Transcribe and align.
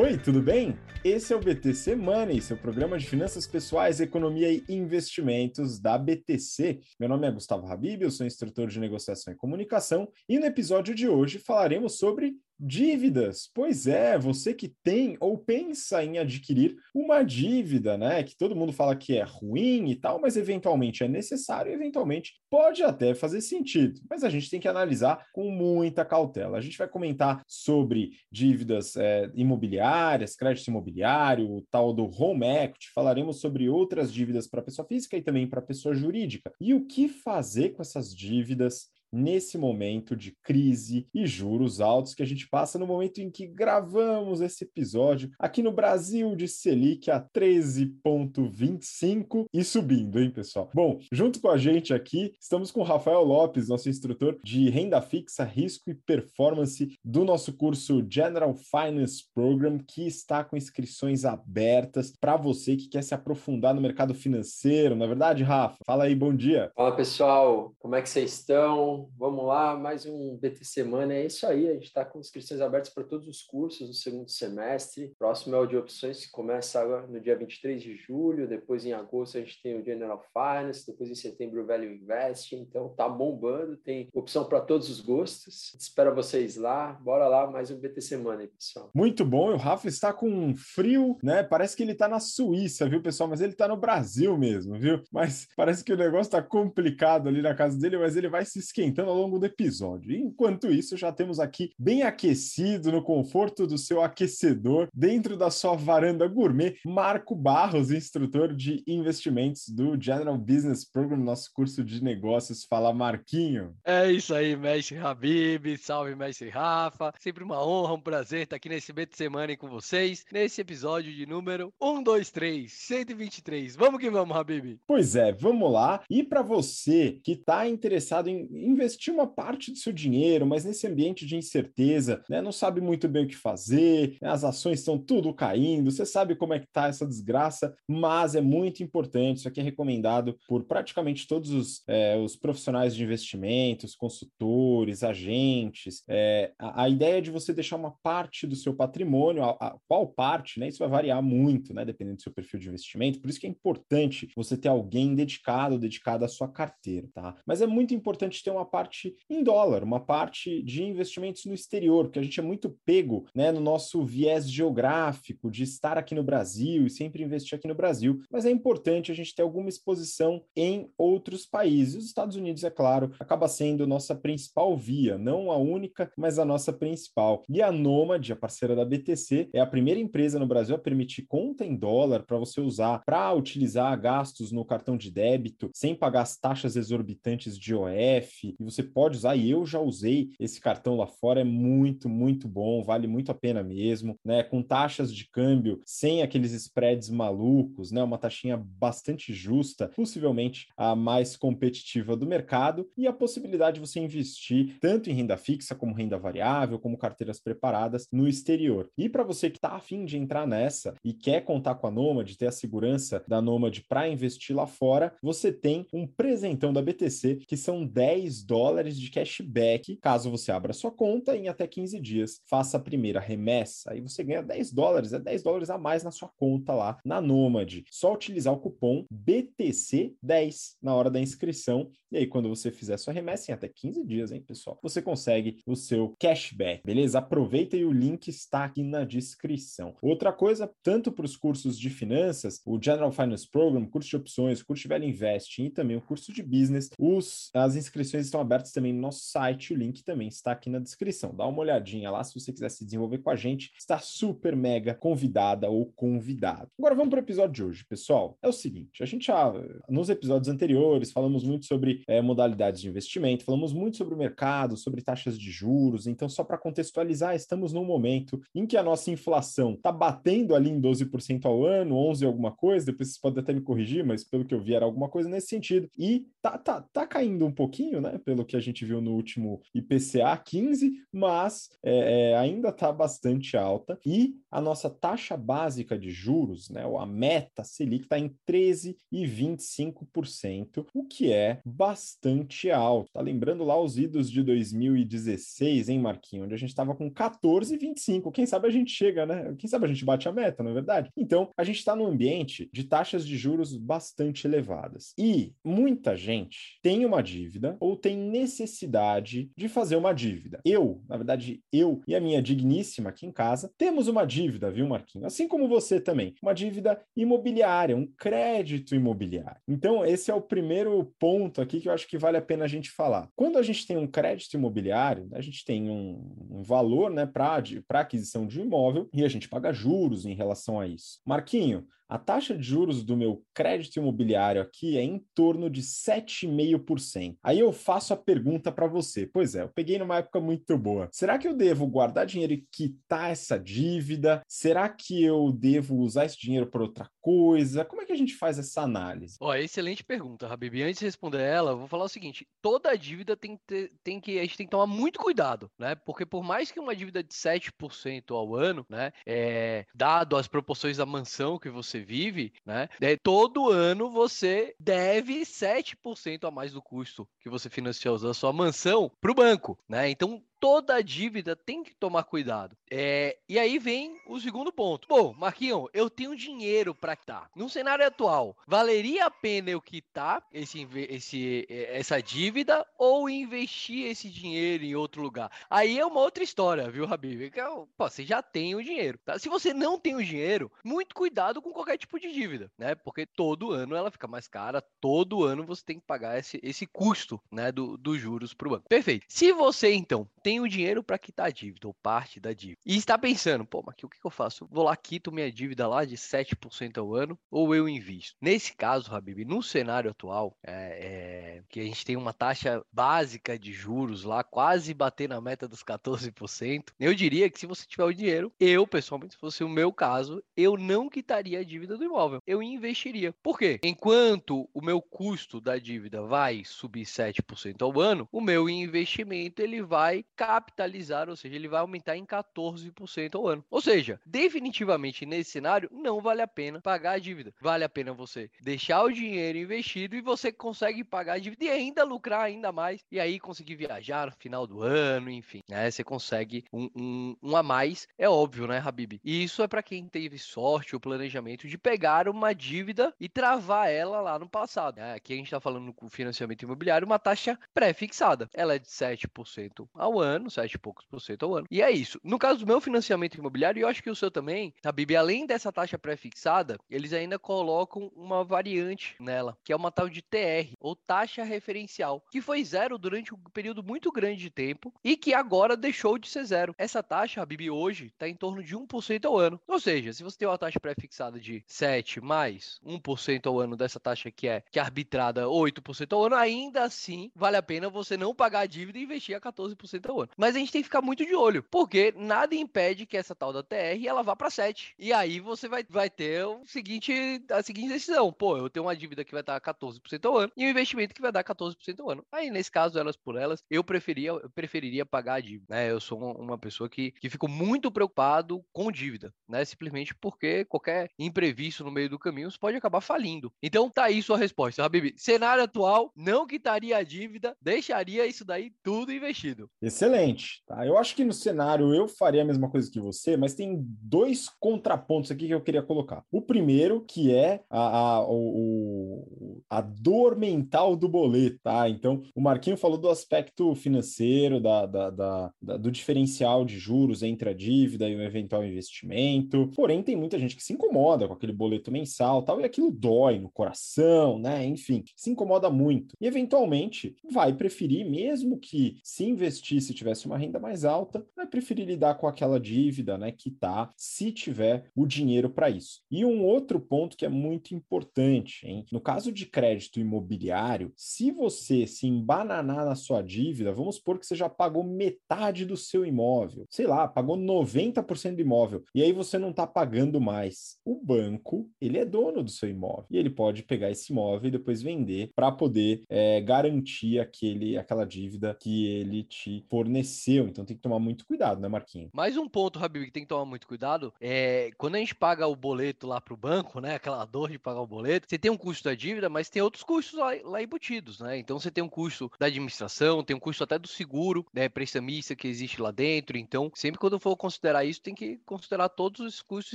Oi, 0.00 0.16
tudo 0.16 0.40
bem? 0.40 0.78
Esse 1.04 1.32
é 1.32 1.36
o 1.36 1.40
BTC 1.40 1.96
Money, 1.96 2.40
seu 2.40 2.56
programa 2.56 2.96
de 2.96 3.04
finanças 3.04 3.48
pessoais, 3.48 4.00
economia 4.00 4.48
e 4.48 4.62
investimentos 4.68 5.80
da 5.80 5.98
BTC. 5.98 6.78
Meu 7.00 7.08
nome 7.08 7.26
é 7.26 7.32
Gustavo 7.32 7.66
Habib, 7.66 8.02
eu 8.02 8.10
sou 8.12 8.24
instrutor 8.24 8.68
de 8.68 8.78
negociação 8.78 9.32
e 9.32 9.36
comunicação, 9.36 10.08
e 10.28 10.38
no 10.38 10.46
episódio 10.46 10.94
de 10.94 11.08
hoje 11.08 11.40
falaremos 11.40 11.98
sobre 11.98 12.36
Dívidas, 12.60 13.48
pois 13.54 13.86
é, 13.86 14.18
você 14.18 14.52
que 14.52 14.74
tem 14.82 15.16
ou 15.20 15.38
pensa 15.38 16.02
em 16.02 16.18
adquirir 16.18 16.74
uma 16.92 17.22
dívida, 17.22 17.96
né? 17.96 18.24
Que 18.24 18.36
todo 18.36 18.56
mundo 18.56 18.72
fala 18.72 18.96
que 18.96 19.16
é 19.16 19.22
ruim 19.22 19.88
e 19.90 19.94
tal, 19.94 20.20
mas 20.20 20.36
eventualmente 20.36 21.04
é 21.04 21.08
necessário, 21.08 21.72
eventualmente 21.72 22.32
pode 22.50 22.82
até 22.82 23.14
fazer 23.14 23.42
sentido. 23.42 24.00
Mas 24.10 24.24
a 24.24 24.28
gente 24.28 24.50
tem 24.50 24.58
que 24.58 24.66
analisar 24.66 25.24
com 25.32 25.52
muita 25.52 26.04
cautela. 26.04 26.58
A 26.58 26.60
gente 26.60 26.76
vai 26.76 26.88
comentar 26.88 27.42
sobre 27.46 28.10
dívidas 28.28 28.96
é, 28.96 29.30
imobiliárias, 29.36 30.34
crédito 30.34 30.66
imobiliário, 30.66 31.48
o 31.48 31.62
tal 31.70 31.92
do 31.92 32.10
home 32.10 32.44
equity, 32.44 32.90
falaremos 32.92 33.40
sobre 33.40 33.68
outras 33.68 34.12
dívidas 34.12 34.48
para 34.48 34.62
pessoa 34.62 34.86
física 34.88 35.16
e 35.16 35.22
também 35.22 35.46
para 35.46 35.62
pessoa 35.62 35.94
jurídica. 35.94 36.52
E 36.60 36.74
o 36.74 36.86
que 36.86 37.08
fazer 37.08 37.70
com 37.70 37.82
essas 37.82 38.12
dívidas 38.12 38.88
nesse 39.12 39.58
momento 39.58 40.16
de 40.16 40.34
crise 40.42 41.06
e 41.14 41.26
juros 41.26 41.80
altos 41.80 42.14
que 42.14 42.22
a 42.22 42.26
gente 42.26 42.48
passa 42.48 42.78
no 42.78 42.86
momento 42.86 43.18
em 43.18 43.28
que 43.30 43.46
gravamos 43.46 44.40
esse 44.40 44.64
episódio 44.64 45.30
aqui 45.38 45.62
no 45.62 45.70
Brasil 45.72 46.34
de 46.34 46.48
Selic 46.48 47.10
a 47.10 47.20
13,25 47.20 49.44
e 49.52 49.62
subindo, 49.64 50.18
hein, 50.20 50.30
pessoal? 50.30 50.70
Bom, 50.74 50.98
junto 51.12 51.40
com 51.40 51.48
a 51.48 51.56
gente 51.56 51.94
aqui, 51.94 52.34
estamos 52.40 52.70
com 52.70 52.80
o 52.80 52.84
Rafael 52.84 53.22
Lopes, 53.22 53.68
nosso 53.68 53.88
instrutor 53.88 54.38
de 54.42 54.68
renda 54.70 55.00
fixa, 55.00 55.44
risco 55.44 55.90
e 55.90 55.94
performance 55.94 56.96
do 57.04 57.24
nosso 57.24 57.52
curso 57.52 58.04
General 58.08 58.54
Finance 58.54 59.24
Program, 59.34 59.78
que 59.78 60.06
está 60.06 60.44
com 60.44 60.56
inscrições 60.56 61.24
abertas 61.24 62.12
para 62.20 62.36
você 62.36 62.76
que 62.76 62.88
quer 62.88 63.02
se 63.02 63.14
aprofundar 63.14 63.74
no 63.74 63.80
mercado 63.80 64.14
financeiro. 64.14 64.96
Na 64.96 65.04
é 65.04 65.08
verdade, 65.08 65.42
Rafa, 65.42 65.76
fala 65.84 66.04
aí, 66.04 66.14
bom 66.14 66.34
dia. 66.34 66.70
Fala, 66.74 66.94
pessoal, 66.94 67.74
como 67.78 67.94
é 67.94 68.02
que 68.02 68.08
vocês 68.08 68.32
estão? 68.32 68.97
Vamos 69.16 69.44
lá, 69.44 69.76
mais 69.76 70.06
um 70.06 70.36
BT 70.36 70.64
Semana. 70.64 71.14
É 71.14 71.26
isso 71.26 71.46
aí, 71.46 71.68
a 71.68 71.74
gente 71.74 71.84
está 71.84 72.04
com 72.04 72.18
inscrições 72.18 72.60
abertas 72.60 72.92
para 72.92 73.04
todos 73.04 73.28
os 73.28 73.42
cursos 73.42 73.86
no 73.86 73.94
segundo 73.94 74.30
semestre. 74.30 75.14
Próximo 75.18 75.54
é 75.54 75.58
o 75.58 75.66
de 75.66 75.76
opções, 75.76 76.24
que 76.24 76.30
começa 76.30 76.80
agora 76.80 77.06
no 77.06 77.20
dia 77.20 77.36
23 77.36 77.82
de 77.82 77.94
julho. 77.96 78.48
Depois, 78.48 78.84
em 78.84 78.92
agosto, 78.92 79.38
a 79.38 79.40
gente 79.40 79.60
tem 79.62 79.78
o 79.78 79.84
General 79.84 80.22
Finance. 80.32 80.86
Depois, 80.86 81.10
em 81.10 81.14
setembro, 81.14 81.62
o 81.62 81.66
Value 81.66 81.92
Invest. 81.92 82.54
Então, 82.56 82.88
tá 82.88 83.08
bombando, 83.08 83.76
tem 83.76 84.08
opção 84.12 84.44
para 84.44 84.60
todos 84.60 84.88
os 84.88 85.00
gostos. 85.00 85.74
Espero 85.78 86.14
vocês 86.14 86.56
lá. 86.56 86.92
Bora 86.94 87.28
lá, 87.28 87.46
mais 87.50 87.70
um 87.70 87.78
BT 87.78 88.00
Semana 88.00 88.42
aí, 88.42 88.48
pessoal. 88.48 88.90
Muito 88.94 89.24
bom. 89.24 89.52
O 89.52 89.56
Rafa 89.56 89.88
está 89.88 90.12
com 90.12 90.54
frio, 90.56 91.16
né? 91.22 91.42
Parece 91.42 91.76
que 91.76 91.82
ele 91.82 91.92
está 91.92 92.08
na 92.08 92.20
Suíça, 92.20 92.88
viu, 92.88 93.02
pessoal? 93.02 93.28
Mas 93.28 93.40
ele 93.40 93.52
está 93.52 93.68
no 93.68 93.76
Brasil 93.76 94.36
mesmo, 94.36 94.78
viu? 94.78 95.02
Mas 95.12 95.46
parece 95.56 95.84
que 95.84 95.92
o 95.92 95.96
negócio 95.96 96.28
está 96.28 96.42
complicado 96.42 97.28
ali 97.28 97.42
na 97.42 97.54
casa 97.54 97.78
dele, 97.78 97.98
mas 97.98 98.16
ele 98.16 98.28
vai 98.28 98.44
se 98.44 98.58
esquentar 98.58 98.87
esquentando 98.88 99.10
ao 99.10 99.16
longo 99.16 99.38
do 99.38 99.46
episódio. 99.46 100.16
enquanto 100.16 100.70
isso, 100.70 100.96
já 100.96 101.12
temos 101.12 101.38
aqui 101.38 101.72
bem 101.78 102.02
aquecido 102.02 102.90
no 102.90 103.02
conforto 103.02 103.66
do 103.66 103.76
seu 103.76 104.02
aquecedor, 104.02 104.88
dentro 104.94 105.36
da 105.36 105.50
sua 105.50 105.74
varanda 105.76 106.26
gourmet, 106.26 106.76
Marco 106.84 107.34
Barros, 107.34 107.90
instrutor 107.90 108.54
de 108.54 108.82
investimentos 108.86 109.68
do 109.68 110.00
General 110.00 110.36
Business 110.38 110.84
Program, 110.84 111.18
nosso 111.18 111.50
curso 111.52 111.84
de 111.84 112.02
negócios. 112.02 112.64
Fala, 112.64 112.92
Marquinho. 112.92 113.74
É 113.84 114.10
isso 114.10 114.34
aí, 114.34 114.56
mestre 114.56 114.96
Habib, 114.96 115.76
salve, 115.78 116.14
mestre 116.14 116.48
Rafa. 116.48 117.12
Sempre 117.18 117.44
uma 117.44 117.64
honra, 117.64 117.94
um 117.94 118.00
prazer 118.00 118.42
estar 118.42 118.56
aqui 118.56 118.68
nesse 118.68 118.92
BT 118.92 119.16
Semana 119.16 119.56
com 119.56 119.68
vocês, 119.68 120.24
nesse 120.32 120.60
episódio 120.60 121.12
de 121.12 121.26
número 121.26 121.72
123, 121.82 122.72
123. 122.72 123.76
Vamos 123.76 124.00
que 124.00 124.10
vamos, 124.10 124.36
Habib. 124.36 124.78
Pois 124.86 125.14
é, 125.14 125.32
vamos 125.32 125.70
lá. 125.72 126.02
E 126.08 126.22
para 126.22 126.42
você 126.42 127.18
que 127.22 127.32
está 127.32 127.68
interessado 127.68 128.28
em 128.28 128.74
investir 128.78 129.12
uma 129.12 129.26
parte 129.26 129.70
do 129.70 129.78
seu 129.78 129.92
dinheiro, 129.92 130.46
mas 130.46 130.64
nesse 130.64 130.86
ambiente 130.86 131.26
de 131.26 131.36
incerteza, 131.36 132.22
né, 132.28 132.40
não 132.40 132.52
sabe 132.52 132.80
muito 132.80 133.08
bem 133.08 133.24
o 133.24 133.28
que 133.28 133.36
fazer, 133.36 134.16
né, 134.22 134.30
as 134.30 134.44
ações 134.44 134.78
estão 134.78 134.96
tudo 134.96 135.34
caindo, 135.34 135.90
você 135.90 136.06
sabe 136.06 136.36
como 136.36 136.54
é 136.54 136.60
que 136.60 136.66
tá 136.72 136.86
essa 136.86 137.06
desgraça, 137.06 137.74
mas 137.88 138.34
é 138.34 138.40
muito 138.40 138.82
importante, 138.82 139.38
isso 139.38 139.48
aqui 139.48 139.60
é 139.60 139.62
recomendado 139.62 140.38
por 140.46 140.64
praticamente 140.64 141.26
todos 141.26 141.50
os, 141.50 141.82
é, 141.88 142.16
os 142.16 142.36
profissionais 142.36 142.94
de 142.94 143.02
investimentos, 143.02 143.94
consultores, 143.94 145.02
agentes. 145.02 146.02
É, 146.08 146.52
a, 146.58 146.84
a, 146.84 146.88
ideia 146.88 147.20
de 147.20 147.30
você 147.30 147.52
deixar 147.52 147.76
uma 147.76 147.94
parte 148.02 148.46
do 148.46 148.54
seu 148.54 148.74
patrimônio, 148.74 149.42
a, 149.42 149.50
a, 149.50 149.76
qual 149.86 150.06
parte, 150.06 150.60
né? 150.60 150.68
Isso 150.68 150.78
vai 150.78 150.88
variar 150.88 151.22
muito, 151.22 151.74
né? 151.74 151.84
Dependendo 151.84 152.16
do 152.16 152.22
seu 152.22 152.32
perfil 152.32 152.60
de 152.60 152.68
investimento, 152.68 153.20
por 153.20 153.28
isso 153.28 153.40
que 153.40 153.46
é 153.46 153.50
importante 153.50 154.28
você 154.36 154.56
ter 154.56 154.68
alguém 154.68 155.14
dedicado, 155.14 155.78
dedicado 155.78 156.24
à 156.24 156.28
sua 156.28 156.48
carteira, 156.48 157.08
tá? 157.14 157.34
Mas 157.46 157.60
é 157.60 157.66
muito 157.66 157.94
importante 157.94 158.42
ter 158.42 158.50
uma 158.50 158.64
parte 158.68 159.16
em 159.28 159.42
dólar, 159.42 159.82
uma 159.82 160.00
parte 160.00 160.62
de 160.62 160.82
investimentos 160.82 161.44
no 161.44 161.54
exterior, 161.54 162.04
porque 162.04 162.18
a 162.18 162.22
gente 162.22 162.38
é 162.38 162.42
muito 162.42 162.76
pego 162.84 163.26
né, 163.34 163.50
no 163.50 163.60
nosso 163.60 164.04
viés 164.04 164.50
geográfico 164.50 165.50
de 165.50 165.62
estar 165.62 165.98
aqui 165.98 166.14
no 166.14 166.22
Brasil 166.22 166.86
e 166.86 166.90
sempre 166.90 167.22
investir 167.22 167.56
aqui 167.56 167.66
no 167.66 167.74
Brasil, 167.74 168.20
mas 168.30 168.44
é 168.44 168.50
importante 168.50 169.10
a 169.10 169.14
gente 169.14 169.34
ter 169.34 169.42
alguma 169.42 169.68
exposição 169.68 170.42
em 170.56 170.90
outros 170.96 171.46
países. 171.46 171.96
Os 171.96 172.06
Estados 172.06 172.36
Unidos, 172.36 172.64
é 172.64 172.70
claro, 172.70 173.12
acaba 173.18 173.48
sendo 173.48 173.86
nossa 173.86 174.14
principal 174.14 174.76
via, 174.76 175.18
não 175.18 175.50
a 175.50 175.56
única, 175.56 176.10
mas 176.16 176.38
a 176.38 176.44
nossa 176.44 176.72
principal. 176.72 177.42
E 177.48 177.62
a 177.62 177.72
Nomad, 177.72 178.30
a 178.30 178.36
parceira 178.36 178.74
da 178.74 178.84
BTC, 178.84 179.50
é 179.52 179.60
a 179.60 179.66
primeira 179.66 180.00
empresa 180.00 180.38
no 180.38 180.46
Brasil 180.46 180.74
a 180.74 180.78
permitir 180.78 181.22
conta 181.22 181.64
em 181.64 181.76
dólar 181.76 182.24
para 182.24 182.38
você 182.38 182.60
usar 182.60 183.02
para 183.04 183.32
utilizar 183.32 183.98
gastos 184.00 184.52
no 184.52 184.64
cartão 184.64 184.96
de 184.96 185.10
débito 185.10 185.70
sem 185.74 185.94
pagar 185.94 186.22
as 186.22 186.36
taxas 186.36 186.76
exorbitantes 186.76 187.58
de 187.58 187.74
OF, 187.74 188.54
e 188.58 188.64
você 188.64 188.82
pode 188.82 189.16
usar, 189.16 189.36
e 189.36 189.50
eu 189.50 189.64
já 189.66 189.80
usei 189.80 190.30
esse 190.38 190.60
cartão 190.60 190.96
lá 190.96 191.06
fora, 191.06 191.40
é 191.40 191.44
muito, 191.44 192.08
muito 192.08 192.48
bom, 192.48 192.82
vale 192.82 193.06
muito 193.06 193.30
a 193.30 193.34
pena 193.34 193.62
mesmo, 193.62 194.16
né? 194.24 194.42
Com 194.42 194.62
taxas 194.62 195.12
de 195.12 195.28
câmbio 195.30 195.80
sem 195.84 196.22
aqueles 196.22 196.52
spreads 196.52 197.08
malucos, 197.08 197.90
né? 197.90 198.02
Uma 198.02 198.18
taxinha 198.18 198.56
bastante 198.56 199.32
justa, 199.32 199.88
possivelmente 199.94 200.66
a 200.76 200.94
mais 200.94 201.36
competitiva 201.36 202.16
do 202.16 202.26
mercado, 202.26 202.88
e 202.96 203.06
a 203.06 203.12
possibilidade 203.12 203.80
de 203.80 203.86
você 203.86 204.00
investir 204.00 204.76
tanto 204.80 205.10
em 205.10 205.14
renda 205.14 205.36
fixa 205.36 205.74
como 205.74 205.94
renda 205.94 206.18
variável, 206.18 206.78
como 206.78 206.98
carteiras 206.98 207.40
preparadas 207.40 208.06
no 208.12 208.26
exterior. 208.28 208.88
E 208.96 209.08
para 209.08 209.22
você 209.22 209.50
que 209.50 209.58
está 209.58 209.70
afim 209.70 210.04
de 210.04 210.16
entrar 210.16 210.46
nessa 210.46 210.94
e 211.04 211.12
quer 211.12 211.42
contar 211.42 211.76
com 211.76 211.86
a 211.86 211.90
Nomad, 211.90 212.34
ter 212.34 212.46
a 212.46 212.52
segurança 212.52 213.22
da 213.26 213.40
Nomad 213.40 213.78
para 213.88 214.08
investir 214.08 214.54
lá 214.54 214.66
fora, 214.66 215.14
você 215.22 215.52
tem 215.52 215.86
um 215.92 216.06
presentão 216.06 216.72
da 216.72 216.82
BTC 216.82 217.40
que 217.46 217.56
são 217.56 217.86
10 217.86 218.44
dólares 218.48 218.98
de 218.98 219.10
cashback 219.10 219.96
caso 219.96 220.30
você 220.30 220.50
abra 220.50 220.72
sua 220.72 220.90
conta 220.90 221.36
em 221.36 221.48
até 221.48 221.66
15 221.66 222.00
dias. 222.00 222.40
Faça 222.48 222.78
a 222.78 222.80
primeira 222.80 223.20
remessa, 223.20 223.92
aí 223.92 224.00
você 224.00 224.24
ganha 224.24 224.42
10 224.42 224.72
dólares, 224.72 225.12
é 225.12 225.18
10 225.18 225.42
dólares 225.42 225.68
a 225.68 225.76
mais 225.76 226.02
na 226.02 226.10
sua 226.10 226.28
conta 226.28 226.72
lá 226.72 226.98
na 227.04 227.20
Nomad. 227.20 227.82
Só 227.90 228.14
utilizar 228.14 228.54
o 228.54 228.58
cupom 228.58 229.04
BTC10 229.12 230.76
na 230.82 230.94
hora 230.94 231.10
da 231.10 231.20
inscrição. 231.20 231.90
E 232.10 232.16
aí, 232.16 232.26
quando 232.26 232.48
você 232.48 232.70
fizer 232.70 232.96
sua 232.96 233.12
remessa 233.12 233.50
em 233.50 233.54
até 233.54 233.68
15 233.68 234.02
dias, 234.06 234.32
hein, 234.32 234.40
pessoal, 234.40 234.78
você 234.82 235.02
consegue 235.02 235.58
o 235.66 235.76
seu 235.76 236.14
cashback, 236.18 236.82
beleza? 236.82 237.18
Aproveita 237.18 237.76
e 237.76 237.84
o 237.84 237.92
link 237.92 238.28
está 238.28 238.64
aqui 238.64 238.82
na 238.82 239.04
descrição. 239.04 239.94
Outra 240.00 240.32
coisa, 240.32 240.70
tanto 240.82 241.12
para 241.12 241.26
os 241.26 241.36
cursos 241.36 241.78
de 241.78 241.90
finanças, 241.90 242.62
o 242.64 242.82
General 242.82 243.12
Finance 243.12 243.46
Program, 243.46 243.84
curso 243.84 244.08
de 244.08 244.16
opções, 244.16 244.62
curso 244.62 244.82
de 244.82 244.88
Velho 244.88 245.04
Investing 245.04 245.64
e 245.64 245.70
também 245.70 245.98
o 245.98 246.00
curso 246.00 246.32
de 246.32 246.42
business, 246.42 246.88
os, 246.98 247.50
as 247.52 247.76
inscrições 247.76 248.24
estão 248.24 248.37
estão 248.38 248.40
abertos 248.40 248.72
também 248.72 248.92
no 248.92 249.00
nosso 249.00 249.24
site, 249.24 249.72
o 249.72 249.76
link 249.76 250.02
também 250.02 250.28
está 250.28 250.52
aqui 250.52 250.70
na 250.70 250.78
descrição. 250.78 251.34
Dá 251.34 251.46
uma 251.46 251.60
olhadinha 251.60 252.10
lá 252.10 252.22
se 252.22 252.38
você 252.38 252.52
quiser 252.52 252.70
se 252.70 252.84
desenvolver 252.84 253.18
com 253.18 253.30
a 253.30 253.36
gente, 253.36 253.72
está 253.78 253.98
super 253.98 254.54
mega 254.54 254.94
convidada 254.94 255.68
ou 255.68 255.86
convidado. 255.86 256.70
Agora 256.78 256.94
vamos 256.94 257.10
para 257.10 257.18
o 257.18 257.22
episódio 257.22 257.52
de 257.52 257.64
hoje, 257.64 257.84
pessoal. 257.84 258.38
É 258.42 258.48
o 258.48 258.52
seguinte, 258.52 259.02
a 259.02 259.06
gente 259.06 259.26
já, 259.26 259.52
nos 259.88 260.08
episódios 260.08 260.48
anteriores, 260.48 261.10
falamos 261.10 261.44
muito 261.44 261.66
sobre 261.66 262.02
é, 262.06 262.20
modalidades 262.20 262.80
de 262.80 262.88
investimento, 262.88 263.44
falamos 263.44 263.72
muito 263.72 263.96
sobre 263.96 264.14
o 264.14 264.18
mercado, 264.18 264.76
sobre 264.76 265.02
taxas 265.02 265.38
de 265.38 265.50
juros, 265.50 266.06
então 266.06 266.28
só 266.28 266.44
para 266.44 266.58
contextualizar, 266.58 267.34
estamos 267.34 267.72
num 267.72 267.84
momento 267.84 268.40
em 268.54 268.66
que 268.66 268.76
a 268.76 268.82
nossa 268.82 269.10
inflação 269.10 269.74
está 269.74 269.90
batendo 269.90 270.54
ali 270.54 270.70
em 270.70 270.80
12% 270.80 271.44
ao 271.44 271.64
ano, 271.64 271.96
11 271.96 272.24
alguma 272.24 272.52
coisa, 272.52 272.86
depois 272.86 273.08
vocês 273.08 273.20
podem 273.20 273.42
até 273.42 273.52
me 273.52 273.60
corrigir, 273.60 274.04
mas 274.04 274.24
pelo 274.24 274.44
que 274.44 274.54
eu 274.54 274.60
vi 274.60 274.74
era 274.74 274.84
alguma 274.84 275.08
coisa 275.08 275.28
nesse 275.28 275.48
sentido, 275.48 275.88
e 275.98 276.26
tá, 276.40 276.56
tá, 276.58 276.82
tá 276.92 277.06
caindo 277.06 277.44
um 277.44 277.52
pouquinho, 277.52 278.00
né? 278.00 278.17
Né? 278.18 278.22
Pelo 278.24 278.44
que 278.44 278.56
a 278.56 278.60
gente 278.60 278.84
viu 278.84 279.00
no 279.00 279.12
último 279.12 279.60
IPCA 279.74 280.36
15, 280.36 280.92
mas 281.12 281.70
é, 281.82 282.32
é, 282.32 282.36
ainda 282.36 282.68
está 282.70 282.92
bastante 282.92 283.56
alta. 283.56 283.98
E 284.04 284.34
a 284.50 284.60
nossa 284.60 284.90
taxa 284.90 285.36
básica 285.36 285.96
de 285.98 286.10
juros, 286.10 286.68
né? 286.70 286.82
A 286.98 287.06
meta 287.06 287.62
Selic 287.64 288.04
está 288.04 288.18
em 288.18 288.34
13,25%, 288.48 290.86
o 290.94 291.04
que 291.04 291.30
é 291.32 291.60
bastante 291.64 292.70
alto. 292.70 293.12
Tá 293.12 293.20
lembrando 293.20 293.64
lá 293.64 293.80
os 293.80 293.98
idos 293.98 294.30
de 294.30 294.42
2016, 294.42 295.88
hein, 295.88 295.98
Marquinho? 295.98 296.44
Onde 296.44 296.54
a 296.54 296.58
gente 296.58 296.70
estava 296.70 296.94
com 296.94 297.10
14,25. 297.10 298.32
Quem 298.32 298.46
sabe 298.46 298.68
a 298.68 298.70
gente 298.70 298.90
chega, 298.90 299.26
né? 299.26 299.54
Quem 299.58 299.68
sabe 299.68 299.84
a 299.84 299.88
gente 299.88 300.04
bate 300.04 300.28
a 300.28 300.32
meta, 300.32 300.62
não 300.62 300.70
é 300.70 300.74
verdade? 300.74 301.10
Então, 301.16 301.50
a 301.56 301.64
gente 301.64 301.78
está 301.78 301.94
num 301.94 302.06
ambiente 302.06 302.68
de 302.72 302.84
taxas 302.84 303.26
de 303.26 303.36
juros 303.36 303.76
bastante 303.76 304.46
elevadas. 304.46 305.12
E 305.18 305.52
muita 305.64 306.16
gente 306.16 306.78
tem 306.82 307.04
uma 307.04 307.22
dívida 307.22 307.76
ou 307.80 307.96
tem 307.96 308.07
necessidade 308.16 309.50
de 309.56 309.68
fazer 309.68 309.96
uma 309.96 310.12
dívida. 310.12 310.60
Eu, 310.64 311.02
na 311.08 311.16
verdade, 311.16 311.62
eu 311.72 312.00
e 312.06 312.14
a 312.14 312.20
minha 312.20 312.42
digníssima 312.42 313.10
aqui 313.10 313.26
em 313.26 313.32
casa, 313.32 313.70
temos 313.76 314.08
uma 314.08 314.24
dívida, 314.24 314.70
viu, 314.70 314.86
Marquinho? 314.86 315.26
Assim 315.26 315.48
como 315.48 315.68
você 315.68 316.00
também. 316.00 316.34
Uma 316.42 316.54
dívida 316.54 317.00
imobiliária, 317.16 317.96
um 317.96 318.06
crédito 318.06 318.94
imobiliário. 318.94 319.60
Então, 319.66 320.04
esse 320.04 320.30
é 320.30 320.34
o 320.34 320.40
primeiro 320.40 321.12
ponto 321.18 321.60
aqui 321.60 321.80
que 321.80 321.88
eu 321.88 321.92
acho 321.92 322.08
que 322.08 322.18
vale 322.18 322.36
a 322.36 322.42
pena 322.42 322.64
a 322.64 322.68
gente 322.68 322.90
falar. 322.90 323.28
Quando 323.36 323.58
a 323.58 323.62
gente 323.62 323.86
tem 323.86 323.96
um 323.96 324.06
crédito 324.06 324.54
imobiliário, 324.54 325.28
a 325.32 325.40
gente 325.40 325.64
tem 325.64 325.90
um, 325.90 326.34
um 326.50 326.62
valor 326.62 327.10
né, 327.10 327.26
para 327.26 327.62
aquisição 328.00 328.46
de 328.46 328.60
um 328.60 328.64
imóvel 328.64 329.08
e 329.12 329.24
a 329.24 329.28
gente 329.28 329.48
paga 329.48 329.72
juros 329.72 330.24
em 330.24 330.34
relação 330.34 330.80
a 330.80 330.86
isso. 330.86 331.20
Marquinho, 331.24 331.86
a 332.08 332.18
taxa 332.18 332.56
de 332.56 332.62
juros 332.62 333.04
do 333.04 333.16
meu 333.16 333.44
crédito 333.52 333.96
imobiliário 333.96 334.62
aqui 334.62 334.96
é 334.96 335.02
em 335.02 335.22
torno 335.34 335.68
de 335.68 335.82
7,5%. 335.82 337.36
Aí 337.42 337.58
eu 337.58 337.72
faço 337.72 338.14
a 338.14 338.16
pergunta 338.16 338.72
para 338.72 338.86
você. 338.86 339.26
Pois 339.26 339.54
é, 339.54 339.62
eu 339.62 339.68
peguei 339.68 339.98
numa 339.98 340.18
época 340.18 340.40
muito 340.40 340.76
boa. 340.78 341.08
Será 341.12 341.38
que 341.38 341.46
eu 341.46 341.54
devo 341.54 341.86
guardar 341.86 342.24
dinheiro 342.24 342.54
e 342.54 342.66
quitar 342.72 343.30
essa 343.30 343.58
dívida? 343.58 344.42
Será 344.48 344.88
que 344.88 345.22
eu 345.22 345.52
devo 345.52 345.96
usar 345.96 346.24
esse 346.24 346.38
dinheiro 346.38 346.66
para 346.66 346.82
outra 346.82 347.10
coisa? 347.28 347.84
Como 347.84 348.00
é 348.00 348.06
que 348.06 348.12
a 348.12 348.16
gente 348.16 348.34
faz 348.34 348.58
essa 348.58 348.80
análise? 348.80 349.36
Ó, 349.38 349.54
excelente 349.54 350.02
pergunta, 350.02 350.46
Habib. 350.46 350.82
Antes 350.82 351.00
de 351.00 351.04
responder 351.04 351.42
ela, 351.42 351.74
vou 351.74 351.86
falar 351.86 352.04
o 352.04 352.08
seguinte: 352.08 352.48
toda 352.62 352.96
dívida 352.96 353.36
tem 353.36 353.54
que, 353.54 353.62
ter, 353.66 353.92
tem 354.02 354.18
que 354.18 354.38
a 354.38 354.42
gente 354.42 354.56
tem 354.56 354.66
que 354.66 354.70
tomar 354.70 354.86
muito 354.86 355.18
cuidado, 355.18 355.70
né? 355.78 355.94
Porque 355.94 356.24
por 356.24 356.42
mais 356.42 356.70
que 356.70 356.80
uma 356.80 356.96
dívida 356.96 357.22
de 357.22 357.34
7% 357.34 358.30
ao 358.30 358.54
ano, 358.54 358.86
né, 358.88 359.12
é, 359.26 359.84
dado 359.94 360.36
as 360.36 360.48
proporções 360.48 360.96
da 360.96 361.04
mansão 361.04 361.58
que 361.58 361.68
você 361.68 362.00
vive, 362.00 362.50
né, 362.64 362.88
é, 362.98 363.16
todo 363.16 363.70
ano 363.70 364.10
você 364.10 364.74
deve 364.80 365.42
7% 365.42 366.44
a 366.44 366.50
mais 366.50 366.72
do 366.72 366.80
custo 366.80 367.28
que 367.40 367.50
você 367.50 367.68
financiou 367.68 368.14
a 368.14 368.32
sua 368.32 368.52
mansão 368.54 369.10
para 369.20 369.30
o 369.30 369.34
banco, 369.34 369.78
né? 369.86 370.08
Então 370.08 370.42
toda 370.60 371.02
dívida 371.02 371.54
tem 371.54 371.82
que 371.82 371.94
tomar 371.94 372.24
cuidado. 372.24 372.76
É, 372.90 373.38
e 373.48 373.58
aí 373.58 373.78
vem 373.78 374.20
o 374.26 374.40
segundo 374.40 374.72
ponto. 374.72 375.06
Bom, 375.08 375.34
Marquinhos, 375.36 375.88
eu 375.92 376.08
tenho 376.08 376.36
dinheiro 376.36 376.94
para 376.94 377.16
quitar. 377.16 377.50
No 377.54 377.68
cenário 377.68 378.06
atual, 378.06 378.56
valeria 378.66 379.26
a 379.26 379.30
pena 379.30 379.70
eu 379.70 379.80
quitar 379.80 380.42
esse, 380.52 380.86
esse, 381.08 381.66
essa 381.68 382.22
dívida 382.22 382.86
ou 382.98 383.28
investir 383.28 384.06
esse 384.06 384.28
dinheiro 384.28 384.84
em 384.84 384.94
outro 384.94 385.22
lugar? 385.22 385.50
Aí 385.68 385.98
é 385.98 386.06
uma 386.06 386.20
outra 386.20 386.42
história, 386.42 386.90
viu, 386.90 387.04
Habib? 387.04 387.52
É 387.54 387.68
você 387.96 388.24
já 388.24 388.42
tem 388.42 388.74
o 388.74 388.82
dinheiro. 388.82 389.18
Tá? 389.24 389.38
Se 389.38 389.48
você 389.48 389.74
não 389.74 389.98
tem 389.98 390.14
o 390.14 390.24
dinheiro, 390.24 390.70
muito 390.82 391.14
cuidado 391.14 391.60
com 391.60 391.72
qualquer 391.72 391.98
tipo 391.98 392.18
de 392.18 392.32
dívida, 392.32 392.70
né? 392.78 392.94
Porque 392.94 393.26
todo 393.26 393.72
ano 393.72 393.94
ela 393.94 394.10
fica 394.10 394.26
mais 394.26 394.48
cara, 394.48 394.82
todo 395.00 395.44
ano 395.44 395.64
você 395.64 395.84
tem 395.84 395.98
que 395.98 396.06
pagar 396.06 396.38
esse, 396.38 396.58
esse 396.62 396.86
custo, 396.86 397.40
né, 397.50 397.70
dos 397.70 397.98
do 397.98 398.18
juros 398.18 398.54
para 398.54 398.68
o 398.68 398.70
banco. 398.70 398.88
Perfeito. 398.88 399.26
Se 399.28 399.52
você, 399.52 399.92
então, 399.92 400.28
tem 400.48 400.60
o 400.60 400.68
dinheiro 400.68 401.04
para 401.04 401.18
quitar 401.18 401.48
a 401.48 401.50
dívida, 401.50 401.86
ou 401.86 401.92
parte 401.92 402.40
da 402.40 402.54
dívida. 402.54 402.80
E 402.86 402.96
está 402.96 403.18
pensando, 403.18 403.66
pô, 403.66 403.82
mas 403.86 403.96
o 404.02 404.08
que, 404.08 404.16
eu 404.24 404.30
faço? 404.30 404.66
Vou 404.70 404.84
lá, 404.84 404.96
quito 404.96 405.30
minha 405.30 405.52
dívida 405.52 405.86
lá 405.86 406.06
de 406.06 406.16
7% 406.16 406.96
ao 406.96 407.14
ano, 407.14 407.38
ou 407.50 407.74
eu 407.74 407.86
invisto? 407.86 408.34
Nesse 408.40 408.74
caso, 408.74 409.14
Habib, 409.14 409.44
no 409.44 409.62
cenário 409.62 410.10
atual, 410.10 410.56
é, 410.66 410.72
é, 410.72 411.62
que 411.68 411.80
a 411.80 411.84
gente 411.84 412.02
tem 412.02 412.16
uma 412.16 412.32
taxa 412.32 412.82
básica 412.90 413.58
de 413.58 413.74
juros 413.74 414.24
lá, 414.24 414.42
quase 414.42 414.94
bater 414.94 415.28
na 415.28 415.38
meta 415.38 415.68
dos 415.68 415.84
14%, 415.84 416.94
eu 416.98 417.14
diria 417.14 417.50
que 417.50 417.60
se 417.60 417.66
você 417.66 417.84
tiver 417.86 418.04
o 418.04 418.14
dinheiro, 418.14 418.50
eu, 418.58 418.86
pessoalmente, 418.86 419.34
se 419.34 419.40
fosse 419.40 419.62
o 419.62 419.68
meu 419.68 419.92
caso, 419.92 420.42
eu 420.56 420.78
não 420.78 421.10
quitaria 421.10 421.60
a 421.60 421.64
dívida 421.64 421.98
do 421.98 422.04
imóvel, 422.04 422.40
eu 422.46 422.62
investiria. 422.62 423.34
Por 423.42 423.58
quê? 423.58 423.78
Enquanto 423.82 424.66
o 424.72 424.80
meu 424.80 425.02
custo 425.02 425.60
da 425.60 425.76
dívida 425.76 426.22
vai 426.22 426.62
subir 426.64 427.04
7% 427.04 427.82
ao 427.82 428.00
ano, 428.00 428.26
o 428.32 428.40
meu 428.40 428.66
investimento 428.66 429.60
ele 429.60 429.82
vai 429.82 430.24
capitalizar, 430.38 431.28
ou 431.28 431.34
seja, 431.34 431.56
ele 431.56 431.66
vai 431.66 431.80
aumentar 431.80 432.16
em 432.16 432.24
14% 432.24 433.34
ao 433.34 433.48
ano. 433.48 433.64
Ou 433.68 433.80
seja, 433.80 434.20
definitivamente 434.24 435.26
nesse 435.26 435.50
cenário 435.50 435.90
não 435.92 436.20
vale 436.20 436.40
a 436.40 436.46
pena 436.46 436.80
pagar 436.80 437.12
a 437.12 437.18
dívida. 437.18 437.52
Vale 437.60 437.82
a 437.82 437.88
pena 437.88 438.12
você 438.12 438.48
deixar 438.60 439.02
o 439.02 439.10
dinheiro 439.10 439.58
investido 439.58 440.14
e 440.14 440.20
você 440.20 440.52
consegue 440.52 441.02
pagar 441.02 441.34
a 441.34 441.38
dívida 441.38 441.64
e 441.64 441.70
ainda 441.70 442.04
lucrar 442.04 442.42
ainda 442.42 442.70
mais 442.70 443.04
e 443.10 443.18
aí 443.18 443.40
conseguir 443.40 443.74
viajar 443.74 444.26
no 444.26 444.32
final 444.32 444.64
do 444.64 444.80
ano, 444.80 445.28
enfim, 445.28 445.60
né? 445.68 445.90
Você 445.90 446.04
consegue 446.04 446.64
um, 446.72 446.88
um, 446.94 447.36
um 447.42 447.56
a 447.56 447.62
mais, 447.62 448.06
é 448.16 448.28
óbvio, 448.28 448.68
né, 448.68 448.80
Habib? 448.84 449.20
E 449.24 449.42
isso 449.42 449.60
é 449.60 449.66
para 449.66 449.82
quem 449.82 450.06
teve 450.06 450.38
sorte 450.38 450.94
ou 450.94 451.00
planejamento 451.00 451.66
de 451.66 451.76
pegar 451.76 452.28
uma 452.28 452.54
dívida 452.54 453.12
e 453.18 453.28
travar 453.28 453.90
ela 453.90 454.20
lá 454.20 454.38
no 454.38 454.48
passado. 454.48 454.98
Né? 454.98 455.14
Aqui 455.14 455.32
a 455.32 455.36
gente 455.36 455.46
está 455.46 455.58
falando 455.58 455.92
com 455.92 456.08
financiamento 456.08 456.62
imobiliário, 456.62 457.06
uma 457.06 457.18
taxa 457.18 457.58
pré-fixada. 457.74 458.48
Ela 458.54 458.76
é 458.76 458.78
de 458.78 458.86
7% 458.86 459.88
ao 459.94 460.20
ano 460.20 460.27
ano, 460.28 460.50
7 460.50 460.74
e 460.74 460.78
poucos 460.78 461.06
por 461.06 461.20
cento 461.20 461.44
ao 461.44 461.56
ano. 461.56 461.66
E 461.70 461.82
é 461.82 461.90
isso. 461.90 462.20
No 462.22 462.38
caso 462.38 462.60
do 462.60 462.66
meu 462.66 462.80
financiamento 462.80 463.36
imobiliário, 463.36 463.80
e 463.80 463.82
eu 463.82 463.88
acho 463.88 464.02
que 464.02 464.10
o 464.10 464.14
seu 464.14 464.30
também, 464.30 464.74
a 464.84 464.92
Bibi, 464.92 465.16
além 465.16 465.46
dessa 465.46 465.72
taxa 465.72 465.98
pré-fixada, 465.98 466.78
eles 466.90 467.12
ainda 467.12 467.38
colocam 467.38 468.10
uma 468.14 468.44
variante 468.44 469.16
nela, 469.20 469.56
que 469.64 469.72
é 469.72 469.76
uma 469.76 469.90
tal 469.90 470.08
de 470.08 470.22
TR, 470.22 470.72
ou 470.80 470.94
taxa 470.94 471.42
referencial, 471.42 472.22
que 472.30 472.40
foi 472.40 472.62
zero 472.64 472.98
durante 472.98 473.34
um 473.34 473.38
período 473.52 473.82
muito 473.82 474.12
grande 474.12 474.42
de 474.42 474.50
tempo 474.50 474.92
e 475.02 475.16
que 475.16 475.34
agora 475.34 475.76
deixou 475.76 476.18
de 476.18 476.28
ser 476.28 476.44
zero. 476.44 476.74
Essa 476.78 477.02
taxa, 477.02 477.42
a 477.42 477.46
Bibi, 477.46 477.70
hoje 477.70 478.06
está 478.06 478.28
em 478.28 478.34
torno 478.34 478.62
de 478.62 478.76
1% 478.76 479.24
ao 479.24 479.38
ano. 479.38 479.60
Ou 479.66 479.80
seja, 479.80 480.12
se 480.12 480.22
você 480.22 480.38
tem 480.38 480.48
uma 480.48 480.58
taxa 480.58 480.80
pré-fixada 480.80 481.40
de 481.40 481.64
7 481.66 482.20
mais 482.20 482.80
1% 482.84 483.46
ao 483.46 483.58
ano 483.58 483.76
dessa 483.76 483.98
taxa 483.98 484.30
que 484.30 484.48
é, 484.48 484.62
que 484.70 484.78
é 484.78 484.82
arbitrada 484.82 485.44
8% 485.44 486.12
ao 486.12 486.24
ano, 486.24 486.36
ainda 486.36 486.84
assim 486.84 487.30
vale 487.34 487.56
a 487.56 487.62
pena 487.62 487.88
você 487.88 488.16
não 488.16 488.34
pagar 488.34 488.60
a 488.60 488.66
dívida 488.66 488.98
e 488.98 489.02
investir 489.02 489.36
a 489.36 489.40
14% 489.40 490.08
ao 490.08 490.17
Mas 490.36 490.56
a 490.56 490.58
gente 490.58 490.72
tem 490.72 490.82
que 490.82 490.88
ficar 490.88 491.02
muito 491.02 491.24
de 491.24 491.34
olho, 491.34 491.62
porque 491.62 492.12
nada 492.16 492.54
impede 492.54 493.06
que 493.06 493.16
essa 493.16 493.34
tal 493.34 493.52
da 493.52 493.62
TR 493.62 494.06
ela 494.06 494.22
vá 494.22 494.34
para 494.34 494.50
7. 494.50 494.94
E 494.98 495.12
aí 495.12 495.40
você 495.40 495.68
vai, 495.68 495.84
vai 495.88 496.08
ter 496.08 496.44
o 496.44 496.62
seguinte, 496.66 497.12
a 497.50 497.62
seguinte 497.62 497.88
decisão: 497.88 498.32
pô, 498.32 498.56
eu 498.56 498.70
tenho 498.70 498.86
uma 498.86 498.96
dívida 498.96 499.24
que 499.24 499.32
vai 499.32 499.42
dar 499.42 499.60
14% 499.60 500.24
ao 500.24 500.38
ano 500.38 500.52
e 500.56 500.66
um 500.66 500.70
investimento 500.70 501.14
que 501.14 501.22
vai 501.22 501.32
dar 501.32 501.44
14% 501.44 502.00
ao 502.00 502.10
ano. 502.10 502.24
Aí, 502.32 502.50
nesse 502.50 502.70
caso, 502.70 502.98
elas 502.98 503.16
por 503.16 503.36
elas, 503.36 503.62
eu 503.70 503.84
preferia, 503.84 504.30
eu 504.30 504.50
preferiria 504.50 505.06
pagar 505.06 505.34
a 505.34 505.40
dívida. 505.40 505.66
Né? 505.68 505.90
Eu 505.90 506.00
sou 506.00 506.18
uma 506.18 506.58
pessoa 506.58 506.88
que, 506.88 507.12
que 507.12 507.30
fico 507.30 507.48
muito 507.48 507.90
preocupado 507.90 508.64
com 508.72 508.90
dívida, 508.90 509.32
né? 509.48 509.64
Simplesmente 509.64 510.14
porque 510.14 510.64
qualquer 510.64 511.10
imprevisto 511.18 511.84
no 511.84 511.90
meio 511.90 512.08
do 512.08 512.18
caminho 512.18 512.48
pode 512.58 512.76
acabar 512.76 513.00
falindo. 513.00 513.52
Então, 513.62 513.90
tá 513.90 514.04
aí 514.04 514.22
sua 514.22 514.38
resposta, 514.38 514.84
Habib. 514.84 515.14
Cenário 515.16 515.62
atual, 515.62 516.12
não 516.16 516.46
quitaria 516.46 516.96
a 516.96 517.02
dívida, 517.02 517.56
deixaria 517.60 518.26
isso 518.26 518.44
daí 518.44 518.72
tudo 518.82 519.12
investido. 519.12 519.70
Excelente 519.80 520.07
excelente. 520.08 520.62
Tá? 520.66 520.86
Eu 520.86 520.96
acho 520.96 521.14
que 521.14 521.24
no 521.24 521.32
cenário 521.32 521.94
eu 521.94 522.08
faria 522.08 522.42
a 522.42 522.44
mesma 522.44 522.68
coisa 522.68 522.90
que 522.90 523.00
você, 523.00 523.36
mas 523.36 523.54
tem 523.54 523.78
dois 523.80 524.48
contrapontos 524.60 525.30
aqui 525.30 525.46
que 525.46 525.54
eu 525.54 525.60
queria 525.60 525.82
colocar. 525.82 526.24
O 526.32 526.42
primeiro, 526.42 527.04
que 527.06 527.32
é 527.34 527.62
a, 527.70 527.98
a, 527.98 528.26
o, 528.28 529.62
a 529.68 529.80
dor 529.80 530.36
mental 530.36 530.96
do 530.96 531.08
boleto, 531.08 531.58
tá? 531.62 531.88
Então, 531.88 532.22
o 532.34 532.40
Marquinho 532.40 532.76
falou 532.76 532.98
do 532.98 533.08
aspecto 533.08 533.74
financeiro, 533.74 534.60
da, 534.60 534.86
da, 534.86 535.10
da, 535.10 535.52
da, 535.60 535.76
do 535.76 535.90
diferencial 535.90 536.64
de 536.64 536.78
juros 536.78 537.22
entre 537.22 537.50
a 537.50 537.54
dívida 537.54 538.08
e 538.08 538.16
o 538.16 538.22
eventual 538.22 538.64
investimento. 538.64 539.70
Porém, 539.74 540.02
tem 540.02 540.16
muita 540.16 540.38
gente 540.38 540.56
que 540.56 540.64
se 540.64 540.72
incomoda 540.72 541.26
com 541.26 541.34
aquele 541.34 541.52
boleto 541.52 541.90
mensal 541.90 542.42
tal, 542.42 542.60
e 542.60 542.64
aquilo 542.64 542.90
dói 542.90 543.38
no 543.38 543.50
coração, 543.50 544.38
né? 544.38 544.64
Enfim, 544.64 545.04
se 545.16 545.30
incomoda 545.30 545.70
muito. 545.70 546.14
E 546.20 546.26
eventualmente 546.26 547.16
vai 547.30 547.52
preferir, 547.52 548.08
mesmo 548.08 548.58
que 548.58 548.98
se 549.02 549.24
investisse 549.24 549.92
tivesse 549.98 550.26
uma 550.26 550.38
renda 550.38 550.58
mais 550.58 550.84
alta, 550.84 551.26
vai 551.36 551.46
preferir 551.46 551.86
lidar 551.86 552.14
com 552.14 552.26
aquela 552.26 552.58
dívida, 552.58 553.18
né, 553.18 553.32
quitar, 553.32 553.92
se 553.96 554.32
tiver 554.32 554.90
o 554.94 555.06
dinheiro 555.06 555.50
para 555.50 555.70
isso. 555.70 556.02
E 556.10 556.24
um 556.24 556.44
outro 556.44 556.80
ponto 556.80 557.16
que 557.16 557.24
é 557.24 557.28
muito 557.28 557.74
importante, 557.74 558.66
hein? 558.66 558.84
No 558.92 559.00
caso 559.00 559.32
de 559.32 559.46
crédito 559.46 560.00
imobiliário, 560.00 560.92
se 560.96 561.30
você 561.30 561.86
se 561.86 562.06
embananar 562.06 562.84
na 562.84 562.94
sua 562.94 563.22
dívida, 563.22 563.72
vamos 563.72 563.96
supor 563.96 564.18
que 564.18 564.26
você 564.26 564.36
já 564.36 564.48
pagou 564.48 564.84
metade 564.84 565.64
do 565.64 565.76
seu 565.76 566.04
imóvel, 566.04 566.66
sei 566.70 566.86
lá, 566.86 567.06
pagou 567.08 567.36
90% 567.36 568.36
do 568.36 568.40
imóvel, 568.40 568.82
e 568.94 569.02
aí 569.02 569.12
você 569.12 569.38
não 569.38 569.50
está 569.50 569.66
pagando 569.66 570.20
mais. 570.20 570.78
O 570.84 570.94
banco, 570.94 571.68
ele 571.80 571.98
é 571.98 572.04
dono 572.04 572.42
do 572.42 572.50
seu 572.50 572.68
imóvel, 572.68 573.06
e 573.10 573.18
ele 573.18 573.30
pode 573.30 573.62
pegar 573.62 573.90
esse 573.90 574.12
imóvel 574.12 574.48
e 574.48 574.52
depois 574.52 574.82
vender 574.82 575.30
para 575.34 575.50
poder 575.50 576.02
é, 576.08 576.40
garantir 576.40 577.18
aquele, 577.18 577.76
aquela 577.76 578.04
dívida 578.04 578.56
que 578.60 578.86
ele 578.86 579.22
te 579.22 579.64
forneceu. 579.78 580.48
Então 580.48 580.64
tem 580.64 580.76
que 580.76 580.82
tomar 580.82 580.98
muito 580.98 581.24
cuidado, 581.24 581.60
né, 581.60 581.68
Marquinhos? 581.68 582.10
Mais 582.12 582.36
um 582.36 582.48
ponto, 582.48 582.82
Habib, 582.82 583.04
que 583.04 583.12
tem 583.12 583.22
que 583.22 583.28
tomar 583.28 583.44
muito 583.44 583.66
cuidado 583.66 584.12
é 584.20 584.70
quando 584.76 584.96
a 584.96 584.98
gente 584.98 585.14
paga 585.14 585.46
o 585.46 585.54
boleto 585.54 586.06
lá 586.06 586.20
para 586.20 586.34
o 586.34 586.36
banco, 586.36 586.80
né? 586.80 586.96
Aquela 586.96 587.24
dor 587.24 587.50
de 587.50 587.58
pagar 587.58 587.80
o 587.80 587.86
boleto, 587.86 588.26
você 588.28 588.38
tem 588.38 588.50
um 588.50 588.56
custo 588.56 588.84
da 588.84 588.94
dívida, 588.94 589.28
mas 589.28 589.48
tem 589.48 589.62
outros 589.62 589.84
custos 589.84 590.18
lá, 590.18 590.30
lá 590.44 590.62
embutidos, 590.62 591.20
né? 591.20 591.38
Então 591.38 591.58
você 591.60 591.70
tem 591.70 591.82
um 591.82 591.88
custo 591.88 592.30
da 592.38 592.46
administração, 592.46 593.22
tem 593.22 593.36
um 593.36 593.40
custo 593.40 593.62
até 593.62 593.78
do 593.78 593.86
seguro, 593.86 594.44
né? 594.52 594.68
Prestamista 594.68 595.36
que 595.36 595.46
existe 595.46 595.80
lá 595.80 595.92
dentro. 595.92 596.36
Então, 596.36 596.70
sempre 596.74 596.98
quando 596.98 597.20
for 597.20 597.36
considerar 597.36 597.84
isso, 597.84 598.02
tem 598.02 598.14
que 598.14 598.38
considerar 598.44 598.88
todos 598.88 599.20
os 599.20 599.42
custos 599.42 599.74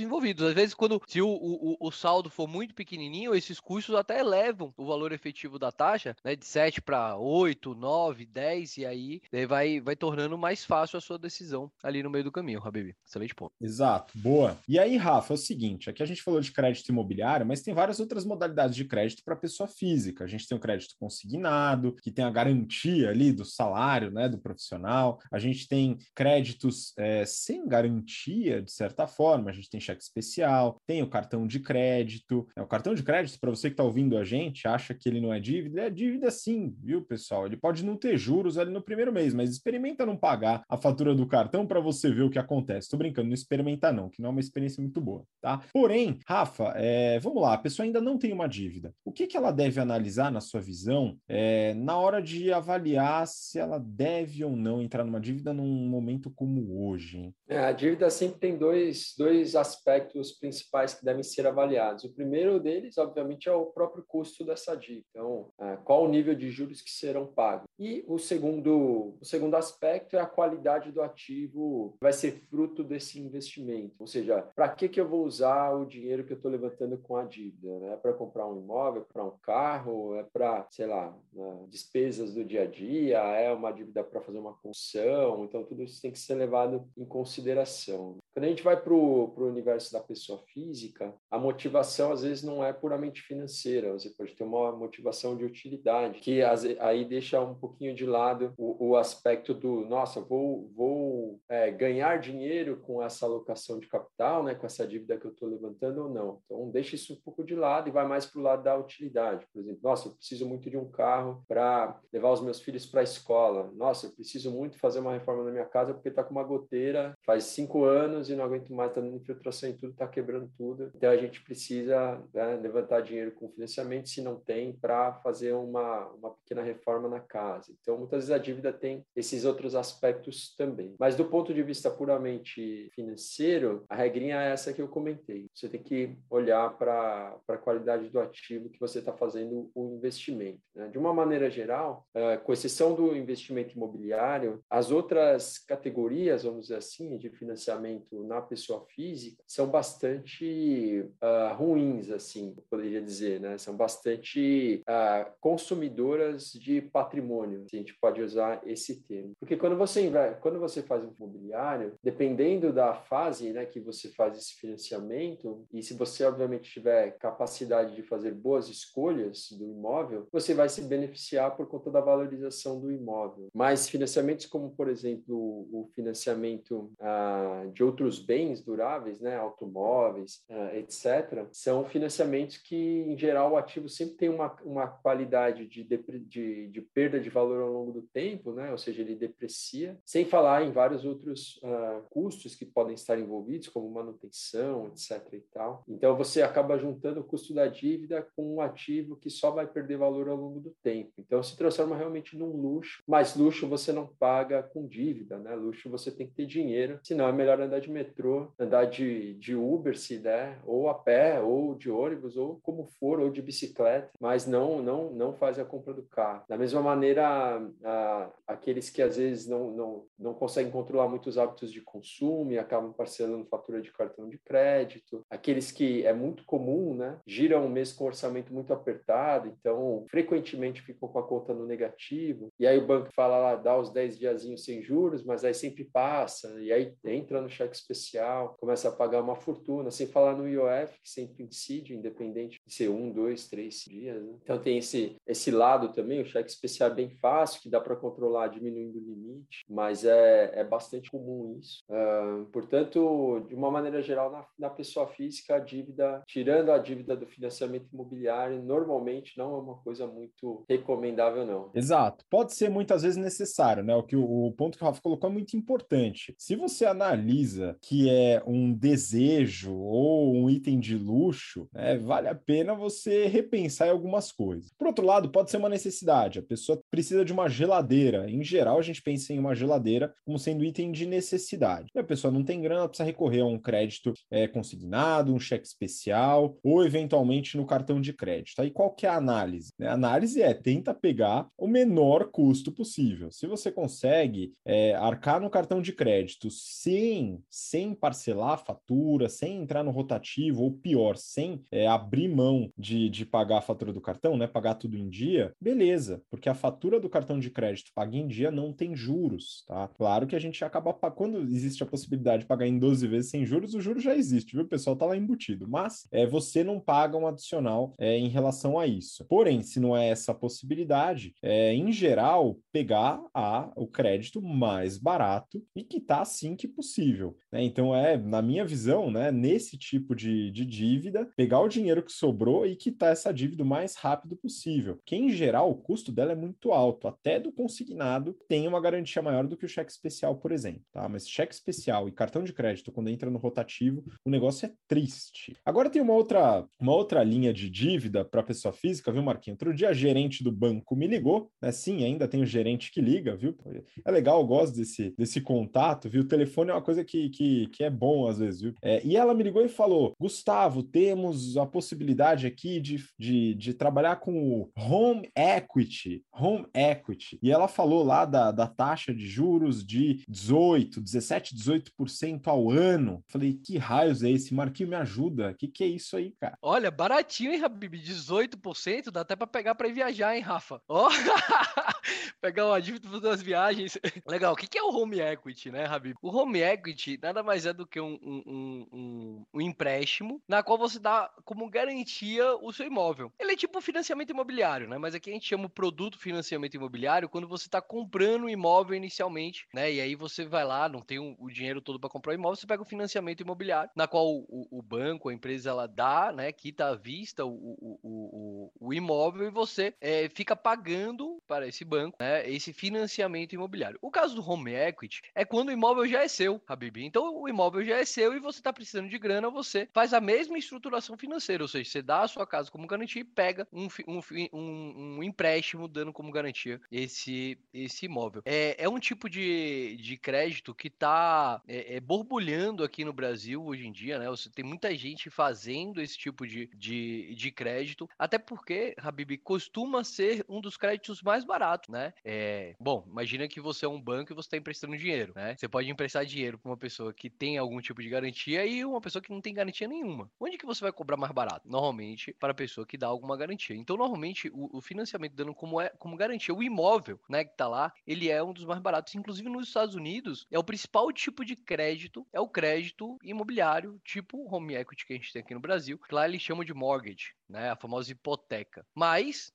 envolvidos. 0.00 0.44
Às 0.44 0.54
vezes, 0.54 0.74
quando 0.74 1.00
se 1.06 1.22
o, 1.22 1.28
o, 1.28 1.76
o 1.80 1.90
saldo 1.90 2.28
for 2.28 2.46
muito 2.46 2.74
pequenininho, 2.74 3.34
esses 3.34 3.58
custos 3.58 3.94
até 3.94 4.20
elevam 4.20 4.72
o 4.76 4.84
valor 4.84 5.12
efetivo 5.12 5.58
da 5.58 5.72
taxa, 5.72 6.14
né? 6.22 6.36
De 6.36 6.44
7 6.44 6.82
para 6.82 7.16
8, 7.16 7.74
9, 7.74 8.26
10, 8.26 8.76
e 8.78 8.86
aí 8.86 9.20
vai, 9.46 9.80
vai 9.80 9.93
tornando 9.96 10.36
mais 10.38 10.64
fácil 10.64 10.96
a 10.96 11.00
sua 11.00 11.18
decisão 11.18 11.70
ali 11.82 12.02
no 12.02 12.10
meio 12.10 12.24
do 12.24 12.32
caminho, 12.32 12.60
Habib. 12.64 12.94
Excelente 13.06 13.34
ponto. 13.34 13.52
Exato, 13.60 14.12
boa. 14.16 14.58
E 14.68 14.78
aí, 14.78 14.96
Rafa, 14.96 15.32
é 15.32 15.36
o 15.36 15.38
seguinte: 15.38 15.90
aqui 15.90 16.02
a 16.02 16.06
gente 16.06 16.22
falou 16.22 16.40
de 16.40 16.52
crédito 16.52 16.88
imobiliário, 16.88 17.46
mas 17.46 17.62
tem 17.62 17.74
várias 17.74 18.00
outras 18.00 18.24
modalidades 18.24 18.76
de 18.76 18.84
crédito 18.84 19.22
para 19.24 19.36
pessoa 19.36 19.66
física. 19.66 20.24
A 20.24 20.26
gente 20.26 20.46
tem 20.46 20.56
o 20.56 20.60
crédito 20.60 20.94
consignado, 20.98 21.94
que 21.96 22.10
tem 22.10 22.24
a 22.24 22.30
garantia 22.30 23.10
ali 23.10 23.32
do 23.32 23.44
salário 23.44 24.10
né, 24.10 24.28
do 24.28 24.38
profissional. 24.38 25.20
A 25.30 25.38
gente 25.38 25.68
tem 25.68 25.98
créditos 26.14 26.92
é, 26.98 27.24
sem 27.24 27.66
garantia, 27.66 28.62
de 28.62 28.72
certa 28.72 29.06
forma. 29.06 29.50
A 29.50 29.52
gente 29.52 29.70
tem 29.70 29.80
cheque 29.80 30.02
especial, 30.02 30.80
tem 30.86 31.02
o 31.02 31.08
cartão 31.08 31.46
de 31.46 31.60
crédito. 31.60 32.46
É, 32.56 32.62
o 32.62 32.66
cartão 32.66 32.94
de 32.94 33.02
crédito, 33.02 33.38
para 33.38 33.50
você 33.50 33.68
que 33.68 33.74
está 33.74 33.84
ouvindo 33.84 34.16
a 34.16 34.24
gente, 34.24 34.66
acha 34.66 34.94
que 34.94 35.08
ele 35.08 35.20
não 35.20 35.32
é 35.32 35.40
dívida, 35.40 35.82
é 35.82 35.90
dívida 35.90 36.30
sim, 36.30 36.74
viu, 36.82 37.02
pessoal? 37.02 37.46
Ele 37.46 37.56
pode 37.56 37.84
não 37.84 37.96
ter 37.96 38.16
juros 38.16 38.58
ali 38.58 38.72
no 38.72 38.82
primeiro 38.82 39.12
mês, 39.12 39.34
mas 39.34 39.50
experimenta 39.50 39.83
não 40.06 40.16
pagar 40.16 40.64
a 40.68 40.76
fatura 40.76 41.14
do 41.14 41.26
cartão 41.26 41.66
para 41.66 41.80
você 41.80 42.10
ver 42.10 42.22
o 42.22 42.30
que 42.30 42.38
acontece. 42.38 42.86
Estou 42.86 42.98
brincando, 42.98 43.28
não 43.28 43.34
experimenta 43.34 43.92
não, 43.92 44.08
que 44.08 44.22
não 44.22 44.28
é 44.28 44.32
uma 44.32 44.40
experiência 44.40 44.80
muito 44.80 45.00
boa, 45.00 45.24
tá? 45.40 45.62
Porém, 45.72 46.18
Rafa, 46.26 46.72
é, 46.76 47.18
vamos 47.20 47.42
lá, 47.42 47.54
a 47.54 47.58
pessoa 47.58 47.84
ainda 47.84 48.00
não 48.00 48.18
tem 48.18 48.32
uma 48.32 48.48
dívida. 48.48 48.94
O 49.04 49.12
que, 49.12 49.26
que 49.26 49.36
ela 49.36 49.50
deve 49.50 49.80
analisar, 49.80 50.30
na 50.30 50.40
sua 50.40 50.60
visão, 50.60 51.16
é, 51.28 51.74
na 51.74 51.98
hora 51.98 52.22
de 52.22 52.52
avaliar 52.52 53.26
se 53.26 53.58
ela 53.58 53.78
deve 53.78 54.44
ou 54.44 54.56
não 54.56 54.80
entrar 54.80 55.04
numa 55.04 55.20
dívida 55.20 55.52
num 55.52 55.88
momento 55.88 56.30
como 56.30 56.88
hoje? 56.88 57.18
Hein? 57.18 57.34
É, 57.48 57.58
a 57.58 57.72
dívida 57.72 58.08
sempre 58.10 58.38
tem 58.38 58.56
dois, 58.56 59.14
dois 59.18 59.54
aspectos 59.54 60.32
principais 60.32 60.94
que 60.94 61.04
devem 61.04 61.22
ser 61.22 61.46
avaliados. 61.46 62.04
O 62.04 62.12
primeiro 62.12 62.58
deles, 62.58 62.96
obviamente, 62.98 63.48
é 63.48 63.52
o 63.52 63.66
próprio 63.66 64.04
custo 64.06 64.44
dessa 64.44 64.74
dívida. 64.74 65.04
Então, 65.10 65.48
é, 65.60 65.76
qual 65.84 66.04
o 66.04 66.08
nível 66.08 66.34
de 66.34 66.50
juros 66.50 66.80
que 66.80 66.90
serão 66.90 67.26
pagos? 67.26 67.66
E 67.78 68.04
o 68.06 68.18
segundo, 68.18 69.16
o 69.20 69.24
segundo 69.24 69.56
aspecto 69.56 69.73
é 69.82 70.20
a 70.20 70.26
qualidade 70.26 70.92
do 70.92 71.02
ativo 71.02 71.96
vai 72.00 72.12
ser 72.12 72.42
fruto 72.50 72.82
desse 72.82 73.20
investimento. 73.20 73.94
Ou 73.98 74.06
seja, 74.06 74.42
para 74.54 74.68
que, 74.68 74.88
que 74.88 75.00
eu 75.00 75.08
vou 75.08 75.24
usar 75.24 75.72
o 75.72 75.84
dinheiro 75.84 76.24
que 76.24 76.32
eu 76.32 76.36
estou 76.36 76.50
levantando 76.50 76.98
com 76.98 77.16
a 77.16 77.24
dívida? 77.24 77.78
Né? 77.78 77.92
É 77.92 77.96
para 77.96 78.12
comprar 78.12 78.46
um 78.46 78.58
imóvel, 78.58 79.06
para 79.12 79.24
um 79.24 79.36
carro, 79.42 80.14
é 80.16 80.22
para, 80.22 80.66
sei 80.70 80.86
lá, 80.86 81.16
né, 81.32 81.66
despesas 81.68 82.34
do 82.34 82.44
dia 82.44 82.62
a 82.62 82.66
dia, 82.66 83.18
é 83.18 83.52
uma 83.52 83.72
dívida 83.72 84.02
para 84.02 84.20
fazer 84.20 84.38
uma 84.38 84.54
construção. 84.54 85.44
Então, 85.44 85.64
tudo 85.64 85.82
isso 85.82 86.00
tem 86.00 86.10
que 86.10 86.18
ser 86.18 86.34
levado 86.34 86.88
em 86.96 87.04
consideração. 87.04 88.16
Quando 88.32 88.46
a 88.46 88.48
gente 88.48 88.64
vai 88.64 88.80
para 88.80 88.92
o 88.92 89.32
universo 89.38 89.92
da 89.92 90.00
pessoa 90.00 90.40
física, 90.52 91.14
a 91.30 91.38
motivação 91.38 92.12
às 92.12 92.22
vezes 92.22 92.42
não 92.42 92.64
é 92.64 92.72
puramente 92.72 93.22
financeira, 93.22 93.92
você 93.92 94.10
pode 94.10 94.34
ter 94.34 94.42
uma 94.42 94.72
motivação 94.72 95.36
de 95.36 95.44
utilidade, 95.44 96.18
que 96.20 96.42
aí 96.42 97.04
deixa 97.04 97.40
um 97.40 97.54
pouquinho 97.54 97.94
de 97.94 98.04
lado 98.04 98.52
o, 98.58 98.88
o 98.88 98.96
aspecto 98.96 99.54
do, 99.64 99.86
nossa, 99.86 100.20
vou, 100.20 100.70
vou 100.76 101.40
é, 101.48 101.70
ganhar 101.70 102.18
dinheiro 102.18 102.76
com 102.82 103.02
essa 103.02 103.24
alocação 103.24 103.78
de 103.78 103.88
capital, 103.88 104.42
né, 104.42 104.54
com 104.54 104.66
essa 104.66 104.86
dívida 104.86 105.16
que 105.16 105.26
eu 105.26 105.30
estou 105.30 105.48
levantando 105.48 106.02
ou 106.02 106.10
não. 106.10 106.42
Então, 106.44 106.70
deixa 106.70 106.96
isso 106.96 107.14
um 107.14 107.20
pouco 107.24 107.42
de 107.42 107.54
lado 107.54 107.88
e 107.88 107.92
vai 107.92 108.06
mais 108.06 108.26
para 108.26 108.38
o 108.38 108.42
lado 108.42 108.62
da 108.62 108.76
utilidade. 108.76 109.46
Por 109.50 109.60
exemplo, 109.60 109.80
nossa, 109.82 110.08
eu 110.08 110.12
preciso 110.12 110.46
muito 110.46 110.68
de 110.68 110.76
um 110.76 110.90
carro 110.90 111.42
para 111.48 111.98
levar 112.12 112.32
os 112.32 112.42
meus 112.42 112.60
filhos 112.60 112.84
para 112.84 113.00
a 113.00 113.04
escola. 113.04 113.72
Nossa, 113.74 114.06
eu 114.06 114.12
preciso 114.12 114.50
muito 114.50 114.78
fazer 114.78 114.98
uma 114.98 115.14
reforma 115.14 115.44
na 115.44 115.50
minha 115.50 115.64
casa 115.64 115.94
porque 115.94 116.10
está 116.10 116.22
com 116.22 116.32
uma 116.32 116.44
goteira 116.44 117.13
faz 117.24 117.44
cinco 117.44 117.84
anos 117.84 118.28
e 118.30 118.34
não 118.34 118.44
aguento 118.44 118.72
mais, 118.72 118.90
está 118.90 119.00
dando 119.00 119.16
infiltração 119.16 119.68
em 119.68 119.72
tudo, 119.72 119.92
está 119.92 120.06
quebrando 120.06 120.50
tudo. 120.56 120.90
Então 120.94 121.10
a 121.10 121.16
gente 121.16 121.42
precisa 121.42 122.22
né, 122.32 122.56
levantar 122.56 123.00
dinheiro 123.00 123.32
com 123.32 123.50
financiamento, 123.50 124.08
se 124.08 124.22
não 124.22 124.36
tem, 124.36 124.72
para 124.72 125.14
fazer 125.14 125.52
uma, 125.52 126.06
uma 126.08 126.30
pequena 126.30 126.62
reforma 126.62 127.08
na 127.08 127.20
casa. 127.20 127.72
Então 127.80 127.98
muitas 127.98 128.20
vezes 128.20 128.30
a 128.30 128.38
dívida 128.38 128.72
tem 128.72 129.04
esses 129.16 129.44
outros 129.44 129.74
aspectos 129.74 130.54
também. 130.56 130.94
Mas 130.98 131.16
do 131.16 131.24
ponto 131.24 131.52
de 131.52 131.62
vista 131.62 131.90
puramente 131.90 132.90
financeiro, 132.94 133.84
a 133.88 133.96
regrinha 133.96 134.42
é 134.42 134.52
essa 134.52 134.72
que 134.72 134.82
eu 134.82 134.88
comentei. 134.88 135.46
Você 135.54 135.68
tem 135.68 135.82
que 135.82 136.16
olhar 136.30 136.76
para 136.76 137.36
a 137.48 137.56
qualidade 137.56 138.08
do 138.08 138.20
ativo 138.20 138.68
que 138.68 138.80
você 138.80 138.98
está 138.98 139.12
fazendo 139.12 139.70
o 139.74 139.94
investimento. 139.96 140.60
Né? 140.74 140.88
De 140.88 140.98
uma 140.98 141.12
maneira 141.12 141.50
geral, 141.50 142.06
uh, 142.14 142.42
com 142.42 142.52
exceção 142.52 142.94
do 142.94 143.16
investimento 143.16 143.74
imobiliário, 143.74 144.62
as 144.68 144.90
outras 144.90 145.58
categorias, 145.58 146.42
vamos 146.42 146.62
dizer 146.62 146.76
assim, 146.76 147.13
de 147.18 147.30
financiamento 147.30 148.24
na 148.24 148.40
pessoa 148.40 148.84
física 148.94 149.42
são 149.46 149.68
bastante 149.68 151.04
uh, 151.22 151.54
ruins, 151.56 152.10
assim, 152.10 152.54
poderia 152.70 153.00
dizer, 153.00 153.40
né? 153.40 153.58
São 153.58 153.76
bastante 153.76 154.82
uh, 154.88 155.30
consumidoras 155.40 156.52
de 156.52 156.80
patrimônio, 156.80 157.64
se 157.68 157.76
a 157.76 157.78
gente 157.78 157.94
pode 157.98 158.22
usar 158.22 158.60
esse 158.66 159.02
termo. 159.02 159.32
Porque 159.38 159.56
quando 159.56 159.76
você 159.76 160.10
quando 160.40 160.58
você 160.58 160.82
faz 160.82 161.04
um 161.04 161.12
imobiliário, 161.16 161.94
dependendo 162.02 162.72
da 162.72 162.94
fase, 162.94 163.52
né, 163.52 163.64
que 163.64 163.80
você 163.80 164.08
faz 164.08 164.36
esse 164.36 164.54
financiamento 164.54 165.64
e 165.72 165.82
se 165.82 165.94
você 165.94 166.24
obviamente 166.24 166.70
tiver 166.70 167.12
capacidade 167.18 167.94
de 167.94 168.02
fazer 168.02 168.32
boas 168.32 168.68
escolhas 168.68 169.50
do 169.52 169.66
imóvel, 169.66 170.26
você 170.32 170.54
vai 170.54 170.68
se 170.68 170.82
beneficiar 170.82 171.56
por 171.56 171.66
conta 171.66 171.90
da 171.90 172.00
valorização 172.00 172.80
do 172.80 172.90
imóvel. 172.92 173.48
Mas 173.54 173.88
financiamentos 173.88 174.46
como, 174.46 174.70
por 174.70 174.88
exemplo, 174.88 175.34
o 175.72 175.88
financiamento 175.94 176.92
uh, 177.04 177.70
de 177.72 177.84
outros 177.84 178.14
outros 178.14 178.18
bens 178.18 178.60
duráveis, 178.60 179.20
né, 179.20 179.36
automóveis, 179.36 180.44
uh, 180.48 180.54
ah, 180.54 180.76
etc., 180.76 181.46
são 181.52 181.84
financiamentos 181.84 182.56
que, 182.58 182.76
em 182.76 183.16
geral, 183.16 183.52
o 183.52 183.56
ativo 183.56 183.88
sempre 183.88 184.14
tem 184.14 184.28
uma, 184.28 184.54
uma 184.64 184.86
qualidade 184.86 185.66
de, 185.66 185.84
de, 185.84 186.68
de 186.68 186.80
perda 186.80 187.18
de 187.20 187.30
valor 187.30 187.62
ao 187.62 187.72
longo 187.72 187.92
do 187.92 188.02
tempo, 188.02 188.52
né, 188.52 188.70
ou 188.70 188.78
seja, 188.78 189.02
ele 189.02 189.14
deprecia, 189.14 189.98
sem 190.04 190.24
falar 190.24 190.64
em 190.64 190.72
vários 190.72 191.04
outros 191.04 191.56
uh, 191.62 192.02
custos 192.10 192.54
que 192.54 192.64
podem 192.64 192.94
estar 192.94 193.18
envolvidos, 193.18 193.68
como 193.68 193.90
manutenção, 193.90 194.88
etc. 194.88 195.20
e 195.32 195.40
tal. 195.52 195.84
Então, 195.88 196.16
você 196.16 196.42
acaba 196.42 196.78
juntando 196.78 197.20
o 197.20 197.24
custo 197.24 197.54
da 197.54 197.66
dívida 197.66 198.26
com 198.36 198.56
um 198.56 198.60
ativo 198.60 199.16
que 199.16 199.30
só 199.30 199.50
vai 199.50 199.66
perder 199.66 199.96
valor 199.96 200.28
ao 200.28 200.36
longo 200.36 200.60
do 200.60 200.74
tempo. 200.82 201.12
Então, 201.18 201.42
se 201.42 201.56
transforma 201.56 201.96
realmente 201.96 202.36
num 202.36 202.56
luxo, 202.56 203.02
mas 203.06 203.36
luxo 203.36 203.66
você 203.68 203.92
não 203.92 204.06
paga 204.06 204.62
com 204.62 204.86
dívida, 204.86 205.38
né? 205.38 205.54
Luxo 205.54 205.88
você 205.88 206.10
tem 206.10 206.26
que 206.26 206.34
ter 206.34 206.46
dinheiro, 206.46 206.93
senão 207.02 207.28
é 207.28 207.32
melhor 207.32 207.60
andar 207.60 207.80
de 207.80 207.90
metrô, 207.90 208.52
andar 208.58 208.86
de, 208.86 209.34
de 209.34 209.54
Uber, 209.54 209.96
se 209.98 210.18
der, 210.18 210.60
ou 210.64 210.88
a 210.88 210.94
pé, 210.94 211.40
ou 211.40 211.74
de 211.74 211.90
ônibus, 211.90 212.36
ou 212.36 212.60
como 212.62 212.86
for, 212.98 213.20
ou 213.20 213.30
de 213.30 213.42
bicicleta, 213.42 214.10
mas 214.20 214.46
não 214.46 214.82
não 214.82 215.10
não 215.10 215.34
faz 215.34 215.58
a 215.58 215.64
compra 215.64 215.92
do 215.92 216.02
carro. 216.02 216.44
Da 216.48 216.56
mesma 216.56 216.82
maneira, 216.82 217.60
a, 217.84 218.30
aqueles 218.46 218.90
que 218.90 219.02
às 219.02 219.16
vezes 219.16 219.46
não, 219.46 219.70
não, 219.70 220.06
não 220.18 220.34
conseguem 220.34 220.72
controlar 220.72 221.08
muitos 221.08 221.38
hábitos 221.38 221.72
de 221.72 221.80
consumo 221.80 222.52
e 222.52 222.58
acabam 222.58 222.92
parcelando 222.92 223.46
fatura 223.46 223.80
de 223.80 223.92
cartão 223.92 224.28
de 224.28 224.38
crédito, 224.38 225.24
aqueles 225.30 225.70
que 225.70 226.04
é 226.04 226.12
muito 226.12 226.44
comum, 226.44 226.94
né, 226.94 227.18
giram 227.26 227.64
um 227.64 227.68
mês 227.68 227.92
com 227.92 228.04
orçamento 228.04 228.52
muito 228.52 228.72
apertado, 228.72 229.48
então 229.48 230.04
frequentemente 230.10 230.82
ficam 230.82 231.08
com 231.08 231.18
a 231.18 231.26
conta 231.26 231.54
no 231.54 231.66
negativo, 231.66 232.52
e 232.58 232.66
aí 232.66 232.78
o 232.78 232.86
banco 232.86 233.10
fala 233.14 233.38
lá, 233.38 233.56
dá 233.56 233.76
os 233.78 233.90
10 233.90 234.18
diazinhos 234.18 234.64
sem 234.64 234.82
juros, 234.82 235.24
mas 235.24 235.44
aí 235.44 235.54
sempre 235.54 235.84
passa, 235.84 236.60
e 236.60 236.72
aí 236.72 236.83
aí 237.04 237.16
entra 237.16 237.40
no 237.40 237.48
cheque 237.48 237.74
especial, 237.74 238.56
começa 238.60 238.88
a 238.88 238.92
pagar 238.92 239.22
uma 239.22 239.36
fortuna, 239.36 239.90
sem 239.90 240.06
falar 240.06 240.36
no 240.36 240.48
IOF, 240.48 241.00
que 241.02 241.10
sempre 241.10 241.44
incide, 241.44 241.94
independente 241.94 242.60
de 242.66 242.74
ser 242.74 242.88
um, 242.88 243.10
dois, 243.10 243.48
três 243.48 243.84
dias. 243.86 244.22
Né? 244.22 244.34
Então 244.42 244.58
tem 244.58 244.78
esse, 244.78 245.16
esse 245.26 245.50
lado 245.50 245.92
também, 245.92 246.20
o 246.20 246.26
cheque 246.26 246.50
especial 246.50 246.90
é 246.90 246.94
bem 246.94 247.10
fácil, 247.10 247.60
que 247.60 247.70
dá 247.70 247.80
para 247.80 247.96
controlar 247.96 248.48
diminuindo 248.48 248.98
o 248.98 249.02
limite, 249.02 249.64
mas 249.68 250.04
é, 250.04 250.52
é 250.54 250.64
bastante 250.64 251.10
comum 251.10 251.58
isso. 251.58 251.82
Uh, 251.88 252.46
portanto, 252.46 253.44
de 253.48 253.54
uma 253.54 253.70
maneira 253.70 254.02
geral, 254.02 254.30
na, 254.30 254.46
na 254.58 254.70
pessoa 254.70 255.06
física, 255.06 255.56
a 255.56 255.58
dívida, 255.58 256.22
tirando 256.26 256.70
a 256.70 256.78
dívida 256.78 257.16
do 257.16 257.26
financiamento 257.26 257.88
imobiliário, 257.92 258.62
normalmente 258.62 259.36
não 259.36 259.54
é 259.54 259.58
uma 259.58 259.76
coisa 259.78 260.06
muito 260.06 260.64
recomendável, 260.68 261.46
não. 261.46 261.70
Exato. 261.74 262.24
Pode 262.30 262.54
ser 262.54 262.68
muitas 262.68 263.02
vezes 263.02 263.16
necessário, 263.16 263.82
né? 263.82 263.94
O, 263.94 264.02
que, 264.02 264.16
o, 264.16 264.46
o 264.46 264.52
ponto 264.52 264.76
que 264.76 264.84
o 264.84 264.86
Rafa 264.86 265.00
colocou 265.00 265.30
é 265.30 265.32
muito 265.32 265.56
importante. 265.56 266.34
Se 266.38 266.56
você 266.56 266.73
analisa 266.82 267.76
que 267.82 268.08
é 268.08 268.42
um 268.46 268.72
desejo 268.72 269.74
ou 269.74 270.34
um 270.34 270.48
item 270.48 270.80
de 270.80 270.96
luxo, 270.96 271.68
né, 271.74 271.98
vale 271.98 272.28
a 272.28 272.34
pena 272.34 272.74
você 272.74 273.26
repensar 273.26 273.88
em 273.88 273.90
algumas 273.90 274.32
coisas. 274.32 274.72
Por 274.78 274.86
outro 274.86 275.04
lado, 275.04 275.30
pode 275.30 275.50
ser 275.50 275.58
uma 275.58 275.68
necessidade. 275.68 276.38
A 276.38 276.42
pessoa 276.42 276.80
precisa 276.90 277.22
de 277.24 277.32
uma 277.32 277.48
geladeira. 277.48 278.30
Em 278.30 278.42
geral, 278.42 278.78
a 278.78 278.82
gente 278.82 279.02
pensa 279.02 279.32
em 279.32 279.38
uma 279.38 279.54
geladeira 279.54 280.14
como 280.24 280.38
sendo 280.38 280.64
item 280.64 280.90
de 280.90 281.06
necessidade. 281.06 281.88
E 281.94 281.98
a 281.98 282.04
pessoa 282.04 282.32
não 282.32 282.42
tem 282.42 282.62
grana, 282.62 282.88
precisa 282.88 283.04
recorrer 283.04 283.40
a 283.40 283.46
um 283.46 283.58
crédito 283.58 284.14
é, 284.30 284.48
consignado, 284.48 285.34
um 285.34 285.38
cheque 285.38 285.66
especial 285.66 286.56
ou 286.62 286.84
eventualmente 286.84 287.56
no 287.56 287.66
cartão 287.66 288.00
de 288.00 288.12
crédito. 288.12 288.60
Aí 288.60 288.70
qual 288.70 288.90
que 288.94 289.06
é 289.06 289.08
a 289.08 289.16
análise? 289.16 289.72
A 289.82 289.92
análise 289.92 290.40
é 290.40 290.54
tenta 290.54 290.94
pegar 290.94 291.48
o 291.58 291.66
menor 291.66 292.30
custo 292.30 292.72
possível. 292.72 293.30
Se 293.30 293.46
você 293.46 293.70
consegue 293.70 294.52
é, 294.64 294.94
arcar 294.94 295.40
no 295.40 295.50
cartão 295.50 295.82
de 295.82 295.92
crédito 295.92 296.50
sem, 296.64 297.42
sem 297.50 297.94
parcelar 297.94 298.52
a 298.52 298.56
fatura, 298.56 299.28
sem 299.28 299.58
entrar 299.58 299.84
no 299.84 299.90
rotativo, 299.90 300.62
ou 300.62 300.72
pior, 300.72 301.16
sem 301.16 301.62
é, 301.70 301.86
abrir 301.86 302.28
mão 302.28 302.70
de, 302.76 303.10
de 303.10 303.26
pagar 303.26 303.58
a 303.58 303.62
fatura 303.62 303.92
do 303.92 304.00
cartão, 304.00 304.36
né? 304.36 304.46
Pagar 304.46 304.74
tudo 304.74 304.96
em 304.96 305.08
dia, 305.08 305.52
beleza, 305.60 306.22
porque 306.30 306.48
a 306.48 306.54
fatura 306.54 306.98
do 306.98 307.08
cartão 307.08 307.38
de 307.38 307.50
crédito 307.50 307.92
paga 307.94 308.16
em 308.16 308.26
dia 308.26 308.50
não 308.50 308.72
tem 308.72 308.96
juros, 308.96 309.64
tá? 309.66 309.88
Claro 309.88 310.26
que 310.26 310.34
a 310.34 310.38
gente 310.38 310.64
acaba 310.64 310.94
quando 310.94 311.38
existe 311.42 311.82
a 311.82 311.86
possibilidade 311.86 312.42
de 312.42 312.48
pagar 312.48 312.66
em 312.66 312.78
12 312.78 313.06
vezes 313.06 313.30
sem 313.30 313.44
juros, 313.44 313.74
o 313.74 313.80
juro 313.80 314.00
já 314.00 314.16
existe, 314.16 314.54
viu? 314.54 314.64
O 314.64 314.68
pessoal 314.68 314.96
tá 314.96 315.04
lá 315.04 315.16
embutido, 315.16 315.68
mas 315.68 316.06
é, 316.10 316.26
você 316.26 316.64
não 316.64 316.80
paga 316.80 317.16
um 317.16 317.26
adicional 317.26 317.94
é, 317.98 318.16
em 318.16 318.28
relação 318.28 318.78
a 318.78 318.86
isso. 318.86 319.24
Porém, 319.26 319.62
se 319.62 319.78
não 319.78 319.96
é 319.96 320.08
essa 320.08 320.32
possibilidade, 320.34 321.34
é, 321.42 321.74
em 321.74 321.92
geral, 321.92 322.58
pegar 322.72 323.20
a, 323.34 323.70
o 323.76 323.86
crédito 323.86 324.40
mais 324.40 324.96
barato 324.96 325.62
e 325.76 325.82
quitar 325.82 326.24
assim 326.44 326.54
que 326.54 326.68
possível. 326.68 327.36
Né? 327.50 327.62
Então, 327.62 327.94
é, 327.94 328.16
na 328.16 328.42
minha 328.42 328.64
visão, 328.64 329.10
né, 329.10 329.32
nesse 329.32 329.78
tipo 329.78 330.14
de, 330.14 330.50
de 330.50 330.64
dívida, 330.64 331.26
pegar 331.36 331.60
o 331.60 331.68
dinheiro 331.68 332.02
que 332.02 332.12
sobrou 332.12 332.66
e 332.66 332.76
quitar 332.76 333.12
essa 333.12 333.32
dívida 333.32 333.64
o 333.64 333.66
mais 333.66 333.96
rápido 333.96 334.36
possível. 334.36 335.00
Que, 335.04 335.16
em 335.16 335.30
geral, 335.30 335.70
o 335.70 335.74
custo 335.74 336.12
dela 336.12 336.32
é 336.32 336.36
muito 336.36 336.72
alto. 336.72 337.08
Até 337.08 337.40
do 337.40 337.50
consignado 337.50 338.36
tem 338.48 338.68
uma 338.68 338.80
garantia 338.80 339.22
maior 339.22 339.46
do 339.46 339.56
que 339.56 339.64
o 339.64 339.68
cheque 339.68 339.90
especial, 339.90 340.36
por 340.36 340.52
exemplo. 340.52 340.82
Tá? 340.92 341.08
Mas 341.08 341.28
cheque 341.28 341.54
especial 341.54 342.08
e 342.08 342.12
cartão 342.12 342.44
de 342.44 342.52
crédito, 342.52 342.92
quando 342.92 343.08
entra 343.08 343.30
no 343.30 343.38
rotativo, 343.38 344.04
o 344.24 344.30
negócio 344.30 344.66
é 344.66 344.72
triste. 344.86 345.56
Agora 345.64 345.88
tem 345.88 346.02
uma 346.02 346.12
outra, 346.12 346.66
uma 346.78 346.94
outra 346.94 347.22
linha 347.24 347.52
de 347.52 347.70
dívida 347.70 348.24
para 348.24 348.42
pessoa 348.42 348.72
física, 348.72 349.10
viu, 349.10 349.22
Marquinhos? 349.22 349.54
Outro 349.54 349.74
dia 349.74 349.92
gerente 349.94 350.44
do 350.44 350.52
banco 350.52 350.94
me 350.96 351.06
ligou, 351.06 351.50
né? 351.62 351.72
Sim, 351.72 352.04
ainda 352.04 352.28
tem 352.28 352.42
o 352.42 352.46
gerente 352.46 352.90
que 352.90 353.00
liga, 353.00 353.36
viu? 353.36 353.56
É 354.04 354.10
legal, 354.10 354.40
eu 354.40 354.46
gosto 354.46 354.76
desse, 354.76 355.14
desse 355.16 355.40
contato, 355.40 356.08
viu? 356.08 356.26
O 356.34 356.36
telefone 356.36 356.70
é 356.70 356.74
uma 356.74 356.82
coisa 356.82 357.04
que, 357.04 357.28
que, 357.28 357.68
que 357.68 357.84
é 357.84 357.90
bom 357.90 358.26
às 358.26 358.38
vezes, 358.38 358.60
viu? 358.60 358.74
É, 358.82 359.00
e 359.06 359.16
ela 359.16 359.32
me 359.32 359.44
ligou 359.44 359.64
e 359.64 359.68
falou: 359.68 360.14
Gustavo, 360.18 360.82
temos 360.82 361.56
a 361.56 361.64
possibilidade 361.64 362.44
aqui 362.44 362.80
de, 362.80 363.04
de, 363.16 363.54
de 363.54 363.72
trabalhar 363.72 364.16
com 364.16 364.32
o 364.34 364.70
home 364.76 365.30
equity, 365.36 366.24
home 366.32 366.66
equity. 366.74 367.38
E 367.40 367.52
ela 367.52 367.68
falou 367.68 368.02
lá 368.02 368.24
da, 368.24 368.50
da 368.50 368.66
taxa 368.66 369.14
de 369.14 369.26
juros 369.28 369.86
de 369.86 370.24
18, 370.28 371.00
17, 371.00 371.54
18% 371.54 372.48
ao 372.48 372.68
ano. 372.68 373.22
Falei, 373.28 373.54
que 373.54 373.78
raios 373.78 374.24
é 374.24 374.30
esse? 374.30 374.52
Marquinho, 374.52 374.88
me 374.88 374.96
ajuda. 374.96 375.50
O 375.50 375.54
que, 375.54 375.68
que 375.68 375.84
é 375.84 375.86
isso 375.86 376.16
aí, 376.16 376.32
cara? 376.40 376.58
Olha, 376.60 376.90
baratinho, 376.90 377.52
hein, 377.52 377.62
Habib? 377.62 377.94
18% 377.94 379.12
dá 379.12 379.20
até 379.20 379.36
para 379.36 379.46
pegar 379.46 379.76
para 379.76 379.88
viajar, 379.88 380.34
hein, 380.34 380.42
Rafa? 380.42 380.80
Ó, 380.88 381.06
oh. 381.06 381.10
pegar 382.40 382.66
uma 382.66 382.80
dívida 382.80 383.08
para 383.08 383.20
duas 383.20 383.40
viagens. 383.40 383.96
Legal, 384.26 384.52
o 384.52 384.56
que 384.56 384.76
é 384.76 384.82
o 384.82 384.90
home 384.90 385.20
equity, 385.20 385.70
né, 385.70 385.86
Habib? 385.86 386.14
O 386.24 386.34
home 386.34 386.62
equity 386.62 387.18
nada 387.22 387.42
mais 387.42 387.66
é 387.66 387.72
do 387.74 387.86
que 387.86 388.00
um, 388.00 388.18
um, 388.22 388.86
um, 388.90 389.44
um 389.52 389.60
empréstimo 389.60 390.40
na 390.48 390.62
qual 390.62 390.78
você 390.78 390.98
dá 390.98 391.30
como 391.44 391.68
garantia 391.68 392.56
o 392.62 392.72
seu 392.72 392.86
imóvel. 392.86 393.30
Ele 393.38 393.52
é 393.52 393.56
tipo 393.56 393.78
financiamento 393.82 394.30
imobiliário, 394.30 394.88
né? 394.88 394.96
Mas 394.96 395.14
aqui 395.14 395.28
a 395.28 395.34
gente 395.34 395.46
chama 395.46 395.66
o 395.66 395.68
produto 395.68 396.18
financiamento 396.18 396.76
imobiliário 396.76 397.28
quando 397.28 397.46
você 397.46 397.66
está 397.66 397.82
comprando 397.82 398.44
o 398.44 398.48
imóvel 398.48 398.96
inicialmente, 398.96 399.68
né? 399.74 399.92
E 399.92 400.00
aí 400.00 400.14
você 400.14 400.46
vai 400.46 400.64
lá, 400.64 400.88
não 400.88 401.02
tem 401.02 401.18
o, 401.18 401.36
o 401.38 401.50
dinheiro 401.50 401.82
todo 401.82 402.00
para 402.00 402.08
comprar 402.08 402.32
o 402.32 402.34
imóvel, 402.34 402.56
você 402.56 402.66
pega 402.66 402.82
o 402.82 402.86
financiamento 402.86 403.42
imobiliário, 403.42 403.90
na 403.94 404.08
qual 404.08 404.26
o, 404.26 404.66
o 404.70 404.80
banco, 404.80 405.28
a 405.28 405.34
empresa, 405.34 405.68
ela 405.68 405.86
dá, 405.86 406.32
né? 406.32 406.50
Quita 406.52 406.86
à 406.86 406.94
vista 406.94 407.44
o, 407.44 407.50
o, 407.52 407.98
o, 408.02 408.72
o 408.80 408.94
imóvel 408.94 409.48
e 409.48 409.50
você 409.50 409.94
é, 410.00 410.26
fica 410.30 410.56
pagando 410.56 411.36
para 411.54 411.68
esse 411.68 411.84
banco, 411.84 412.16
né? 412.18 412.48
Esse 412.50 412.72
financiamento 412.72 413.52
imobiliário. 413.52 413.96
O 414.02 414.10
caso 414.10 414.34
do 414.34 414.48
home 414.48 414.72
equity 414.72 415.22
é 415.34 415.44
quando 415.44 415.68
o 415.68 415.72
imóvel 415.72 416.06
já 416.06 416.22
é 416.22 416.28
seu, 416.28 416.60
Habib. 416.66 416.96
Então 416.96 417.40
o 417.40 417.48
imóvel 417.48 417.84
já 417.84 417.96
é 417.96 418.04
seu 418.04 418.34
e 418.34 418.40
você 418.40 418.58
está 418.58 418.72
precisando 418.72 419.08
de 419.08 419.18
grana, 419.18 419.48
você 419.50 419.88
faz 419.92 420.12
a 420.12 420.20
mesma 420.20 420.58
estruturação 420.58 421.16
financeira, 421.16 421.62
ou 421.62 421.68
seja, 421.68 421.88
você 421.88 422.02
dá 422.02 422.22
a 422.22 422.28
sua 422.28 422.44
casa 422.44 422.72
como 422.72 422.88
garantia 422.88 423.22
e 423.22 423.24
pega 423.24 423.68
um, 423.72 423.86
um, 424.08 424.20
um, 424.52 425.18
um 425.18 425.22
empréstimo 425.22 425.86
dando 425.86 426.12
como 426.12 426.32
garantia 426.32 426.80
esse, 426.90 427.56
esse 427.72 428.06
imóvel. 428.06 428.42
É, 428.44 428.74
é 428.76 428.88
um 428.88 428.98
tipo 428.98 429.30
de, 429.30 429.96
de 430.00 430.16
crédito 430.16 430.74
que 430.74 430.88
está 430.88 431.62
é, 431.68 431.96
é, 431.96 432.00
borbulhando 432.00 432.82
aqui 432.82 433.04
no 433.04 433.12
Brasil 433.12 433.64
hoje 433.64 433.86
em 433.86 433.92
dia, 433.92 434.18
né? 434.18 434.28
Você 434.28 434.50
tem 434.50 434.64
muita 434.64 434.92
gente 434.96 435.30
fazendo 435.30 436.00
esse 436.00 436.18
tipo 436.18 436.46
de, 436.46 436.68
de, 436.74 437.32
de 437.36 437.52
crédito, 437.52 438.08
até 438.18 438.38
porque, 438.38 438.96
Habib, 438.98 439.38
costuma 439.38 440.02
ser 440.02 440.44
um 440.48 440.60
dos 440.60 440.76
créditos 440.76 441.22
mais 441.22 441.43
baratos, 441.44 441.88
né? 441.88 442.12
É, 442.24 442.74
bom, 442.80 443.04
imagina 443.06 443.48
que 443.48 443.60
você 443.60 443.84
é 443.84 443.88
um 443.88 444.00
banco 444.00 444.32
e 444.32 444.34
você 444.34 444.46
está 444.46 444.56
emprestando 444.56 444.96
dinheiro, 444.96 445.32
né? 445.34 445.56
Você 445.56 445.68
pode 445.68 445.90
emprestar 445.90 446.24
dinheiro 446.24 446.58
para 446.58 446.70
uma 446.70 446.76
pessoa 446.76 447.12
que 447.12 447.28
tem 447.30 447.58
algum 447.58 447.80
tipo 447.80 448.02
de 448.02 448.08
garantia 448.08 448.64
e 448.66 448.84
uma 448.84 449.00
pessoa 449.00 449.22
que 449.22 449.30
não 449.30 449.40
tem 449.40 449.54
garantia 449.54 449.88
nenhuma. 449.88 450.30
Onde 450.38 450.58
que 450.58 450.66
você 450.66 450.80
vai 450.80 450.92
cobrar 450.92 451.16
mais 451.16 451.32
barato? 451.32 451.68
Normalmente 451.68 452.32
para 452.32 452.52
a 452.52 452.54
pessoa 452.54 452.86
que 452.86 452.96
dá 452.96 453.06
alguma 453.06 453.36
garantia. 453.36 453.76
Então, 453.76 453.96
normalmente, 453.96 454.48
o, 454.52 454.78
o 454.78 454.80
financiamento 454.80 455.34
dando 455.34 455.54
como, 455.54 455.80
é, 455.80 455.88
como 455.98 456.16
garantia 456.16 456.54
o 456.54 456.62
imóvel, 456.62 457.20
né, 457.28 457.44
que 457.44 457.52
está 457.52 457.68
lá, 457.68 457.92
ele 458.06 458.30
é 458.30 458.42
um 458.42 458.52
dos 458.52 458.64
mais 458.64 458.80
baratos. 458.80 459.14
Inclusive, 459.14 459.48
nos 459.48 459.68
Estados 459.68 459.94
Unidos, 459.94 460.46
é 460.50 460.58
o 460.58 460.64
principal 460.64 461.10
tipo 461.12 461.44
de 461.44 461.56
crédito, 461.56 462.26
é 462.32 462.40
o 462.40 462.48
crédito 462.48 463.18
imobiliário, 463.22 464.00
tipo 464.04 464.44
home 464.54 464.74
equity 464.74 465.06
que 465.06 465.12
a 465.12 465.16
gente 465.16 465.32
tem 465.32 465.42
aqui 465.42 465.54
no 465.54 465.60
Brasil. 465.60 466.00
Lá 466.10 466.28
eles 466.28 466.42
chamam 466.42 466.64
de 466.64 466.74
mortgage, 466.74 467.34
né, 467.54 467.70
a 467.70 467.76
famosa 467.76 468.10
hipoteca. 468.10 468.84
Mas 468.94 469.52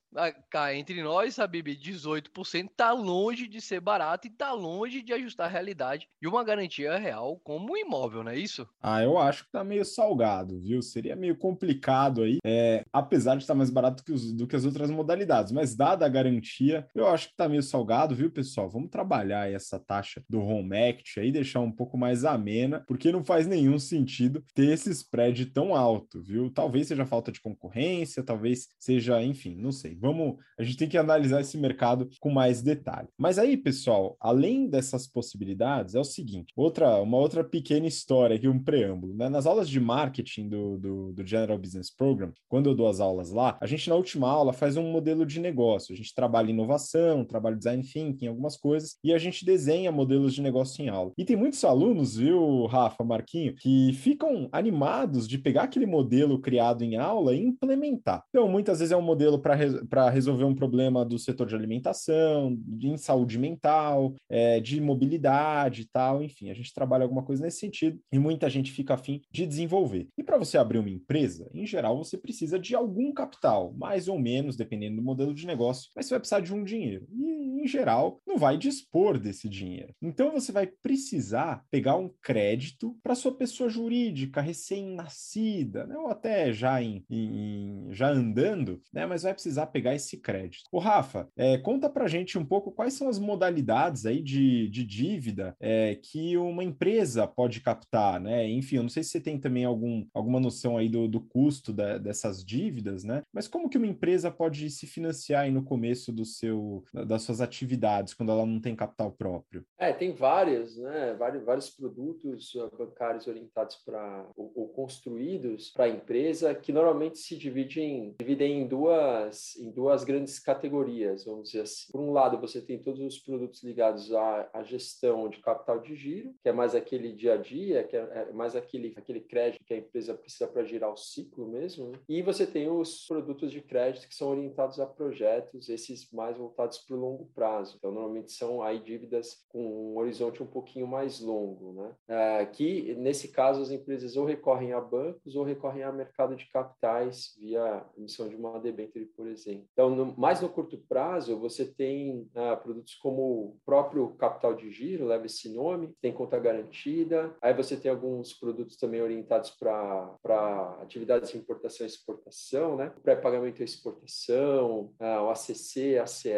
cá 0.50 0.74
entre 0.74 1.02
nós, 1.02 1.38
Habib, 1.38 1.68
18% 1.68 2.68
tá 2.76 2.92
longe 2.92 3.46
de 3.46 3.60
ser 3.60 3.80
barato 3.80 4.26
e 4.26 4.30
tá 4.30 4.52
longe 4.52 5.02
de 5.02 5.12
ajustar 5.12 5.46
a 5.46 5.50
realidade 5.50 6.08
e 6.20 6.26
uma 6.26 6.42
garantia 6.42 6.96
real 6.96 7.38
como 7.44 7.72
um 7.72 7.76
imóvel, 7.76 8.24
não 8.24 8.32
é 8.32 8.38
isso? 8.38 8.66
Ah, 8.82 9.02
eu 9.02 9.18
acho 9.18 9.44
que 9.44 9.52
tá 9.52 9.62
meio 9.62 9.84
salgado, 9.84 10.58
viu? 10.60 10.82
Seria 10.82 11.14
meio 11.14 11.36
complicado 11.36 12.22
aí, 12.22 12.38
é, 12.44 12.82
apesar 12.92 13.36
de 13.36 13.42
estar 13.42 13.54
mais 13.54 13.70
barato 13.70 14.02
que 14.02 14.12
os, 14.12 14.32
do 14.32 14.46
que 14.46 14.56
as 14.56 14.64
outras 14.64 14.90
modalidades, 14.90 15.52
mas 15.52 15.76
dada 15.76 16.06
a 16.06 16.08
garantia, 16.08 16.88
eu 16.94 17.06
acho 17.06 17.28
que 17.28 17.36
tá 17.36 17.48
meio 17.48 17.62
salgado, 17.62 18.14
viu, 18.14 18.30
pessoal? 18.30 18.68
Vamos 18.68 18.90
trabalhar 18.90 19.50
essa 19.50 19.78
taxa 19.78 20.24
do 20.28 20.40
Home 20.40 20.76
Act 20.76 21.20
aí, 21.20 21.30
deixar 21.30 21.60
um 21.60 21.70
pouco 21.70 21.96
mais 21.98 22.24
amena, 22.24 22.82
porque 22.86 23.12
não 23.12 23.22
faz 23.22 23.46
nenhum 23.46 23.78
sentido 23.78 24.42
ter 24.54 24.72
esse 24.72 24.90
spread 24.90 25.46
tão 25.46 25.74
alto, 25.74 26.22
viu? 26.22 26.50
Talvez 26.50 26.88
seja 26.88 27.06
falta 27.06 27.30
de 27.30 27.40
concorrência, 27.40 27.89
talvez 28.24 28.68
seja, 28.78 29.22
enfim, 29.22 29.56
não 29.56 29.72
sei 29.72 29.90
vamos, 30.00 30.36
a 30.58 30.62
gente 30.62 30.76
tem 30.76 30.88
que 30.88 30.98
analisar 30.98 31.40
esse 31.40 31.56
mercado 31.58 32.08
com 32.20 32.30
mais 32.30 32.62
detalhe. 32.62 33.08
Mas 33.18 33.38
aí, 33.38 33.56
pessoal, 33.56 34.16
além 34.20 34.68
dessas 34.68 35.06
possibilidades, 35.06 35.94
é 35.94 36.00
o 36.00 36.04
seguinte, 36.04 36.52
outra, 36.56 36.96
uma 37.00 37.18
outra 37.18 37.44
pequena 37.44 37.86
história 37.86 38.36
aqui, 38.36 38.48
um 38.48 38.62
preâmbulo, 38.62 39.14
né? 39.14 39.28
Nas 39.28 39.46
aulas 39.46 39.68
de 39.68 39.78
marketing 39.78 40.48
do, 40.48 40.78
do, 40.78 41.12
do 41.12 41.26
General 41.26 41.58
Business 41.58 41.94
Program, 41.94 42.32
quando 42.48 42.70
eu 42.70 42.74
dou 42.74 42.88
as 42.88 43.00
aulas 43.00 43.30
lá, 43.30 43.58
a 43.60 43.66
gente 43.66 43.88
na 43.88 43.94
última 43.94 44.28
aula 44.28 44.52
faz 44.52 44.76
um 44.76 44.90
modelo 44.90 45.26
de 45.26 45.40
negócio, 45.40 45.92
a 45.92 45.96
gente 45.96 46.14
trabalha 46.14 46.50
inovação, 46.50 47.24
trabalha 47.24 47.56
design 47.56 47.82
thinking, 47.82 48.26
algumas 48.26 48.56
coisas, 48.56 48.96
e 49.04 49.12
a 49.12 49.18
gente 49.18 49.44
desenha 49.44 49.92
modelos 49.92 50.34
de 50.34 50.42
negócio 50.42 50.82
em 50.82 50.88
aula. 50.88 51.12
E 51.16 51.24
tem 51.24 51.36
muitos 51.36 51.62
alunos, 51.64 52.16
viu, 52.16 52.66
Rafa, 52.66 53.04
Marquinho, 53.04 53.54
que 53.56 53.92
ficam 53.94 54.48
animados 54.52 55.28
de 55.28 55.38
pegar 55.38 55.64
aquele 55.64 55.86
modelo 55.86 56.40
criado 56.40 56.82
em 56.82 56.96
aula 56.96 57.34
e 57.34 57.40
implementar 57.40 57.69
complementar. 57.70 58.24
Então, 58.28 58.48
muitas 58.48 58.78
vezes 58.78 58.92
é 58.92 58.96
um 58.96 59.02
modelo 59.02 59.38
para 59.38 60.10
resolver 60.10 60.44
um 60.44 60.54
problema 60.54 61.04
do 61.04 61.18
setor 61.18 61.46
de 61.46 61.54
alimentação, 61.54 62.56
de, 62.66 62.88
em 62.88 62.96
saúde 62.96 63.38
mental, 63.38 64.14
é, 64.28 64.60
de 64.60 64.80
mobilidade 64.80 65.82
e 65.82 65.84
tal, 65.86 66.22
enfim, 66.22 66.50
a 66.50 66.54
gente 66.54 66.74
trabalha 66.74 67.04
alguma 67.04 67.22
coisa 67.22 67.42
nesse 67.42 67.58
sentido 67.58 67.98
e 68.12 68.18
muita 68.18 68.50
gente 68.50 68.72
fica 68.72 68.94
afim 68.94 69.20
de 69.30 69.46
desenvolver. 69.46 70.08
E 70.18 70.22
para 70.22 70.38
você 70.38 70.58
abrir 70.58 70.78
uma 70.78 70.90
empresa, 70.90 71.48
em 71.54 71.66
geral, 71.66 71.96
você 71.96 72.16
precisa 72.16 72.58
de 72.58 72.74
algum 72.74 73.12
capital, 73.12 73.72
mais 73.76 74.08
ou 74.08 74.18
menos, 74.18 74.56
dependendo 74.56 74.96
do 74.96 75.02
modelo 75.02 75.34
de 75.34 75.46
negócio, 75.46 75.90
mas 75.94 76.06
você 76.06 76.14
vai 76.14 76.20
precisar 76.20 76.40
de 76.40 76.54
um 76.54 76.64
dinheiro. 76.64 77.06
E, 77.12 77.62
em 77.62 77.66
geral, 77.66 78.20
não 78.26 78.38
vai 78.38 78.56
dispor 78.56 79.18
desse 79.18 79.48
dinheiro. 79.48 79.94
Então, 80.00 80.32
você 80.32 80.50
vai 80.50 80.66
precisar 80.66 81.62
pegar 81.70 81.96
um 81.96 82.10
crédito 82.22 82.96
para 83.02 83.14
sua 83.14 83.34
pessoa 83.34 83.68
jurídica 83.68 84.40
recém-nascida, 84.40 85.86
né? 85.86 85.96
ou 85.96 86.08
até 86.08 86.52
já 86.52 86.82
em, 86.82 87.04
em, 87.10 87.59
já 87.90 88.08
andando, 88.10 88.80
né? 88.92 89.06
mas 89.06 89.22
vai 89.22 89.32
precisar 89.32 89.66
pegar 89.66 89.94
esse 89.94 90.18
crédito. 90.18 90.64
O 90.70 90.78
Rafa, 90.78 91.28
é, 91.36 91.58
conta 91.58 91.88
para 91.88 92.08
gente 92.08 92.38
um 92.38 92.44
pouco 92.44 92.70
quais 92.70 92.94
são 92.94 93.08
as 93.08 93.18
modalidades 93.18 94.06
aí 94.06 94.22
de, 94.22 94.68
de 94.68 94.84
dívida 94.84 95.56
é, 95.60 95.94
que 95.94 96.36
uma 96.36 96.64
empresa 96.64 97.26
pode 97.26 97.60
captar, 97.60 98.20
né? 98.20 98.48
Enfim, 98.48 98.76
eu 98.76 98.82
não 98.82 98.88
sei 98.88 99.02
se 99.02 99.10
você 99.10 99.20
tem 99.20 99.38
também 99.38 99.64
algum, 99.64 100.06
alguma 100.14 100.40
noção 100.40 100.76
aí 100.76 100.88
do, 100.88 101.08
do 101.08 101.20
custo 101.20 101.72
da, 101.72 101.98
dessas 101.98 102.44
dívidas, 102.44 103.04
né? 103.04 103.22
Mas 103.32 103.48
como 103.48 103.68
que 103.68 103.78
uma 103.78 103.86
empresa 103.86 104.30
pode 104.30 104.70
se 104.70 104.86
financiar 104.86 105.42
aí 105.42 105.50
no 105.50 105.62
começo 105.62 106.12
do 106.12 106.24
seu, 106.24 106.84
das 106.92 107.22
suas 107.22 107.40
atividades, 107.40 108.14
quando 108.14 108.32
ela 108.32 108.46
não 108.46 108.60
tem 108.60 108.74
capital 108.74 109.12
próprio? 109.12 109.64
É, 109.78 109.92
tem 109.92 110.12
várias, 110.12 110.76
né? 110.76 111.14
Vários, 111.18 111.44
vários 111.44 111.70
produtos 111.70 112.54
uh, 112.54 112.70
bancários 112.76 113.26
orientados 113.26 113.76
para 113.76 114.26
ou, 114.36 114.52
ou, 114.54 114.68
construídos 114.68 115.70
para 115.70 115.84
a 115.84 115.88
empresa 115.88 116.54
que 116.54 116.72
normalmente 116.72 117.18
se 117.18 117.36
dividem, 117.50 118.62
em 118.62 118.66
duas 118.66 119.56
em 119.56 119.70
duas 119.70 120.04
grandes 120.04 120.38
categorias, 120.38 121.24
vamos 121.24 121.50
dizer 121.50 121.62
assim. 121.62 121.90
Por 121.92 122.00
um 122.00 122.12
lado, 122.12 122.38
você 122.38 122.60
tem 122.60 122.78
todos 122.78 123.00
os 123.00 123.18
produtos 123.18 123.62
ligados 123.62 124.12
à, 124.12 124.48
à 124.52 124.62
gestão 124.62 125.28
de 125.28 125.38
capital 125.40 125.80
de 125.80 125.94
giro, 125.94 126.34
que 126.42 126.48
é 126.48 126.52
mais 126.52 126.74
aquele 126.74 127.12
dia 127.12 127.34
a 127.34 127.36
dia, 127.36 127.84
que 127.84 127.96
é, 127.96 128.00
é 128.00 128.32
mais 128.32 128.56
aquele 128.56 128.94
aquele 128.96 129.20
crédito 129.20 129.64
que 129.64 129.74
a 129.74 129.78
empresa 129.78 130.14
precisa 130.14 130.46
para 130.46 130.64
girar 130.64 130.92
o 130.92 130.96
ciclo 130.96 131.46
mesmo. 131.48 131.90
Né? 131.90 131.98
E 132.08 132.22
você 132.22 132.46
tem 132.46 132.68
os 132.68 133.06
produtos 133.06 133.50
de 133.50 133.60
crédito 133.60 134.08
que 134.08 134.14
são 134.14 134.28
orientados 134.28 134.78
a 134.80 134.86
projetos, 134.86 135.68
esses 135.68 136.10
mais 136.12 136.36
voltados 136.36 136.78
para 136.78 136.96
o 136.96 137.00
longo 137.00 137.30
prazo. 137.34 137.76
Então, 137.78 137.92
normalmente 137.92 138.32
são 138.32 138.62
aí 138.62 138.78
dívidas 138.78 139.44
com 139.48 139.92
um 139.92 139.98
horizonte 139.98 140.42
um 140.42 140.46
pouquinho 140.46 140.86
mais 140.86 141.20
longo, 141.20 141.72
né? 141.72 141.94
É, 142.08 142.46
que, 142.46 142.94
nesse 142.94 143.28
caso, 143.28 143.62
as 143.62 143.70
empresas 143.70 144.16
ou 144.16 144.24
recorrem 144.24 144.72
a 144.72 144.80
bancos 144.80 145.36
ou 145.36 145.44
recorrem 145.44 145.82
a 145.82 145.92
mercado 145.92 146.36
de 146.36 146.48
capitais 146.50 147.36
via 147.40 147.84
emissão 147.96 148.28
de 148.28 148.36
uma 148.36 148.58
debênture, 148.60 149.06
por 149.16 149.26
exemplo. 149.26 149.66
Então, 149.72 149.90
no, 149.90 150.16
mais 150.16 150.40
no 150.40 150.48
curto 150.48 150.78
prazo, 150.88 151.38
você 151.38 151.64
tem 151.64 152.28
ah, 152.34 152.56
produtos 152.56 152.94
como 152.96 153.22
o 153.22 153.56
próprio 153.64 154.10
capital 154.16 154.54
de 154.54 154.70
giro, 154.70 155.06
leva 155.06 155.26
esse 155.26 155.48
nome, 155.52 155.94
tem 156.00 156.12
conta 156.12 156.38
garantida, 156.38 157.34
aí 157.40 157.54
você 157.54 157.76
tem 157.76 157.90
alguns 157.90 158.32
produtos 158.32 158.76
também 158.76 159.00
orientados 159.00 159.50
para 159.50 160.78
atividades 160.82 161.30
de 161.30 161.38
importação 161.38 161.86
e 161.86 161.88
exportação, 161.88 162.76
né? 162.76 162.92
pré-pagamento 163.02 163.60
e 163.60 163.64
exportação, 163.64 164.92
ah, 165.00 165.22
o 165.22 165.30
ACC, 165.30 165.98
ACE, 165.98 166.30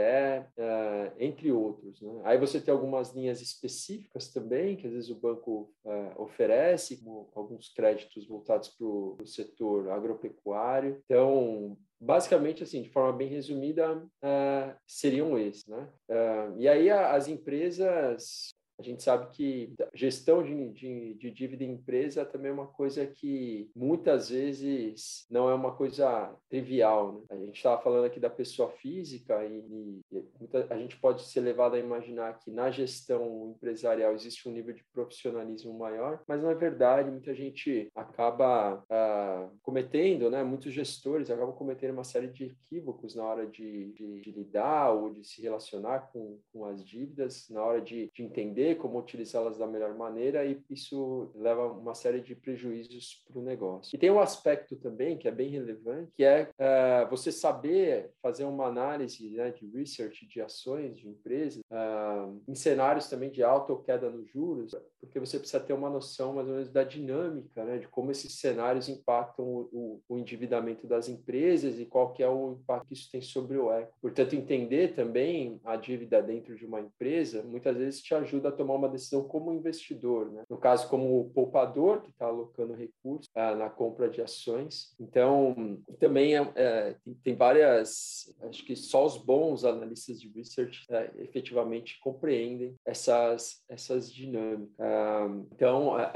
ah, 0.58 1.12
entre 1.18 1.50
outros. 1.50 2.00
Né? 2.00 2.20
Aí 2.24 2.38
você 2.38 2.60
tem 2.60 2.72
algumas 2.72 3.12
linhas 3.12 3.40
específicas 3.40 4.32
também, 4.32 4.76
que 4.76 4.86
às 4.86 4.92
vezes 4.92 5.10
o 5.10 5.18
banco 5.18 5.72
uh, 5.84 6.22
oferece, 6.22 6.98
como 6.98 7.30
alguns 7.34 7.68
créditos 7.68 8.26
voltados 8.26 8.68
para 8.68 8.86
o 8.86 9.16
setor 9.24 9.90
agropecuário. 9.90 10.91
Então, 11.04 11.76
basicamente, 12.00 12.62
assim, 12.62 12.82
de 12.82 12.90
forma 12.90 13.12
bem 13.12 13.28
resumida, 13.28 13.96
uh, 13.96 14.76
seriam 14.86 15.38
esses, 15.38 15.66
né? 15.66 15.88
Uh, 16.10 16.58
e 16.58 16.68
aí 16.68 16.90
a, 16.90 17.14
as 17.14 17.28
empresas 17.28 18.54
a 18.82 18.92
gente 18.92 19.02
sabe 19.02 19.28
que 19.30 19.72
gestão 19.94 20.42
de, 20.42 20.70
de, 20.70 21.14
de, 21.14 21.30
dívida 21.30 21.64
em 21.64 21.72
empresa 21.72 22.24
também 22.24 22.50
é 22.50 22.54
uma 22.54 22.66
coisa 22.66 23.06
que 23.06 23.70
muitas 23.74 24.30
vezes 24.30 25.26
não 25.30 25.48
é 25.48 25.54
uma 25.54 25.72
coisa 25.72 26.34
trivial. 26.48 27.12
Né? 27.12 27.26
A 27.30 27.36
gente 27.36 27.56
estava 27.56 27.80
falando 27.80 28.04
aqui 28.04 28.18
da 28.18 28.30
pessoa 28.30 28.70
física 28.70 29.44
e, 29.44 29.58
e 29.58 30.24
muita, 30.38 30.66
a 30.68 30.76
gente 30.76 30.96
pode 30.98 31.22
ser 31.22 31.40
levado 31.40 31.74
a 31.74 31.78
imaginar 31.78 32.38
que 32.38 32.50
na 32.50 32.70
gestão 32.70 33.50
empresarial 33.50 34.12
existe 34.12 34.48
um 34.48 34.52
nível 34.52 34.74
de 34.74 34.84
profissionalismo 34.92 35.72
maior, 35.78 36.22
mas 36.26 36.42
na 36.42 36.54
verdade 36.54 37.10
muita 37.10 37.34
gente 37.34 37.88
acaba 37.94 38.84
ah, 38.90 39.48
cometendo, 39.62 40.30
né? 40.30 40.42
muitos 40.42 40.72
gestores 40.72 41.30
acabam 41.30 41.54
cometendo 41.54 41.92
uma 41.92 42.04
série 42.04 42.28
de 42.28 42.44
equívocos 42.44 43.14
na 43.14 43.24
hora 43.24 43.46
de, 43.46 43.92
de, 43.92 44.20
de 44.20 44.30
lidar 44.30 44.90
ou 44.90 45.10
de 45.10 45.24
se 45.24 45.40
relacionar 45.40 46.10
com, 46.12 46.38
com 46.52 46.64
as 46.64 46.84
dívidas, 46.84 47.48
na 47.48 47.62
hora 47.62 47.80
de, 47.80 48.10
de 48.14 48.22
entender 48.22 48.71
como 48.74 48.98
utilizá-las 48.98 49.58
da 49.58 49.66
melhor 49.66 49.94
maneira 49.94 50.44
e 50.44 50.60
isso 50.70 51.30
leva 51.34 51.66
uma 51.66 51.94
série 51.94 52.20
de 52.20 52.34
prejuízos 52.34 53.24
para 53.26 53.38
o 53.38 53.42
negócio. 53.42 53.94
E 53.94 53.98
tem 53.98 54.10
um 54.10 54.20
aspecto 54.20 54.76
também 54.76 55.16
que 55.16 55.28
é 55.28 55.30
bem 55.30 55.48
relevante, 55.48 56.12
que 56.16 56.24
é 56.24 56.50
uh, 56.58 57.08
você 57.10 57.32
saber 57.32 58.10
fazer 58.22 58.44
uma 58.44 58.66
análise 58.66 59.30
né, 59.30 59.50
de 59.50 59.66
research 59.66 60.26
de 60.26 60.40
ações 60.40 60.96
de 60.96 61.08
empresas 61.08 61.62
uh, 61.70 62.40
em 62.46 62.54
cenários 62.54 63.08
também 63.08 63.30
de 63.30 63.42
alta 63.42 63.72
ou 63.72 63.80
queda 63.80 64.10
nos 64.10 64.28
juros, 64.28 64.74
porque 65.00 65.18
você 65.18 65.38
precisa 65.38 65.60
ter 65.60 65.72
uma 65.72 65.90
noção 65.90 66.34
mais 66.34 66.46
ou 66.46 66.54
menos 66.54 66.70
da 66.70 66.84
dinâmica, 66.84 67.64
né, 67.64 67.78
de 67.78 67.88
como 67.88 68.10
esses 68.10 68.38
cenários 68.38 68.88
impactam 68.88 69.44
o, 69.44 69.68
o, 69.72 70.02
o 70.08 70.18
endividamento 70.18 70.86
das 70.86 71.08
empresas 71.08 71.78
e 71.78 71.86
qual 71.86 72.12
que 72.12 72.22
é 72.22 72.28
o 72.28 72.52
impacto 72.52 72.82
que 72.86 72.94
isso 72.94 73.10
tem 73.10 73.20
sobre 73.20 73.56
o 73.56 73.72
eco. 73.72 73.92
Portanto, 74.00 74.34
entender 74.34 74.94
também 74.94 75.60
a 75.64 75.76
dívida 75.76 76.22
dentro 76.22 76.54
de 76.54 76.66
uma 76.66 76.80
empresa 76.80 77.42
muitas 77.42 77.76
vezes 77.76 78.02
te 78.02 78.14
ajuda 78.14 78.51
a 78.52 78.56
tomar 78.56 78.74
uma 78.74 78.88
decisão 78.88 79.24
como 79.24 79.52
investidor, 79.52 80.30
né? 80.30 80.42
no 80.48 80.56
caso, 80.56 80.88
como 80.88 81.30
poupador 81.34 82.02
que 82.02 82.10
está 82.10 82.26
alocando 82.26 82.74
recursos 82.74 83.30
ah, 83.34 83.54
na 83.54 83.70
compra 83.70 84.08
de 84.08 84.20
ações. 84.20 84.94
Então, 85.00 85.78
também 85.98 86.36
é, 86.36 86.52
é, 86.54 86.96
tem 87.22 87.34
várias, 87.34 88.32
acho 88.42 88.64
que 88.64 88.76
só 88.76 89.04
os 89.04 89.16
bons 89.16 89.64
analistas 89.64 90.20
de 90.20 90.28
research 90.28 90.84
é, 90.90 91.10
efetivamente 91.18 91.98
compreendem 92.00 92.74
essas, 92.84 93.62
essas 93.68 94.12
dinâmicas. 94.12 94.72
Ah, 94.78 95.28
então, 95.52 95.98
é, 95.98 96.12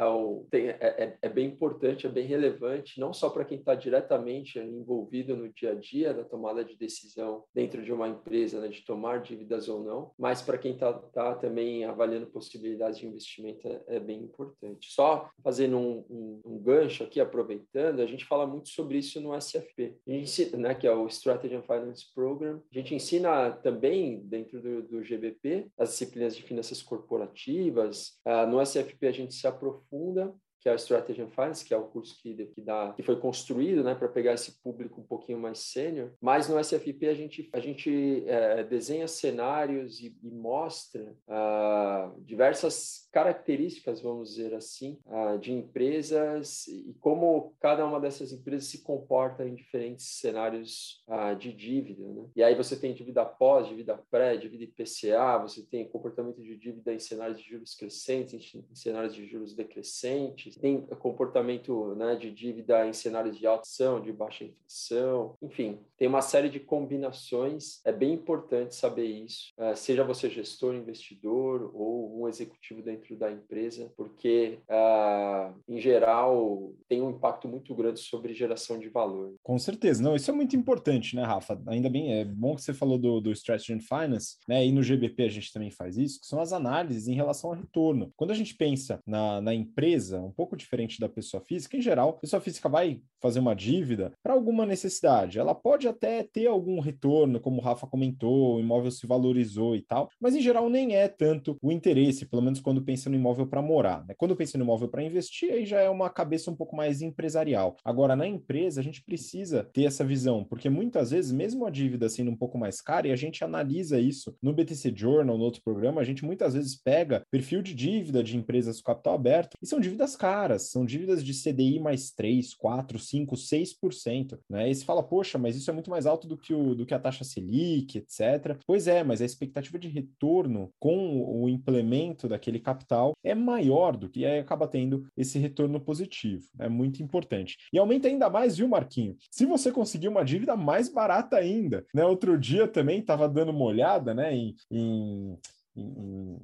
é, 0.52 1.04
é, 1.04 1.18
é, 1.22 1.28
bem 1.28 1.46
importante, 1.46 2.06
é 2.06 2.10
bem 2.10 2.26
relevante, 2.26 3.00
não 3.00 3.12
só 3.12 3.30
para 3.30 3.44
quem 3.44 3.58
está 3.58 3.74
diretamente 3.74 4.58
envolvido 4.58 5.36
no 5.36 5.48
dia 5.52 5.72
a 5.72 5.74
dia 5.74 6.12
da 6.12 6.24
tomada 6.24 6.64
de 6.64 6.76
decisão 6.76 7.44
dentro 7.54 7.82
de 7.82 7.92
uma 7.92 8.08
empresa, 8.08 8.60
né, 8.60 8.68
de 8.68 8.84
tomar 8.84 9.20
dívidas 9.20 9.68
ou 9.68 9.82
não, 9.82 10.12
mas 10.18 10.42
para 10.42 10.58
quem 10.58 10.72
está 10.72 10.92
tá 10.92 11.34
também 11.34 11.84
avaliando 11.84 12.25
possibilidades 12.26 12.98
de 12.98 13.06
investimento 13.06 13.66
é, 13.66 13.96
é 13.96 14.00
bem 14.00 14.22
importante. 14.22 14.92
Só 14.92 15.30
fazendo 15.42 15.78
um, 15.78 16.04
um, 16.10 16.40
um, 16.44 16.58
gancho 16.58 17.04
aqui, 17.04 17.20
aproveitando, 17.20 18.00
a 18.00 18.06
gente 18.06 18.24
fala 18.24 18.46
muito 18.46 18.68
sobre 18.68 18.98
isso 18.98 19.20
no 19.20 19.34
SFP, 19.34 19.96
ensina, 20.06 20.56
né, 20.56 20.74
que 20.74 20.86
é 20.86 20.92
o 20.92 21.06
Strategy 21.06 21.54
and 21.54 21.62
Finance 21.62 22.04
Program. 22.14 22.62
A 22.70 22.74
gente 22.78 22.94
ensina 22.94 23.50
também, 23.50 24.20
dentro 24.20 24.60
do, 24.60 24.82
do 24.82 25.04
GBP, 25.04 25.68
as 25.78 25.90
disciplinas 25.90 26.36
de 26.36 26.42
finanças 26.42 26.82
corporativas. 26.82 28.20
Uh, 28.26 28.46
no 28.48 28.60
SFP, 28.60 29.06
a 29.06 29.12
gente 29.12 29.34
se 29.34 29.46
aprofunda 29.46 30.34
que 30.66 30.70
é 30.70 30.72
o 30.72 30.76
Strategy 30.76 31.22
and 31.22 31.30
Finance, 31.30 31.64
que 31.64 31.72
é 31.72 31.76
o 31.76 31.84
curso 31.84 32.20
que, 32.20 32.34
que, 32.46 32.60
dá, 32.60 32.92
que 32.96 33.02
foi 33.04 33.14
construído 33.20 33.84
né, 33.84 33.94
para 33.94 34.08
pegar 34.08 34.32
esse 34.32 34.60
público 34.60 35.00
um 35.00 35.04
pouquinho 35.04 35.38
mais 35.38 35.60
sênior. 35.60 36.10
Mas 36.20 36.48
no 36.48 36.58
SFP 36.58 37.06
a 37.06 37.14
gente, 37.14 37.48
a 37.52 37.60
gente 37.60 38.24
é, 38.26 38.64
desenha 38.64 39.06
cenários 39.06 40.00
e, 40.00 40.18
e 40.24 40.28
mostra 40.28 41.14
uh, 41.28 42.20
diversas 42.20 43.08
características, 43.12 44.02
vamos 44.02 44.30
dizer 44.30 44.54
assim, 44.54 44.98
uh, 45.06 45.38
de 45.38 45.52
empresas 45.52 46.66
e 46.66 46.96
como 47.00 47.54
cada 47.60 47.86
uma 47.86 48.00
dessas 48.00 48.32
empresas 48.32 48.66
se 48.68 48.82
comporta 48.82 49.46
em 49.46 49.54
diferentes 49.54 50.18
cenários 50.18 51.04
uh, 51.06 51.36
de 51.36 51.52
dívida. 51.52 52.02
Né? 52.12 52.26
E 52.34 52.42
aí 52.42 52.56
você 52.56 52.74
tem 52.74 52.92
dívida 52.92 53.24
pós, 53.24 53.68
dívida 53.68 54.02
pré, 54.10 54.36
dívida 54.36 54.64
IPCA, 54.64 55.38
você 55.38 55.62
tem 55.62 55.88
comportamento 55.88 56.42
de 56.42 56.56
dívida 56.56 56.92
em 56.92 56.98
cenários 56.98 57.38
de 57.38 57.48
juros 57.48 57.76
crescentes, 57.76 58.52
em 58.52 58.74
cenários 58.74 59.14
de 59.14 59.24
juros 59.26 59.54
decrescentes, 59.54 60.55
tem 60.60 60.80
comportamento 60.98 61.94
né, 61.94 62.16
de 62.16 62.30
dívida 62.30 62.86
em 62.86 62.92
cenários 62.92 63.36
de 63.38 63.46
alta 63.46 63.66
de 64.02 64.12
baixa 64.12 64.44
inflação, 64.44 65.36
enfim, 65.42 65.78
tem 65.98 66.08
uma 66.08 66.22
série 66.22 66.48
de 66.48 66.60
combinações. 66.60 67.80
É 67.84 67.92
bem 67.92 68.12
importante 68.14 68.74
saber 68.74 69.06
isso, 69.06 69.52
uh, 69.58 69.76
seja 69.76 70.04
você 70.04 70.28
gestor, 70.30 70.74
investidor 70.74 71.70
ou 71.74 72.22
um 72.22 72.28
executivo 72.28 72.82
dentro 72.82 73.16
da 73.16 73.30
empresa, 73.30 73.92
porque, 73.96 74.58
uh, 74.68 75.54
em 75.68 75.80
geral, 75.80 76.72
tem 76.88 77.02
um 77.02 77.10
impacto 77.10 77.48
muito 77.48 77.74
grande 77.74 78.00
sobre 78.00 78.34
geração 78.34 78.78
de 78.78 78.88
valor. 78.88 79.34
Com 79.42 79.58
certeza, 79.58 80.02
não, 80.02 80.16
isso 80.16 80.30
é 80.30 80.34
muito 80.34 80.56
importante, 80.56 81.16
né, 81.16 81.22
Rafa? 81.22 81.60
Ainda 81.66 81.88
bem, 81.88 82.20
é 82.20 82.24
bom 82.24 82.54
que 82.54 82.62
você 82.62 82.74
falou 82.74 82.98
do, 82.98 83.20
do 83.20 83.32
Strategy 83.32 83.72
and 83.72 83.80
Finance, 83.80 84.36
né, 84.48 84.64
e 84.64 84.72
no 84.72 84.82
GBP 84.82 85.24
a 85.24 85.28
gente 85.28 85.52
também 85.52 85.70
faz 85.70 85.96
isso, 85.96 86.20
que 86.20 86.26
são 86.26 86.40
as 86.40 86.52
análises 86.52 87.08
em 87.08 87.14
relação 87.14 87.50
ao 87.50 87.56
retorno. 87.56 88.12
Quando 88.16 88.30
a 88.30 88.34
gente 88.34 88.54
pensa 88.54 89.00
na, 89.06 89.40
na 89.40 89.54
empresa, 89.54 90.32
pouco 90.36 90.56
diferente 90.56 91.00
da 91.00 91.08
pessoa 91.08 91.42
física. 91.42 91.76
Em 91.76 91.80
geral, 91.80 92.10
a 92.10 92.20
pessoa 92.20 92.40
física 92.40 92.68
vai 92.68 93.00
fazer 93.20 93.40
uma 93.40 93.54
dívida 93.54 94.12
para 94.22 94.34
alguma 94.34 94.66
necessidade. 94.66 95.38
Ela 95.38 95.54
pode 95.54 95.88
até 95.88 96.22
ter 96.22 96.46
algum 96.46 96.78
retorno, 96.78 97.40
como 97.40 97.60
o 97.60 97.64
Rafa 97.64 97.86
comentou, 97.86 98.56
o 98.56 98.60
imóvel 98.60 98.90
se 98.90 99.06
valorizou 99.06 99.74
e 99.74 99.82
tal, 99.82 100.08
mas 100.20 100.34
em 100.34 100.40
geral 100.40 100.68
nem 100.68 100.94
é 100.94 101.08
tanto 101.08 101.56
o 101.62 101.72
interesse, 101.72 102.26
pelo 102.26 102.42
menos 102.42 102.60
quando 102.60 102.82
pensa 102.82 103.08
no 103.08 103.16
imóvel 103.16 103.46
para 103.46 103.62
morar. 103.62 104.04
Né? 104.06 104.14
Quando 104.16 104.36
pensa 104.36 104.58
no 104.58 104.64
imóvel 104.64 104.88
para 104.88 105.02
investir, 105.02 105.52
aí 105.52 105.64
já 105.64 105.80
é 105.80 105.88
uma 105.88 106.10
cabeça 106.10 106.50
um 106.50 106.56
pouco 106.56 106.76
mais 106.76 107.00
empresarial. 107.00 107.76
Agora, 107.84 108.14
na 108.14 108.26
empresa, 108.26 108.80
a 108.80 108.84
gente 108.84 109.02
precisa 109.02 109.64
ter 109.72 109.84
essa 109.84 110.04
visão, 110.04 110.44
porque 110.44 110.68
muitas 110.68 111.10
vezes, 111.10 111.32
mesmo 111.32 111.64
a 111.64 111.70
dívida 111.70 112.08
sendo 112.08 112.30
um 112.30 112.36
pouco 112.36 112.58
mais 112.58 112.80
cara, 112.80 113.08
e 113.08 113.12
a 113.12 113.16
gente 113.16 113.42
analisa 113.42 113.98
isso 113.98 114.36
no 114.42 114.52
BTC 114.52 114.92
Journal, 114.94 115.38
no 115.38 115.44
outro 115.44 115.62
programa, 115.64 116.00
a 116.00 116.04
gente 116.04 116.24
muitas 116.24 116.54
vezes 116.54 116.76
pega 116.76 117.24
perfil 117.30 117.62
de 117.62 117.74
dívida 117.74 118.22
de 118.22 118.36
empresas 118.36 118.80
com 118.80 118.92
capital 118.92 119.14
aberto 119.14 119.56
e 119.62 119.66
são 119.66 119.80
dívidas 119.80 120.16
caras, 120.16 120.25
são 120.58 120.84
dívidas 120.84 121.24
de 121.24 121.32
CDI 121.32 121.80
mais 121.80 122.10
3, 122.10 122.54
4, 122.54 122.98
5, 122.98 123.34
6%. 123.34 124.38
Né? 124.48 124.70
E 124.70 124.74
você 124.74 124.84
fala, 124.84 125.02
poxa, 125.02 125.38
mas 125.38 125.56
isso 125.56 125.70
é 125.70 125.72
muito 125.72 125.90
mais 125.90 126.06
alto 126.06 126.26
do 126.26 126.36
que, 126.36 126.52
o, 126.52 126.74
do 126.74 126.84
que 126.84 126.94
a 126.94 126.98
taxa 126.98 127.24
Selic, 127.24 127.98
etc. 127.98 128.58
Pois 128.66 128.86
é, 128.86 129.02
mas 129.02 129.20
a 129.20 129.24
expectativa 129.24 129.78
de 129.78 129.88
retorno 129.88 130.70
com 130.78 131.42
o 131.42 131.48
implemento 131.48 132.28
daquele 132.28 132.58
capital 132.58 133.12
é 133.24 133.34
maior 133.34 133.96
do 133.96 134.08
que 134.08 134.20
e 134.20 134.26
aí 134.26 134.38
acaba 134.38 134.66
tendo 134.66 135.06
esse 135.16 135.38
retorno 135.38 135.80
positivo. 135.80 136.44
É 136.58 136.68
muito 136.68 137.02
importante. 137.02 137.56
E 137.72 137.78
aumenta 137.78 138.08
ainda 138.08 138.28
mais, 138.28 138.56
viu, 138.56 138.66
Marquinho? 138.66 139.16
Se 139.30 139.44
você 139.44 139.70
conseguir 139.70 140.08
uma 140.08 140.24
dívida 140.24 140.56
mais 140.56 140.88
barata 140.88 141.36
ainda. 141.36 141.86
Né? 141.94 142.04
Outro 142.04 142.38
dia 142.38 142.66
também 142.66 143.00
estava 143.00 143.28
dando 143.28 143.50
uma 143.50 143.64
olhada 143.64 144.14
né, 144.14 144.34
em, 144.34 144.56
em 144.70 145.38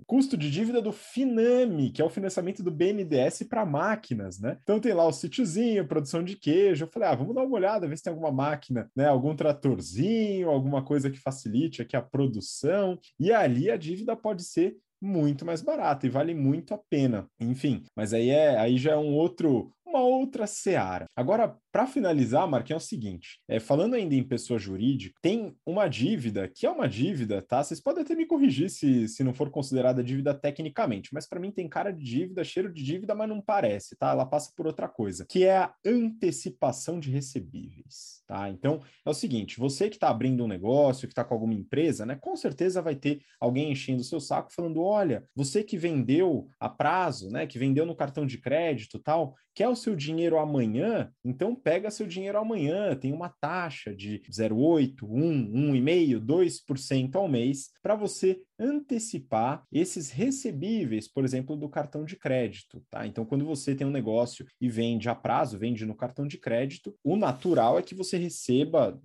custo 0.06 0.36
de 0.36 0.50
dívida 0.50 0.80
do 0.80 0.92
Finame, 0.92 1.90
que 1.90 2.02
é 2.02 2.04
o 2.04 2.10
financiamento 2.10 2.62
do 2.62 2.70
BNDES 2.70 3.44
para 3.48 3.64
máquinas, 3.64 4.38
né? 4.38 4.58
Então 4.62 4.80
tem 4.80 4.92
lá 4.92 5.06
o 5.06 5.12
sítiozinho, 5.12 5.86
produção 5.86 6.22
de 6.22 6.36
queijo. 6.36 6.84
Eu 6.84 6.88
falei, 6.88 7.08
ah, 7.08 7.14
vamos 7.14 7.34
dar 7.34 7.42
uma 7.42 7.56
olhada, 7.56 7.88
ver 7.88 7.96
se 7.96 8.02
tem 8.02 8.12
alguma 8.12 8.32
máquina, 8.32 8.90
né? 8.94 9.06
Algum 9.06 9.34
tratorzinho, 9.34 10.50
alguma 10.50 10.84
coisa 10.84 11.10
que 11.10 11.18
facilite 11.18 11.82
aqui 11.82 11.96
a 11.96 12.02
produção. 12.02 12.98
E 13.18 13.32
ali 13.32 13.70
a 13.70 13.76
dívida 13.76 14.14
pode 14.14 14.44
ser 14.44 14.76
muito 15.00 15.44
mais 15.44 15.60
barata 15.60 16.06
e 16.06 16.10
vale 16.10 16.32
muito 16.32 16.72
a 16.72 16.78
pena. 16.78 17.26
Enfim, 17.40 17.82
mas 17.96 18.14
aí 18.14 18.30
é 18.30 18.56
aí 18.58 18.78
já 18.78 18.92
é 18.92 18.96
um 18.96 19.14
outro 19.14 19.72
uma 19.92 20.00
outra 20.00 20.46
seara. 20.46 21.06
Agora, 21.14 21.56
para 21.70 21.86
finalizar, 21.86 22.48
Marquinhos, 22.48 22.82
é 22.82 22.84
o 22.84 22.88
seguinte: 22.88 23.40
é, 23.48 23.60
falando 23.60 23.94
ainda 23.94 24.14
em 24.14 24.22
pessoa 24.22 24.58
jurídica, 24.58 25.18
tem 25.22 25.54
uma 25.66 25.88
dívida 25.88 26.48
que 26.48 26.66
é 26.66 26.70
uma 26.70 26.88
dívida, 26.88 27.42
tá? 27.42 27.62
Vocês 27.62 27.80
podem 27.80 28.02
até 28.02 28.14
me 28.14 28.26
corrigir 28.26 28.70
se, 28.70 29.08
se 29.08 29.22
não 29.22 29.34
for 29.34 29.50
considerada 29.50 30.02
dívida 30.02 30.34
tecnicamente, 30.34 31.10
mas 31.12 31.28
para 31.28 31.40
mim 31.40 31.50
tem 31.50 31.68
cara 31.68 31.92
de 31.92 32.04
dívida, 32.04 32.44
cheiro 32.44 32.72
de 32.72 32.82
dívida, 32.82 33.14
mas 33.14 33.28
não 33.28 33.40
parece, 33.40 33.96
tá? 33.96 34.10
Ela 34.10 34.26
passa 34.26 34.52
por 34.56 34.66
outra 34.66 34.88
coisa, 34.88 35.26
que 35.28 35.44
é 35.44 35.58
a 35.58 35.74
antecipação 35.84 36.98
de 36.98 37.10
recebíveis, 37.10 38.21
tá? 38.32 38.48
Então 38.48 38.80
é 39.04 39.10
o 39.10 39.14
seguinte: 39.14 39.60
você 39.60 39.90
que 39.90 39.96
está 39.96 40.08
abrindo 40.08 40.42
um 40.42 40.48
negócio, 40.48 41.06
que 41.06 41.12
está 41.12 41.22
com 41.22 41.34
alguma 41.34 41.52
empresa, 41.52 42.06
né? 42.06 42.16
Com 42.16 42.34
certeza 42.34 42.80
vai 42.80 42.96
ter 42.96 43.20
alguém 43.38 43.70
enchendo 43.70 44.00
o 44.00 44.04
seu 44.04 44.18
saco 44.20 44.52
falando: 44.52 44.82
olha, 44.82 45.24
você 45.36 45.62
que 45.62 45.76
vendeu 45.76 46.48
a 46.58 46.68
prazo, 46.68 47.28
né? 47.30 47.46
Que 47.46 47.58
vendeu 47.58 47.84
no 47.84 47.94
cartão 47.94 48.24
de 48.24 48.38
crédito 48.38 48.98
tal, 48.98 49.34
quer 49.54 49.68
o 49.68 49.76
seu 49.76 49.94
dinheiro 49.94 50.38
amanhã, 50.38 51.12
então 51.22 51.54
pega 51.54 51.90
seu 51.90 52.06
dinheiro 52.06 52.38
amanhã, 52.38 52.96
tem 52.96 53.12
uma 53.12 53.28
taxa 53.28 53.94
de 53.94 54.22
0,8, 54.30 55.02
1, 55.02 55.52
1,5, 55.74 56.18
2% 56.18 57.16
ao 57.16 57.28
mês 57.28 57.70
para 57.82 57.94
você 57.94 58.40
antecipar 58.62 59.64
esses 59.72 60.10
recebíveis, 60.10 61.08
por 61.08 61.24
exemplo, 61.24 61.56
do 61.56 61.68
cartão 61.68 62.04
de 62.04 62.16
crédito, 62.16 62.84
tá? 62.88 63.06
Então, 63.06 63.24
quando 63.24 63.44
você 63.44 63.74
tem 63.74 63.86
um 63.86 63.90
negócio 63.90 64.46
e 64.60 64.68
vende 64.68 65.08
a 65.08 65.14
prazo, 65.14 65.58
vende 65.58 65.84
no 65.84 65.96
cartão 65.96 66.26
de 66.26 66.38
crédito, 66.38 66.96
o 67.02 67.16
natural 67.16 67.78
é 67.78 67.82
que 67.82 67.94
você 67.94 68.16
receba 68.16 69.00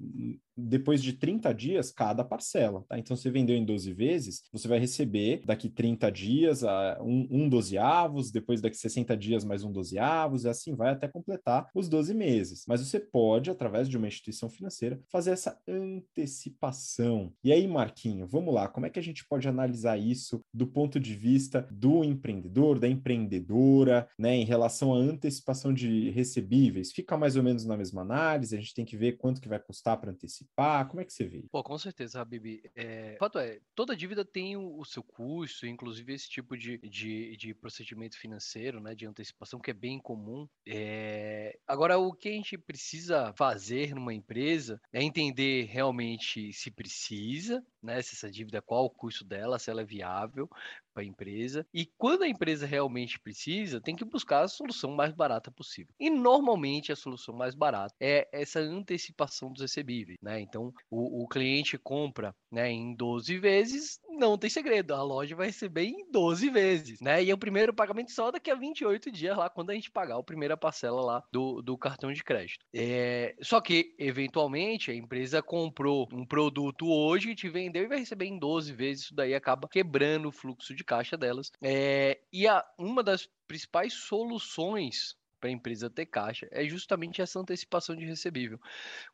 depois 0.58 1.04
de 1.04 1.14
30 1.14 1.54
dias 1.54 1.92
cada 1.92 2.24
parcela, 2.24 2.84
tá? 2.88 2.98
Então, 2.98 3.16
você 3.16 3.30
vendeu 3.30 3.56
em 3.56 3.64
12 3.64 3.94
vezes, 3.94 4.44
você 4.52 4.68
vai 4.68 4.80
receber 4.80 5.42
daqui 5.46 5.70
30 5.70 6.12
dias 6.12 6.64
a 6.64 6.98
um, 7.02 7.28
um 7.30 7.50
dozeavos, 7.50 8.32
depois 8.32 8.60
daqui 8.60 8.76
60 8.76 9.16
dias 9.16 9.46
mais 9.46 9.64
um 9.64 9.72
dozeavos, 9.72 10.44
e 10.44 10.50
assim 10.50 10.76
vai 10.76 10.92
até 10.92 11.08
completar 11.08 11.70
os 11.76 11.88
12 11.88 12.14
meses. 12.14 12.66
Mas 12.68 12.82
você 12.82 13.00
pode, 13.00 13.52
através 13.52 13.88
de 13.88 13.98
uma 13.98 14.08
instituição 14.08 14.50
financeira, 14.50 15.00
fazer 15.12 15.32
essa 15.32 15.60
antecipação. 15.68 17.32
E 17.44 17.52
aí, 17.52 17.68
Marquinho, 17.68 18.28
vamos 18.28 18.54
lá, 18.54 18.68
como 18.68 18.86
é 18.86 18.90
que 18.90 19.00
a 19.00 19.04
gente 19.04 19.26
pode 19.28 19.48
analisar 19.48 19.98
isso 19.98 20.42
do 20.54 20.66
ponto 20.66 21.00
de 21.00 21.14
vista 21.14 21.68
do 21.72 22.04
empreendedor, 22.04 22.80
da 22.80 22.88
empreendedora, 22.88 24.08
né, 24.18 24.36
em 24.36 24.46
relação 24.46 24.94
à 24.94 24.98
antecipação 24.98 25.74
de 25.74 26.10
recebíveis? 26.10 26.92
Fica 26.92 27.18
mais 27.18 27.36
ou 27.36 27.44
menos 27.44 27.66
na 27.66 27.78
mesma 27.78 28.02
análise, 28.02 28.56
a 28.56 28.60
gente 28.60 28.74
tem 28.74 28.86
que 28.86 28.98
ver 28.98 29.18
quanto 29.18 29.42
que 29.42 29.50
vai 29.50 29.60
custar 29.60 29.98
para 30.00 30.12
antecipar 30.12 30.47
antecipar? 30.48 30.88
Como 30.88 31.02
é 31.02 31.06
que 31.06 31.14
você 31.14 31.26
vê? 31.26 31.44
Pô, 31.52 31.64
com 31.64 31.78
certeza, 31.78 32.22
Habib. 32.22 32.62
É, 32.76 33.16
fato 33.20 33.40
é, 33.40 33.60
toda 33.76 33.96
dívida 33.96 34.24
tem 34.24 34.56
o, 34.56 34.80
o 34.80 34.86
seu 34.86 35.04
custo, 35.04 35.68
inclusive 35.68 36.14
esse 36.14 36.30
tipo 36.30 36.58
de, 36.58 36.78
de, 36.80 37.36
de, 37.38 37.54
procedimento 37.54 38.18
financeiro, 38.18 38.80
né, 38.80 38.96
de 38.96 39.06
antecipação, 39.06 39.60
que 39.60 39.72
é 39.72 39.74
bem 39.74 40.00
comum. 40.00 40.48
É... 40.66 41.58
Agora, 41.68 41.98
o 41.98 42.14
que 42.14 42.30
a 42.30 42.34
gente 42.34 42.58
precisa 42.58 43.34
fazer 43.34 43.94
numa 43.94 44.14
empresa 44.14 44.82
é 44.92 45.04
entender 45.04 45.66
realmente 45.66 46.52
se 46.54 46.72
precisa, 46.72 47.64
né, 47.88 48.02
se 48.02 48.16
essa 48.16 48.30
dívida, 48.30 48.62
qual 48.62 48.86
o 48.86 48.90
custo 48.90 49.24
dela, 49.24 49.58
se 49.58 49.72
ela 49.72 49.82
é 49.82 49.86
viável, 49.86 50.50
para 50.94 51.04
a 51.04 51.06
empresa. 51.06 51.66
E 51.74 51.86
quando 51.98 52.24
a 52.24 52.28
empresa 52.28 52.66
realmente 52.66 53.20
precisa, 53.20 53.80
tem 53.80 53.96
que 53.96 54.04
buscar 54.04 54.44
a 54.44 54.48
solução 54.48 54.92
mais 54.92 55.14
barata 55.14 55.52
possível. 55.52 55.94
E 56.00 56.10
normalmente 56.10 56.92
a 56.92 56.96
solução 56.96 57.36
mais 57.36 57.56
barata 57.56 57.96
é 58.00 58.28
essa 58.32 58.60
antecipação 58.60 59.52
dos 59.52 59.62
recebíveis, 59.62 60.18
né? 60.22 60.40
Então 60.42 60.74
o, 60.90 61.24
o 61.24 61.28
cliente 61.28 61.78
compra, 61.78 62.36
né, 62.52 62.70
em 62.72 62.96
12 62.96 63.38
vezes, 63.38 64.00
não 64.10 64.38
tem 64.38 64.50
segredo, 64.50 64.94
a 64.94 65.04
loja 65.04 65.36
vai 65.36 65.48
receber 65.48 65.86
em 65.86 66.10
12 66.12 66.50
vezes, 66.50 67.00
né? 67.02 67.24
E 67.24 67.32
o 67.32 67.38
primeiro 67.38 67.74
pagamento 67.74 68.12
só 68.12 68.32
daqui 68.32 68.50
a 68.50 68.56
28 68.56 69.12
dias 69.12 69.38
lá 69.38 69.50
quando 69.50 69.70
a 69.70 69.74
gente 69.74 69.92
pagar 69.92 70.18
a 70.18 70.24
primeira 70.24 70.58
parcela 70.58 71.02
lá 71.02 71.24
do, 71.32 71.62
do 71.62 71.78
cartão 71.78 72.12
de 72.12 72.24
crédito. 72.24 72.66
É, 72.74 73.36
só 73.42 73.62
que 73.62 73.96
eventualmente 74.00 74.92
a 74.92 74.96
empresa 74.96 75.42
comprou 75.42 76.08
um 76.12 76.26
produto 76.26 76.88
hoje, 76.88 77.36
te 77.36 77.50
vendeu 77.50 77.84
e 77.84 77.88
vai 77.88 78.00
receber 78.00 78.26
em 78.26 78.40
12 78.40 78.74
vezes, 78.74 79.04
isso 79.06 79.16
daí 79.16 79.34
acaba 79.34 79.68
quebrando 79.68 80.30
o 80.30 80.32
fluxo 80.32 80.74
de 80.76 80.84
caixa 80.84 81.18
delas. 81.18 81.52
É, 81.62 82.20
e 82.32 82.48
a, 82.48 82.66
uma 82.78 83.04
das 83.04 83.30
principais 83.48 83.94
soluções 83.94 85.16
para 85.40 85.50
a 85.50 85.54
empresa 85.54 85.90
ter 85.90 86.06
caixa 86.06 86.48
é 86.52 86.66
justamente 86.68 87.22
essa 87.22 87.40
antecipação 87.40 87.96
de 87.96 88.06
recebível. 88.06 88.60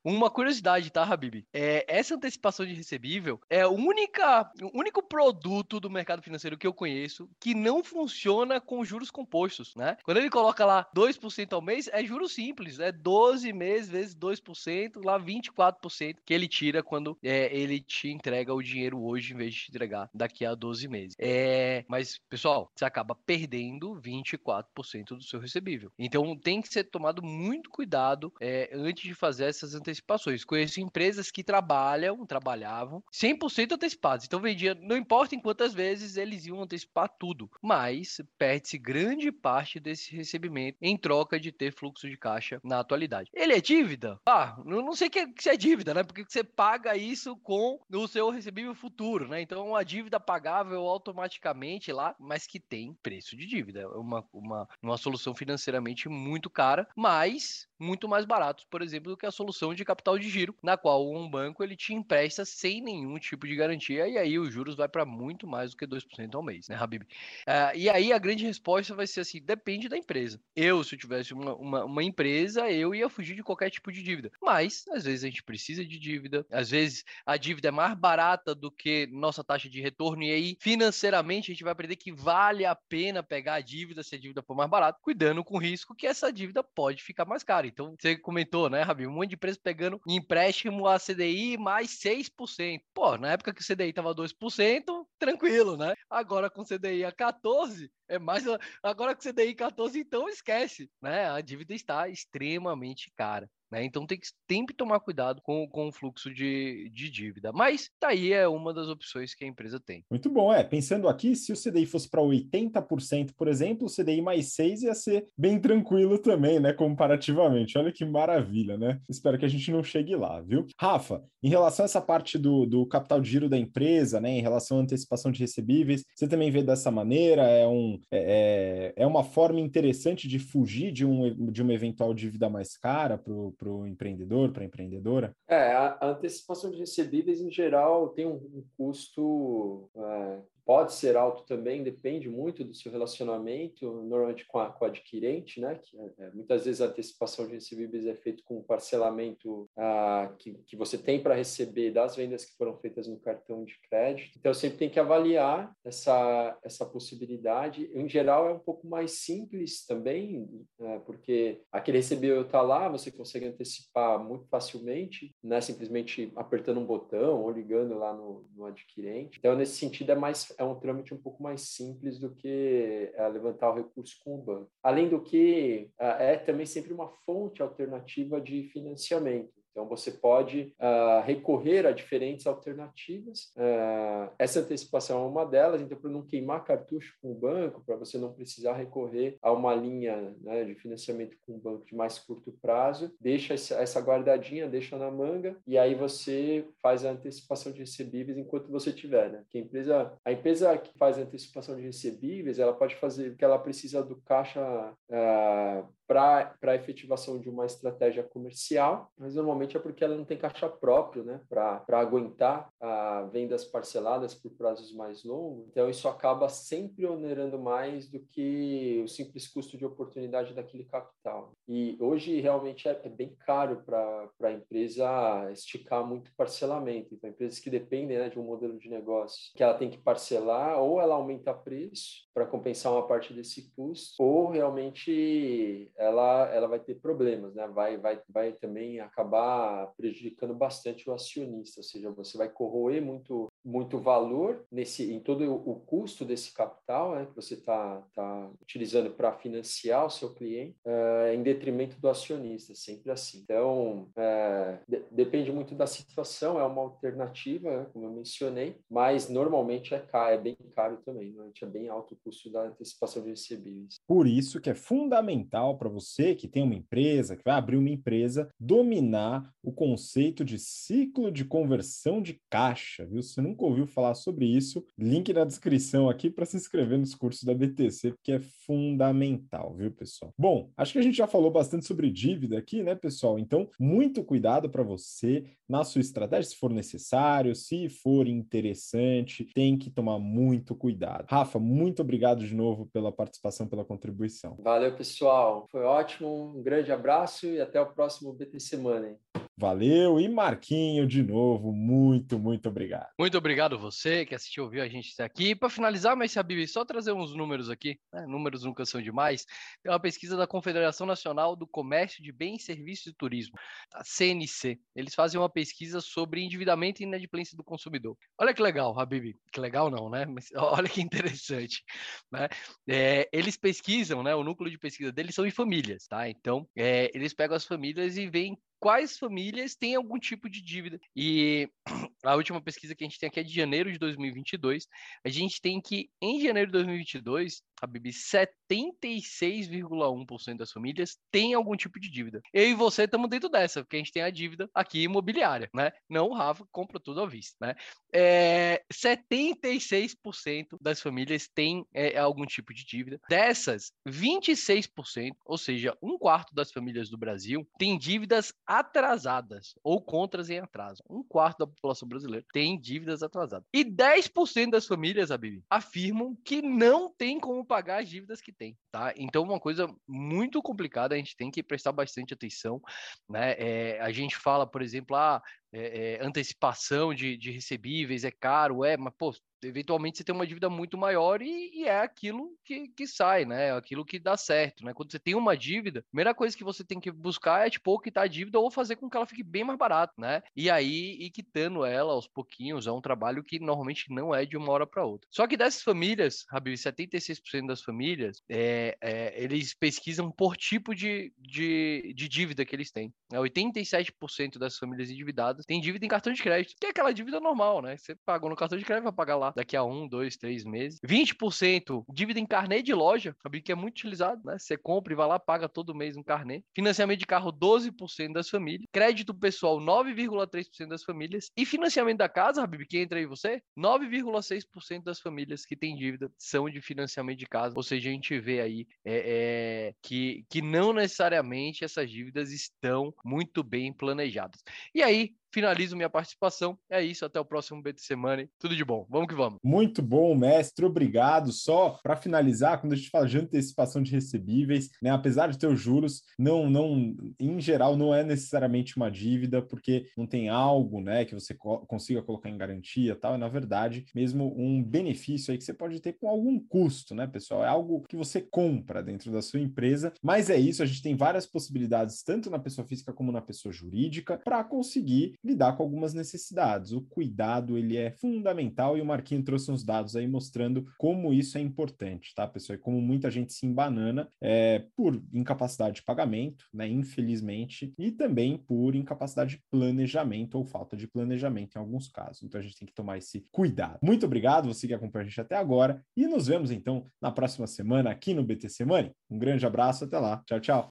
Uma 0.04 0.30
curiosidade, 0.30 0.92
tá, 0.92 1.04
Habib? 1.04 1.46
É, 1.54 1.86
essa 1.88 2.16
antecipação 2.16 2.66
de 2.66 2.74
recebível 2.74 3.40
é 3.50 3.66
o 3.66 3.72
única, 3.72 4.52
o 4.62 4.78
único 4.78 5.02
produto 5.02 5.80
do 5.80 5.90
mercado 5.90 6.22
financeiro 6.22 6.58
que 6.58 6.68
eu 6.68 6.74
conheço 6.74 7.30
que 7.40 7.54
não 7.54 7.84
funciona 7.84 8.60
com 8.60 8.84
juros 8.84 9.12
compostos, 9.12 9.76
né? 9.76 9.98
Quando 10.04 10.18
ele 10.18 10.30
coloca 10.30 10.66
lá 10.66 10.88
2% 10.96 11.54
ao 11.54 11.62
mês, 11.62 11.90
é 11.92 12.04
juros 12.04 12.34
simples, 12.34 12.80
é 12.80 12.92
12 12.92 13.52
meses 13.54 13.90
vezes 13.90 14.16
2%, 14.16 15.04
lá 15.04 15.20
24% 15.20 16.18
que 16.26 16.34
ele 16.34 16.48
tira 16.48 16.84
quando 16.84 17.18
é, 17.24 17.56
ele 17.56 17.80
te 17.80 18.10
entrega 18.10 18.54
o 18.54 18.62
dinheiro 18.62 19.02
hoje 19.02 19.34
em 19.34 19.38
vez 19.38 19.54
de 19.54 19.62
te 19.62 19.70
entregar 19.70 20.10
daqui 20.14 20.46
a 20.46 20.56
12 20.56 20.88
meses. 20.88 21.16
É, 21.20 21.84
mas, 21.88 22.20
pessoal, 22.30 22.72
você 22.76 22.86
acaba 22.86 23.16
perdendo 23.16 24.00
24% 24.02 25.10
do 25.10 25.24
seu 25.24 25.40
recebível. 25.40 25.92
Então, 25.98 26.13
então 26.14 26.38
tem 26.38 26.62
que 26.62 26.72
ser 26.72 26.84
tomado 26.84 27.24
muito 27.24 27.72
cuidado 27.72 28.32
é, 28.40 28.70
antes 28.72 29.04
de 29.04 29.16
fazer 29.16 29.46
essas 29.46 29.74
antecipações. 29.74 30.46
Conheço 30.46 30.80
empresas 30.80 31.32
que 31.32 31.44
trabalham, 31.44 32.24
trabalhavam 32.24 33.04
100% 33.12 33.72
antecipados. 33.72 34.28
Então 34.28 34.40
vendia, 34.40 34.76
não 34.76 34.96
importa 34.96 35.34
em 35.34 35.40
quantas 35.40 35.74
vezes 35.74 36.16
eles 36.16 36.46
iam 36.46 36.62
antecipar 36.62 37.10
tudo, 37.18 37.50
mas 37.64 38.22
perde-se 38.38 38.78
grande 38.78 39.32
parte 39.32 39.80
desse 39.80 40.16
recebimento 40.16 40.78
em 40.80 40.96
troca 40.96 41.40
de 41.40 41.52
ter 41.52 41.74
fluxo 41.74 42.08
de 42.08 42.16
caixa 42.16 42.62
na 42.64 42.80
atualidade. 42.80 43.32
Ele 43.34 43.54
é 43.54 43.62
dívida? 43.62 44.20
Ah, 44.24 44.56
não 44.64 44.94
sei 44.94 45.10
que 45.10 45.50
é 45.50 45.58
dívida, 45.58 45.96
né? 45.96 46.04
Porque 46.04 46.24
você 46.28 46.44
paga 46.44 46.96
isso 46.96 47.36
com 47.38 47.80
o 47.92 48.08
seu 48.08 48.30
recebível 48.30 48.76
futuro, 48.76 49.28
né? 49.28 49.42
Então 49.42 49.68
uma 49.68 49.84
dívida 49.84 50.20
pagável 50.20 50.82
automaticamente 50.82 51.92
lá, 51.92 52.16
mas 52.20 52.46
que 52.46 52.60
tem 52.60 52.94
preço 53.02 53.36
de 53.36 53.48
dívida. 53.48 53.82
É 53.82 53.88
uma, 53.88 54.24
uma, 54.32 54.70
uma 54.80 54.98
solução 54.98 55.34
financeiramente 55.34 56.03
muito 56.10 56.50
cara, 56.50 56.88
mas 56.96 57.68
muito 57.84 58.08
mais 58.08 58.26
baratos, 58.26 58.66
por 58.66 58.82
exemplo, 58.82 59.12
do 59.12 59.18
que 59.18 59.26
a 59.26 59.32
solução 59.32 59.74
de 59.74 59.84
capital 59.84 60.18
de 60.18 60.30
giro, 60.30 60.56
na 60.64 60.78
qual 60.78 61.12
um 61.12 61.30
banco 61.30 61.64
ele 61.64 61.76
te 61.76 61.94
empresta 61.94 62.46
sem 62.46 62.82
nenhum 62.82 63.20
tipo 63.20 63.46
de 63.46 63.56
garantia 63.56 64.08
e 64.08 64.18
aí 64.18 64.40
os 64.40 64.52
juros 64.52 64.76
vai 64.76 64.88
para 64.88 65.06
muito 65.06 65.46
mais 65.46 65.72
do 65.72 65.78
que 65.78 65.86
2% 65.86 66.34
ao 66.36 66.44
mês, 66.44 66.68
né, 66.70 66.76
Habib? 66.76 67.04
Uh, 67.04 67.76
e 67.76 67.90
aí 67.90 68.14
a 68.14 68.18
grande 68.18 68.46
resposta 68.46 68.96
vai 68.96 69.06
ser 69.06 69.22
assim, 69.22 69.42
depende 69.42 69.90
da 69.90 69.98
empresa. 69.98 70.40
Eu, 70.56 70.84
se 70.84 70.96
eu 70.96 71.00
tivesse 71.00 71.34
uma, 71.34 71.54
uma, 71.56 71.86
uma 71.86 72.04
empresa, 72.04 72.70
eu 72.72 72.96
ia 72.96 73.10
fugir 73.10 73.36
de 73.36 73.44
qualquer 73.44 73.70
tipo 73.70 73.92
de 73.92 74.02
dívida. 74.02 74.32
Mas, 74.42 74.86
às 74.92 75.04
vezes, 75.04 75.24
a 75.24 75.28
gente 75.28 75.44
precisa 75.44 75.84
de 75.84 76.00
dívida, 76.00 76.46
às 76.50 76.70
vezes 76.70 77.04
a 77.26 77.36
dívida 77.36 77.68
é 77.68 77.72
mais 77.72 77.98
barata 77.98 78.56
do 78.56 78.72
que 78.72 79.08
nossa 79.12 79.44
taxa 79.44 79.70
de 79.70 79.82
retorno, 79.82 80.24
e 80.24 80.32
aí, 80.32 80.58
financeiramente, 80.60 81.52
a 81.52 81.54
gente 81.54 81.64
vai 81.64 81.74
aprender 81.74 81.96
que 81.96 82.12
vale 82.12 82.66
a 82.66 82.76
pena 82.76 83.22
pegar 83.22 83.56
a 83.56 83.62
dívida 83.62 84.04
se 84.04 84.16
a 84.16 84.20
dívida 84.20 84.42
for 84.42 84.56
mais 84.56 84.70
barata, 84.70 85.00
cuidando 85.02 85.44
com 85.44 85.56
o 85.56 85.60
risco 85.60 85.96
que 85.96 86.08
essa 86.08 86.32
dívida 86.32 86.64
pode 86.64 87.04
ficar 87.04 87.26
mais 87.26 87.44
cara. 87.44 87.68
Então, 87.74 87.96
você 88.00 88.16
comentou, 88.16 88.70
né, 88.70 88.84
Rabi? 88.84 89.08
Um 89.08 89.12
monte 89.12 89.30
de 89.30 89.36
empresa 89.36 89.60
pegando 89.62 90.00
empréstimo 90.08 90.88
a 90.88 91.00
CDI 91.00 91.58
mais 91.58 92.00
6%. 92.00 92.80
Pô, 92.94 93.18
na 93.18 93.32
época 93.32 93.52
que 93.52 93.62
o 93.62 93.66
CDI 93.66 93.92
tava 93.92 94.14
2%, 94.14 95.06
tranquilo, 95.18 95.76
né? 95.76 95.96
Agora 96.08 96.52
com 96.52 96.64
CDI 96.64 97.04
a 97.04 97.12
14%, 97.12 97.90
é 98.08 98.20
mais. 98.20 98.44
Agora 98.84 99.16
com 99.16 99.22
CDI 99.22 99.56
14, 99.56 100.00
então 100.00 100.30
esquece, 100.30 100.88
né? 101.02 101.32
A 101.32 101.42
dívida 101.42 101.74
está 101.74 102.08
extremamente 102.08 103.12
cara. 103.16 103.50
Né? 103.74 103.84
Então 103.84 104.06
tem 104.06 104.20
que 104.20 104.28
sempre 104.50 104.76
tomar 104.76 105.00
cuidado 105.00 105.42
com, 105.42 105.68
com 105.68 105.88
o 105.88 105.92
fluxo 105.92 106.32
de, 106.32 106.92
de 106.94 107.10
dívida. 107.10 107.52
Mas 107.52 107.90
tá 108.00 108.10
aí 108.10 108.32
é 108.32 108.48
uma 108.48 108.72
das 108.72 108.88
opções 108.88 109.34
que 109.34 109.44
a 109.44 109.48
empresa 109.48 109.80
tem. 109.80 110.06
Muito 110.12 110.30
bom, 110.30 110.54
é. 110.54 110.64
Pensando 110.64 111.08
aqui, 111.08 111.36
se 111.36 111.52
o 111.52 111.56
CDI 111.56 111.88
fosse 111.88 112.08
para 112.08 112.22
80%, 112.22 113.32
por 113.36 113.48
exemplo, 113.48 113.88
o 113.88 113.92
CDI 113.92 114.22
mais 114.22 114.54
6 114.54 114.84
ia 114.84 114.94
ser 114.94 115.28
bem 115.36 115.60
tranquilo 115.60 116.20
também, 116.20 116.60
né? 116.60 116.72
Comparativamente. 116.72 117.76
Olha 117.76 117.92
que 117.92 118.06
maravilha, 118.06 118.78
né? 118.78 119.00
Espero 119.10 119.40
que 119.40 119.46
a 119.46 119.50
gente 119.50 119.72
não 119.72 119.84
chegue 119.84 120.16
lá, 120.16 120.40
viu? 120.40 120.68
Rafa, 120.80 121.24
em 121.42 121.50
relação 121.50 121.84
a 121.84 121.88
essa 121.88 122.02
parte 122.02 122.38
do, 122.38 122.68
do 122.68 122.86
capital 122.86 123.20
de 123.20 123.32
giro 123.32 123.50
da 123.50 123.58
empresa, 123.58 124.22
né? 124.22 124.30
Em 124.30 124.42
relação 124.42 124.78
à 124.78 124.82
antecipação 124.82 125.32
de 125.32 125.40
recebíveis, 125.40 126.04
você 126.14 126.28
também 126.28 126.52
vê 126.52 126.62
dessa 126.62 126.92
maneira? 126.92 127.42
É, 127.42 127.68
um, 127.68 128.00
é, 128.12 128.94
é, 128.98 129.04
é 129.04 129.08
uma 129.08 129.24
forma 129.24 129.60
interessante 129.60 130.28
de 130.28 130.38
fugir 130.38 130.92
de, 130.92 131.04
um, 131.04 131.52
de 131.52 131.64
uma 131.64 131.74
eventual 131.74 132.14
dívida 132.14 132.50
mais 132.52 132.78
cara 132.78 133.18
para 133.18 133.34
o 133.34 133.52
para 133.64 133.72
o 133.72 133.88
empreendedor, 133.88 134.52
para 134.52 134.64
a 134.64 134.66
empreendedora? 134.66 135.36
É, 135.48 135.72
a, 135.72 135.98
antecipação 136.02 136.70
de 136.70 136.78
recebíveis, 136.78 137.40
em 137.40 137.50
geral, 137.50 138.10
tem 138.10 138.26
um, 138.26 138.36
um 138.36 138.64
custo 138.78 139.90
é, 139.96 140.42
pode 140.66 140.94
ser 140.94 141.16
alto 141.16 141.44
também, 141.46 141.84
depende 141.84 142.30
muito 142.30 142.64
do 142.64 142.74
seu 142.74 142.92
relacionamento, 142.92 143.86
normalmente 144.04 144.46
com, 144.46 144.60
a, 144.60 144.72
com 144.72 144.86
o 144.86 144.88
adquirente, 144.88 145.60
né? 145.60 145.76
Que, 145.76 145.98
é, 146.20 146.30
muitas 146.32 146.66
vezes 146.66 146.82
a 146.82 146.86
antecipação 146.86 147.48
de 147.48 147.54
recebíveis 147.54 148.06
é 148.06 148.16
feito 148.16 148.44
com 148.44 148.58
um 148.58 148.64
parcelamento 148.64 149.70
ah, 149.78 150.34
que, 150.40 150.54
que 150.66 150.76
você 150.76 150.98
tem 150.98 151.22
para 151.22 151.36
receber 151.36 151.92
das 151.92 152.16
vendas 152.16 152.46
que 152.46 152.56
foram 152.58 152.78
feitas 152.78 153.08
no 153.08 153.20
cartão 153.20 153.64
de 153.64 153.80
crédito. 153.90 154.38
Então, 154.38 154.54
sempre 154.54 154.78
tem 154.78 154.90
que 154.90 155.00
avaliar 155.00 155.76
essa, 155.84 156.58
essa 156.64 156.86
possibilidade. 156.86 157.90
Em 157.94 158.08
geral, 158.08 158.48
é 158.50 158.54
um 158.54 158.60
pouco 158.60 158.88
mais 158.88 159.24
simples 159.24 159.86
também, 159.86 160.48
né? 160.80 161.02
porque 161.06 161.62
aquele 161.72 161.98
recebível 161.98 162.42
está 162.42 162.62
lá, 162.62 162.88
você 162.88 163.12
consegue 163.12 163.48
antecipar 163.48 164.24
muito 164.24 164.48
facilmente, 164.48 165.36
não 165.44 165.58
é 165.58 165.62
simplesmente 165.62 166.32
apertando 166.36 166.80
um 166.80 166.86
botão 166.86 167.42
ou 167.42 167.52
ligando 167.52 167.98
lá 167.98 168.14
no, 168.14 168.46
no 168.56 168.66
adquirente. 168.66 169.38
Então, 169.40 169.56
nesse 169.56 169.76
sentido, 169.78 170.12
é 170.12 170.16
mais 170.16 170.53
é 170.58 170.64
um 170.64 170.76
trâmite 170.76 171.14
um 171.14 171.18
pouco 171.18 171.42
mais 171.42 171.62
simples 171.74 172.20
do 172.20 172.34
que 172.36 173.12
é, 173.16 173.28
levantar 173.28 173.72
o 173.72 173.76
recurso 173.76 174.18
com 174.24 174.36
o 174.36 174.42
banco. 174.42 174.72
Além 174.82 175.10
do 175.10 175.22
que, 175.22 175.90
é, 176.00 176.34
é 176.34 176.38
também 176.38 176.66
sempre 176.66 176.94
uma 176.94 177.10
fonte 177.26 177.62
alternativa 177.62 178.42
de 178.42 178.64
financiamento. 178.64 179.63
Então, 179.74 179.88
você 179.88 180.12
pode 180.12 180.72
uh, 180.80 181.26
recorrer 181.26 181.88
a 181.88 181.92
diferentes 181.92 182.46
alternativas. 182.46 183.52
Uh, 183.58 184.32
essa 184.38 184.60
antecipação 184.60 185.24
é 185.24 185.28
uma 185.28 185.46
delas, 185.46 185.82
então, 185.82 185.98
para 185.98 186.12
não 186.12 186.22
queimar 186.22 186.64
cartucho 186.64 187.16
com 187.20 187.32
o 187.32 187.36
banco, 187.36 187.84
para 187.84 187.96
você 187.96 188.20
não 188.20 188.32
precisar 188.32 188.74
recorrer 188.74 189.38
a 189.42 189.52
uma 189.52 189.74
linha 189.74 190.34
né, 190.42 190.64
de 190.64 190.76
financiamento 190.76 191.36
com 191.46 191.56
o 191.56 191.60
banco 191.60 191.86
de 191.86 191.96
mais 191.96 192.20
curto 192.20 192.52
prazo, 192.62 193.12
deixa 193.20 193.56
essa 193.56 194.00
guardadinha, 194.00 194.70
deixa 194.70 194.96
na 194.96 195.10
manga, 195.10 195.58
e 195.66 195.76
aí 195.76 195.96
você 195.96 196.68
faz 196.82 197.04
a 197.04 197.12
antecipação 197.12 197.72
de 197.72 197.80
recebíveis 197.80 198.38
enquanto 198.38 198.72
você 198.72 198.94
tiver. 198.94 199.32
Né? 199.32 199.44
Que 199.50 199.58
a, 199.58 199.62
empresa, 199.62 200.14
a 200.24 200.32
empresa 200.32 200.78
que 200.78 200.96
faz 201.00 201.18
a 201.18 201.24
antecipação 201.24 201.76
de 201.76 201.82
recebíveis, 201.82 202.60
ela 202.60 202.74
pode 202.74 202.96
fazer, 202.96 203.32
porque 203.32 203.44
ela 203.44 203.58
precisa 203.58 204.04
do 204.04 204.18
caixa 204.18 204.62
uh, 205.10 205.88
para 206.08 206.56
a 206.62 206.76
efetivação 206.76 207.40
de 207.40 207.50
uma 207.50 207.66
estratégia 207.66 208.24
comercial, 208.24 209.12
mas 209.18 209.36
normalmente 209.36 209.78
é 209.78 209.80
porque 209.80 210.04
ela 210.04 210.16
não 210.16 210.26
tem 210.26 210.38
caixa 210.38 210.68
próprio 210.68 211.24
né, 211.24 211.42
para 211.50 212.00
aguentar 212.00 212.70
a 212.80 213.24
vendas 213.32 213.64
parceladas 213.64 214.34
por 214.34 214.52
prazos 214.52 214.94
mais 214.94 215.24
longos. 215.24 215.68
Então, 215.68 215.90
isso 215.90 216.08
acaba 216.08 216.50
sempre 216.50 217.06
onerando 217.06 217.60
mais 217.60 218.10
do 218.10 218.20
que 218.20 219.02
o 219.04 219.08
simples 219.08 219.48
custo 219.48 219.78
de 219.78 219.86
oportunidade 219.86 220.54
daquele 220.54 220.86
capital. 220.86 221.54
E 221.68 221.98
hoje, 222.00 222.40
realmente, 222.40 222.88
é, 222.88 223.00
é 223.04 223.10
bem 223.10 223.36
caro 223.46 223.84
para 223.86 224.30
a 224.42 224.52
empresa 224.52 225.50
esticar 225.52 226.06
muito 226.06 226.32
parcelamento. 226.36 227.14
Então, 227.14 227.30
empresas 227.30 227.60
que 227.60 227.70
dependem 227.70 228.18
né, 228.18 228.30
de 228.30 228.40
um 228.40 228.44
modelo 228.44 228.78
de 228.78 228.90
negócio 228.90 229.52
que 229.56 229.64
ela 229.64 229.74
tem 229.74 229.90
que 229.90 229.98
parcelar, 229.98 230.80
ou 230.82 231.00
ela 231.00 231.16
aumenta 231.16 231.54
preço 231.54 232.28
para 232.34 232.46
compensar 232.46 232.92
uma 232.92 233.08
parte 233.08 233.34
desse 233.34 233.72
custo, 233.76 234.22
ou 234.22 234.50
realmente 234.50 235.92
ela, 236.04 236.50
ela 236.54 236.68
vai 236.68 236.80
ter 236.80 236.96
problemas, 236.96 237.54
né? 237.54 237.68
vai, 237.68 237.98
vai, 237.98 238.22
vai 238.28 238.54
também 238.54 239.00
acabar 239.00 239.88
prejudicando 239.96 240.54
bastante 240.54 241.10
o 241.10 241.14
acionista, 241.14 241.80
ou 241.80 241.84
seja, 241.84 242.12
você 242.12 242.38
vai 242.38 242.50
corroer 242.50 243.02
muito, 243.02 243.52
muito 243.64 243.98
valor 243.98 244.66
nesse, 244.72 245.12
em 245.12 245.20
todo 245.20 245.54
o 245.54 245.76
custo 245.76 246.26
desse 246.26 246.54
capital 246.54 247.16
né, 247.16 247.26
que 247.26 247.36
você 247.36 247.54
está 247.54 248.04
tá 248.16 248.52
utilizando 248.62 249.10
para 249.12 249.32
financiar 249.34 250.06
o 250.06 250.10
seu 250.10 250.34
cliente, 250.34 250.76
uh, 250.86 251.34
em 251.34 251.42
detrimento 251.42 252.00
do 252.00 252.10
acionista, 252.10 252.76
sempre 252.76 253.12
assim. 253.12 253.42
Então, 253.44 254.10
uh, 254.18 254.80
de, 254.88 255.04
depende 255.12 255.52
muito 255.52 255.76
da 255.76 255.88
situação, 255.88 256.60
é 256.60 256.64
uma 256.64 256.82
alternativa, 256.82 257.80
né, 257.80 257.88
como 257.94 258.06
eu 258.06 258.12
mencionei, 258.12 258.78
mas 258.90 259.30
normalmente 259.30 259.94
é, 259.94 260.00
caro, 260.00 260.36
é 260.36 260.38
bem 260.38 260.58
caro 260.76 260.98
também, 261.06 261.30
normalmente 261.30 261.64
é 261.64 261.68
bem 261.68 261.88
alto 261.88 262.14
o 262.14 262.18
custo 262.24 262.52
da 262.52 262.64
antecipação 262.64 263.24
de 263.24 263.30
recebíveis. 263.30 263.96
Por 264.08 264.28
isso 264.28 264.60
que 264.60 264.70
é 264.70 264.76
fundamental 264.76 265.78
para 265.78 265.90
você 265.90 266.36
que 266.36 266.48
tem 266.48 266.64
uma 266.64 266.76
empresa, 266.76 267.36
que 267.36 267.44
vai 267.44 267.56
abrir 267.56 267.78
uma 267.78 267.90
empresa, 267.90 268.50
dominar 268.60 269.50
o 269.64 269.72
conceito 269.72 270.44
de 270.44 270.60
ciclo 270.60 271.32
de 271.32 271.46
conversão 271.46 272.22
de 272.22 272.42
caixa, 272.50 273.06
viu? 273.06 273.22
Você 273.22 273.42
nunca 273.54 273.66
ouviu 273.66 273.86
falar 273.86 274.16
sobre 274.16 274.46
isso, 274.46 274.84
link 274.98 275.32
na 275.32 275.46
descrição 275.46 276.10
aqui 276.10 276.30
para 276.30 276.46
se 276.46 276.58
inscrever 276.58 276.98
nos 276.98 277.14
cursos 277.14 277.44
da 277.44 277.54
BTC, 277.54 278.12
porque 278.14 278.32
é 278.32 278.40
fundamental, 278.40 279.76
viu, 279.76 279.92
pessoal? 279.92 280.34
Bom, 280.38 280.72
acho 280.76 280.94
que 280.94 281.00
a 281.00 281.02
gente 281.04 281.16
já 281.16 281.28
falou 281.28 281.52
bastante 281.52 281.86
sobre 281.86 282.10
dívida 282.10 282.58
aqui, 282.58 282.82
né, 282.82 282.96
pessoal? 282.96 283.38
Então, 283.38 283.70
muito 283.80 284.24
cuidado 284.24 284.70
para 284.70 284.82
você 284.82 285.46
na 285.70 285.84
sua 285.84 286.02
estratégia, 286.02 286.50
se 286.50 286.56
for 286.56 286.74
necessário, 286.74 287.56
se 287.56 287.88
for 287.88 288.28
interessante, 288.28 289.48
tem 289.54 289.78
que 289.78 289.90
tomar 289.90 290.18
muito 290.18 290.76
cuidado. 290.76 291.26
Rafa, 291.30 291.60
muito 291.60 292.02
obrigado 292.02 292.46
de 292.46 292.56
novo 292.56 292.88
pela 292.88 293.12
participação, 293.12 293.68
pela 293.68 293.86
contribuição. 293.86 294.58
Valeu, 294.60 294.96
pessoal. 294.96 295.68
Foi 295.70 295.82
ótimo. 295.82 296.58
Um 296.58 296.64
grande 296.64 296.92
abraço 296.92 297.46
e 297.46 297.62
até 297.62 297.80
o 297.80 297.94
próximo 297.94 298.34
BTC 298.34 298.78
Money. 298.78 299.16
Valeu 299.64 300.20
e 300.20 300.28
Marquinho 300.28 301.08
de 301.08 301.24
novo, 301.24 301.72
muito, 301.72 302.38
muito 302.38 302.68
obrigado. 302.68 303.08
Muito 303.18 303.38
obrigado 303.38 303.80
você 303.80 304.26
que 304.26 304.36
assistiu, 304.36 304.66
ouviu 304.66 304.84
a 304.84 304.90
gente 304.90 305.10
aqui. 305.22 305.52
E 305.52 305.56
para 305.56 305.70
finalizar, 305.70 306.18
mas 306.18 306.36
Habib, 306.36 306.68
só 306.68 306.84
trazer 306.84 307.14
uns 307.14 307.34
números 307.34 307.70
aqui, 307.70 307.98
né? 308.12 308.26
números 308.28 308.66
nunca 308.66 308.86
são 308.86 309.02
demais. 309.02 309.46
Tem 309.82 309.90
uma 309.90 310.02
pesquisa 310.02 310.36
da 310.36 310.46
Confederação 310.46 311.08
Nacional 311.08 311.56
do 311.56 311.66
Comércio 311.66 312.22
de 312.22 312.30
Bens, 312.30 312.66
Serviços 312.66 313.08
e 313.08 313.14
Turismo, 313.14 313.58
a 313.94 314.04
CNC. 314.04 314.78
Eles 314.94 315.16
fazem 315.16 315.40
uma 315.40 315.50
pesquisa 315.50 316.02
sobre 316.02 316.44
endividamento 316.44 317.02
e 317.02 317.06
inadimplência 317.06 317.56
do 317.56 317.64
consumidor. 317.64 318.18
Olha 318.38 318.54
que 318.54 318.62
legal, 318.62 319.00
Habib. 319.00 319.34
Que 319.50 319.62
legal 319.62 319.90
não, 319.90 320.10
né? 320.10 320.26
Mas 320.26 320.50
olha 320.58 320.90
que 320.90 321.00
interessante. 321.02 321.86
Né? 322.30 322.50
É, 322.86 323.30
eles 323.32 323.56
pesquisam, 323.56 324.24
né? 324.24 324.36
O 324.36 324.44
núcleo 324.44 324.70
de 324.70 324.78
pesquisa 324.78 325.14
deles 325.14 325.34
são 325.34 325.46
em 325.46 325.52
famílias, 325.52 326.06
tá? 326.06 326.28
Então, 326.28 326.68
é, 326.76 327.10
eles 327.16 327.34
pegam 327.34 327.56
as 327.56 327.64
famílias 327.64 328.18
e 328.18 328.28
veem 328.28 328.58
quais 328.84 329.18
famílias 329.18 329.76
têm 329.76 329.96
algum 329.96 330.20
tipo 330.20 330.50
de 330.50 330.62
dívida. 330.62 331.00
E 331.16 331.70
a 332.22 332.36
última 332.36 332.62
pesquisa 332.62 332.94
que 332.94 333.06
a 333.06 333.08
gente 333.08 333.18
tem 333.18 333.30
aqui 333.30 333.40
é 333.40 333.44
de 333.44 333.56
janeiro 333.56 333.90
de 333.90 333.98
2022. 333.98 334.90
A 335.24 335.30
gente 335.30 335.62
tem 335.62 335.80
que, 335.80 336.10
em 336.22 336.42
janeiro 336.42 336.68
de 336.68 336.74
2022, 336.74 337.64
a 337.84 337.88
Bibi, 337.88 338.12
76,1% 338.12 340.58
das 340.58 340.72
famílias 340.72 341.18
têm 341.30 341.54
algum 341.54 341.76
tipo 341.76 342.00
de 342.00 342.10
dívida. 342.10 342.42
Eu 342.54 342.70
e 342.70 342.74
você 342.74 343.04
estamos 343.04 343.30
dentro 343.30 343.50
dessa, 343.50 343.84
porque 343.84 343.98
a 343.98 344.00
gente 344.00 344.14
tem 344.14 344.24
a 344.24 344.30
dívida 344.30 344.70
aqui 344.74 345.04
imobiliária, 345.04 345.70
né? 345.76 345.92
Não 346.10 346.30
o 346.30 346.34
Rafa 346.34 346.66
compra 346.72 346.98
tudo 346.98 347.22
à 347.22 347.28
vista, 347.28 347.58
né? 347.60 347.76
É, 348.14 348.82
76% 348.92 350.78
das 350.80 351.02
famílias 351.02 351.50
têm 351.54 351.86
é, 351.94 352.18
algum 352.18 352.46
tipo 352.46 352.74
de 352.74 352.86
dívida. 352.86 353.20
Dessas, 353.28 353.92
26%, 354.08 355.36
ou 355.46 355.58
seja, 355.58 355.98
um 356.02 356.18
quarto 356.18 356.56
das 356.56 356.72
famílias 356.72 357.10
do 357.10 357.18
Brasil, 357.18 357.68
tem 357.78 357.98
dívidas 357.98 358.54
atrasadas 358.66 359.76
ou 359.84 360.02
contras 360.02 360.50
em 360.50 360.60
atraso. 360.60 361.04
Um 361.10 361.22
quarto 361.22 361.58
da 361.60 361.68
população 361.68 362.08
brasileira 362.08 362.46
tem 362.54 362.80
dívidas 362.80 363.22
atrasadas. 363.22 363.68
E 363.74 363.84
10% 363.84 364.72
das 364.72 364.88
famílias, 364.88 365.32
Bibi, 365.32 365.62
afirmam 365.70 366.34
que 366.46 366.62
não 366.62 367.10
tem 367.10 367.42
como 367.42 367.66
pagar 367.74 368.04
as 368.04 368.08
dívidas 368.10 368.40
que 368.40 368.54
tem, 368.54 368.78
tá? 368.92 369.12
Então, 369.18 369.42
uma 369.42 369.60
coisa 369.60 369.92
muito 370.08 370.62
complicada, 370.62 371.16
a 371.16 371.18
gente 371.18 371.36
tem 371.36 371.50
que 371.50 371.64
prestar 371.64 371.92
bastante 371.92 372.32
atenção, 372.32 372.80
né? 373.28 373.56
É, 373.58 374.00
a 374.00 374.12
gente 374.12 374.38
fala, 374.38 374.68
por 374.68 374.84
exemplo, 374.84 375.16
ah, 375.16 375.42
é, 375.72 376.20
é, 376.20 376.24
antecipação 376.24 377.16
de, 377.16 377.36
de 377.36 377.50
recebíveis 377.50 378.24
é 378.24 378.30
caro, 378.30 378.86
é, 378.86 378.96
mas, 378.96 379.12
pô, 379.18 379.34
eventualmente 379.64 380.18
você 380.18 380.24
tem 380.24 380.36
uma 380.36 380.48
dívida 380.48 380.70
muito 380.70 380.98
maior 380.98 381.42
e, 381.42 381.72
e, 381.74 381.86
é 381.86 382.00
aquilo 382.00 382.58
que, 382.64 382.88
que 382.90 383.08
sai, 383.08 383.46
né? 383.46 383.68
É 383.68 383.72
aquilo 383.72 384.06
que 384.06 384.20
dá 384.20 384.38
certo, 384.38 384.84
né? 384.84 384.94
Quando 384.94 385.12
você 385.12 385.20
tem 385.20 385.36
uma 385.36 385.56
dívida, 385.56 386.00
a 386.00 386.04
primeira 386.04 386.34
coisa 386.34 386.56
que 386.56 386.64
você 386.64 386.84
tem 386.84 387.00
que 387.00 387.12
buscar 387.12 387.66
é, 387.66 387.70
tipo, 387.70 388.00
quitar 388.00 388.24
a 388.24 388.28
dívida 388.28 388.60
ou 388.60 388.72
fazer 388.72 388.96
com 388.96 389.10
que 389.10 389.18
ela 389.18 389.26
fique 389.26 389.44
bem 389.44 389.64
mais 389.64 389.78
barata, 389.78 390.14
né? 390.18 390.42
E 390.56 390.70
aí, 390.70 391.18
e 391.20 391.30
quitando 391.30 391.86
ela 391.86 392.14
aos 392.14 392.28
pouquinhos, 392.28 392.88
é 392.88 392.92
um 392.92 393.02
trabalho 393.02 393.44
que 393.44 393.60
normalmente 393.60 394.06
não 394.10 394.34
é 394.34 394.46
de 394.46 394.58
uma 394.58 394.72
hora 394.72 394.88
para 394.88 395.06
outra. 395.06 395.28
Só 395.32 395.48
que 395.48 395.58
dessas 395.58 395.82
famílias, 395.82 396.46
Rabi, 396.50 396.74
76% 396.74 397.68
das 397.68 397.82
famílias, 397.82 398.42
é, 398.50 398.98
é, 399.02 399.44
eles 399.44 399.74
pesquisam 399.74 400.32
por 400.32 400.58
tipo 400.58 400.94
de, 400.96 401.34
de, 401.38 402.14
de 402.16 402.28
dívida 402.28 402.66
que 402.66 402.76
eles 402.76 402.92
têm. 402.92 403.14
Né? 403.32 403.40
87% 403.40 404.58
das 404.58 404.78
famílias 404.78 405.10
endividadas 405.10 405.66
têm 405.66 405.82
dívida 405.82 406.06
em 406.06 406.10
cartão 406.10 406.34
de 406.34 406.42
crédito, 406.42 406.76
que 406.80 406.88
é 406.88 406.90
aquela 406.90 407.14
dívida 407.14 407.40
normal, 407.40 407.82
né? 407.82 407.98
Você 407.98 408.16
pagou 408.26 408.50
no 408.50 408.56
cartão 408.56 408.78
de 408.78 408.86
crédito, 408.86 409.04
vai 409.04 409.14
pagar 409.14 409.38
lá 409.38 409.53
daqui 409.56 409.76
a 409.76 409.84
um, 409.84 410.08
dois, 410.08 410.38
três 410.38 410.64
meses. 410.64 411.00
20% 411.06 412.04
dívida 412.14 412.40
em 412.40 412.46
carnê 412.46 412.82
de 412.82 412.94
loja, 412.94 413.36
sabe 413.42 413.62
que 413.62 413.72
é 413.72 413.76
muito 413.76 413.94
utilizado, 413.94 414.42
né? 414.44 414.58
Você 414.58 414.78
compra 414.78 415.14
e 415.14 415.16
vai 415.16 415.28
lá, 415.28 415.40
paga 415.40 415.70
todo 415.70 415.96
mês 415.96 416.18
um 416.18 416.24
carnê. 416.24 416.64
Financiamento 416.76 417.20
de 417.20 417.26
carro, 417.26 417.52
12% 417.52 418.34
das 418.34 418.50
famílias. 418.50 418.88
Crédito 418.92 419.34
pessoal, 419.34 419.80
9,3% 419.80 420.88
das 420.88 421.04
famílias. 421.04 421.52
E 421.56 421.66
financiamento 421.66 422.18
da 422.18 422.30
casa, 422.30 422.64
Habib, 422.64 422.86
que 422.86 422.98
entra 422.98 423.20
aí 423.20 423.26
você, 423.26 423.62
9,6% 423.78 425.04
das 425.04 425.20
famílias 425.20 425.66
que 425.66 425.76
têm 425.76 425.96
dívida 425.96 426.32
são 426.38 426.70
de 426.70 426.82
financiamento 426.82 427.40
de 427.40 427.46
casa. 427.46 427.74
Ou 427.76 427.84
seja, 427.84 428.10
a 428.10 428.14
gente 428.14 428.40
vê 428.40 428.62
aí 428.62 428.88
é, 429.06 429.90
é, 429.90 429.94
que, 430.02 430.46
que 430.50 430.62
não 430.62 430.94
necessariamente 430.94 431.84
essas 431.84 432.10
dívidas 432.10 432.52
estão 432.52 433.14
muito 433.24 433.64
bem 433.64 433.94
planejadas. 433.94 434.64
E 434.94 435.02
aí, 435.02 435.36
finalizo 435.54 435.96
minha 435.96 436.10
participação. 436.10 436.78
É 436.90 437.04
isso, 437.04 437.24
até 437.24 437.40
o 437.40 437.46
próximo 437.46 437.82
BTC 437.82 438.16
Money. 438.16 438.50
Tudo 438.60 438.76
de 438.76 438.84
bom. 438.84 439.06
Vamos 439.10 439.28
que 439.28 439.36
vamos. 439.36 439.60
Muito 439.64 440.02
bom, 440.02 440.36
mestre. 440.36 440.86
Obrigado. 440.86 441.52
Só 441.52 442.00
para 442.02 442.16
finalizar, 442.16 442.82
quando 442.82 442.94
a 442.94 442.96
gente 442.96 443.10
fala 443.10 443.28
de 443.28 443.38
antecipação 443.38 444.02
de 444.02 444.12
recebíveis, 444.12 444.90
né, 445.02 445.12
apesar 445.12 445.48
de 445.50 445.58
ter 445.58 445.68
os 445.68 445.80
juros, 445.80 446.24
não, 446.38 446.70
não, 446.70 447.16
em 447.40 447.62
geral, 447.62 447.96
não 447.96 448.14
é 448.14 448.24
necessariamente 448.24 448.98
uma 448.98 449.12
dívida, 449.12 449.62
porque 449.62 450.08
não 450.18 450.26
tem 450.26 450.50
algo, 450.50 451.00
né, 451.00 451.24
que 451.26 451.36
você 451.36 451.54
co 451.54 451.86
consiga 451.86 452.24
colocar 452.24 452.50
em 452.50 452.58
garantia, 452.58 453.16
tal. 453.16 453.36
É 453.36 453.38
na 453.38 453.48
verdade 453.48 454.06
mesmo 454.16 454.54
um 454.58 454.84
benefício 454.84 455.52
aí 455.52 455.58
que 455.58 455.64
você 455.64 455.74
pode 455.74 456.00
ter 456.00 456.14
com 456.14 456.30
algum 456.30 456.60
custo, 456.60 457.14
né, 457.14 457.28
pessoal? 457.28 457.64
É 457.64 457.68
algo 457.68 458.04
que 458.08 458.16
você 458.16 458.42
compra 458.42 459.04
dentro 459.04 459.32
da 459.32 459.42
sua 459.42 459.60
empresa. 459.60 460.14
Mas 460.22 460.50
é 460.50 460.58
isso. 460.58 460.82
A 460.82 460.86
gente 460.86 461.04
tem 461.04 461.16
várias 461.16 461.46
possibilidades, 461.46 462.24
tanto 462.24 462.50
na 462.50 462.60
pessoa 462.60 462.88
física 462.88 463.14
como 463.14 463.32
na 463.32 463.42
pessoa 463.42 463.72
jurídica, 463.72 464.40
para 464.44 464.64
conseguir 464.64 465.36
lidar 465.44 465.76
com 465.76 465.84
algumas 465.84 466.14
necessidades. 466.14 466.92
O 466.92 467.02
cuidado 467.02 467.78
ele 467.78 467.98
é 467.98 468.12
fundamental 468.12 468.98
e 468.98 469.02
o 469.02 469.06
Marquinho 469.06 469.44
trouxe 469.44 469.72
uns 469.72 469.84
dados 469.84 470.16
aí 470.16 470.28
mostrando 470.28 470.86
como 470.98 471.34
isso 471.34 471.58
é 471.58 471.62
importante, 471.62 472.34
tá, 472.34 472.48
pessoal? 472.48 472.78
E 472.78 472.80
como 472.80 473.02
muita 473.02 473.30
gente 473.30 473.54
se 473.54 473.66
embanana 473.66 474.30
é, 474.42 474.86
por 474.96 475.22
incapacidade 475.34 475.96
de 475.96 476.04
pagamento, 476.04 476.66
né, 476.74 476.88
infelizmente, 476.88 477.94
e 477.98 478.12
também 478.12 478.58
por 478.58 478.96
incapacidade 478.96 479.58
de 479.58 479.64
planejamento 479.70 480.56
ou 480.56 480.66
falta 480.66 480.96
de 480.96 481.08
planejamento 481.08 481.76
em 481.76 481.80
alguns 481.80 482.08
casos. 482.08 482.44
Então 482.44 482.60
a 482.60 482.64
gente 482.64 482.78
tem 482.78 482.88
que 482.88 482.94
tomar 482.94 483.18
esse 483.18 483.46
cuidado. 483.52 484.00
Muito 484.02 484.26
obrigado, 484.26 484.68
você 484.68 484.88
que 484.88 484.94
acompanha 484.94 485.26
a 485.26 485.28
gente 485.28 485.42
até 485.42 485.56
agora, 485.56 486.02
e 486.16 486.28
nos 486.28 486.48
vemos 486.48 486.72
então 486.72 487.08
na 487.22 487.32
próxima 487.32 487.68
semana 487.68 488.10
aqui 488.10 488.34
no 488.34 488.44
BTC 488.44 488.86
Money. 488.86 489.12
Um 489.30 489.38
grande 489.38 489.66
abraço, 489.66 490.06
até 490.06 490.20
lá. 490.20 490.42
Tchau, 490.46 490.60
tchau. 490.60 490.82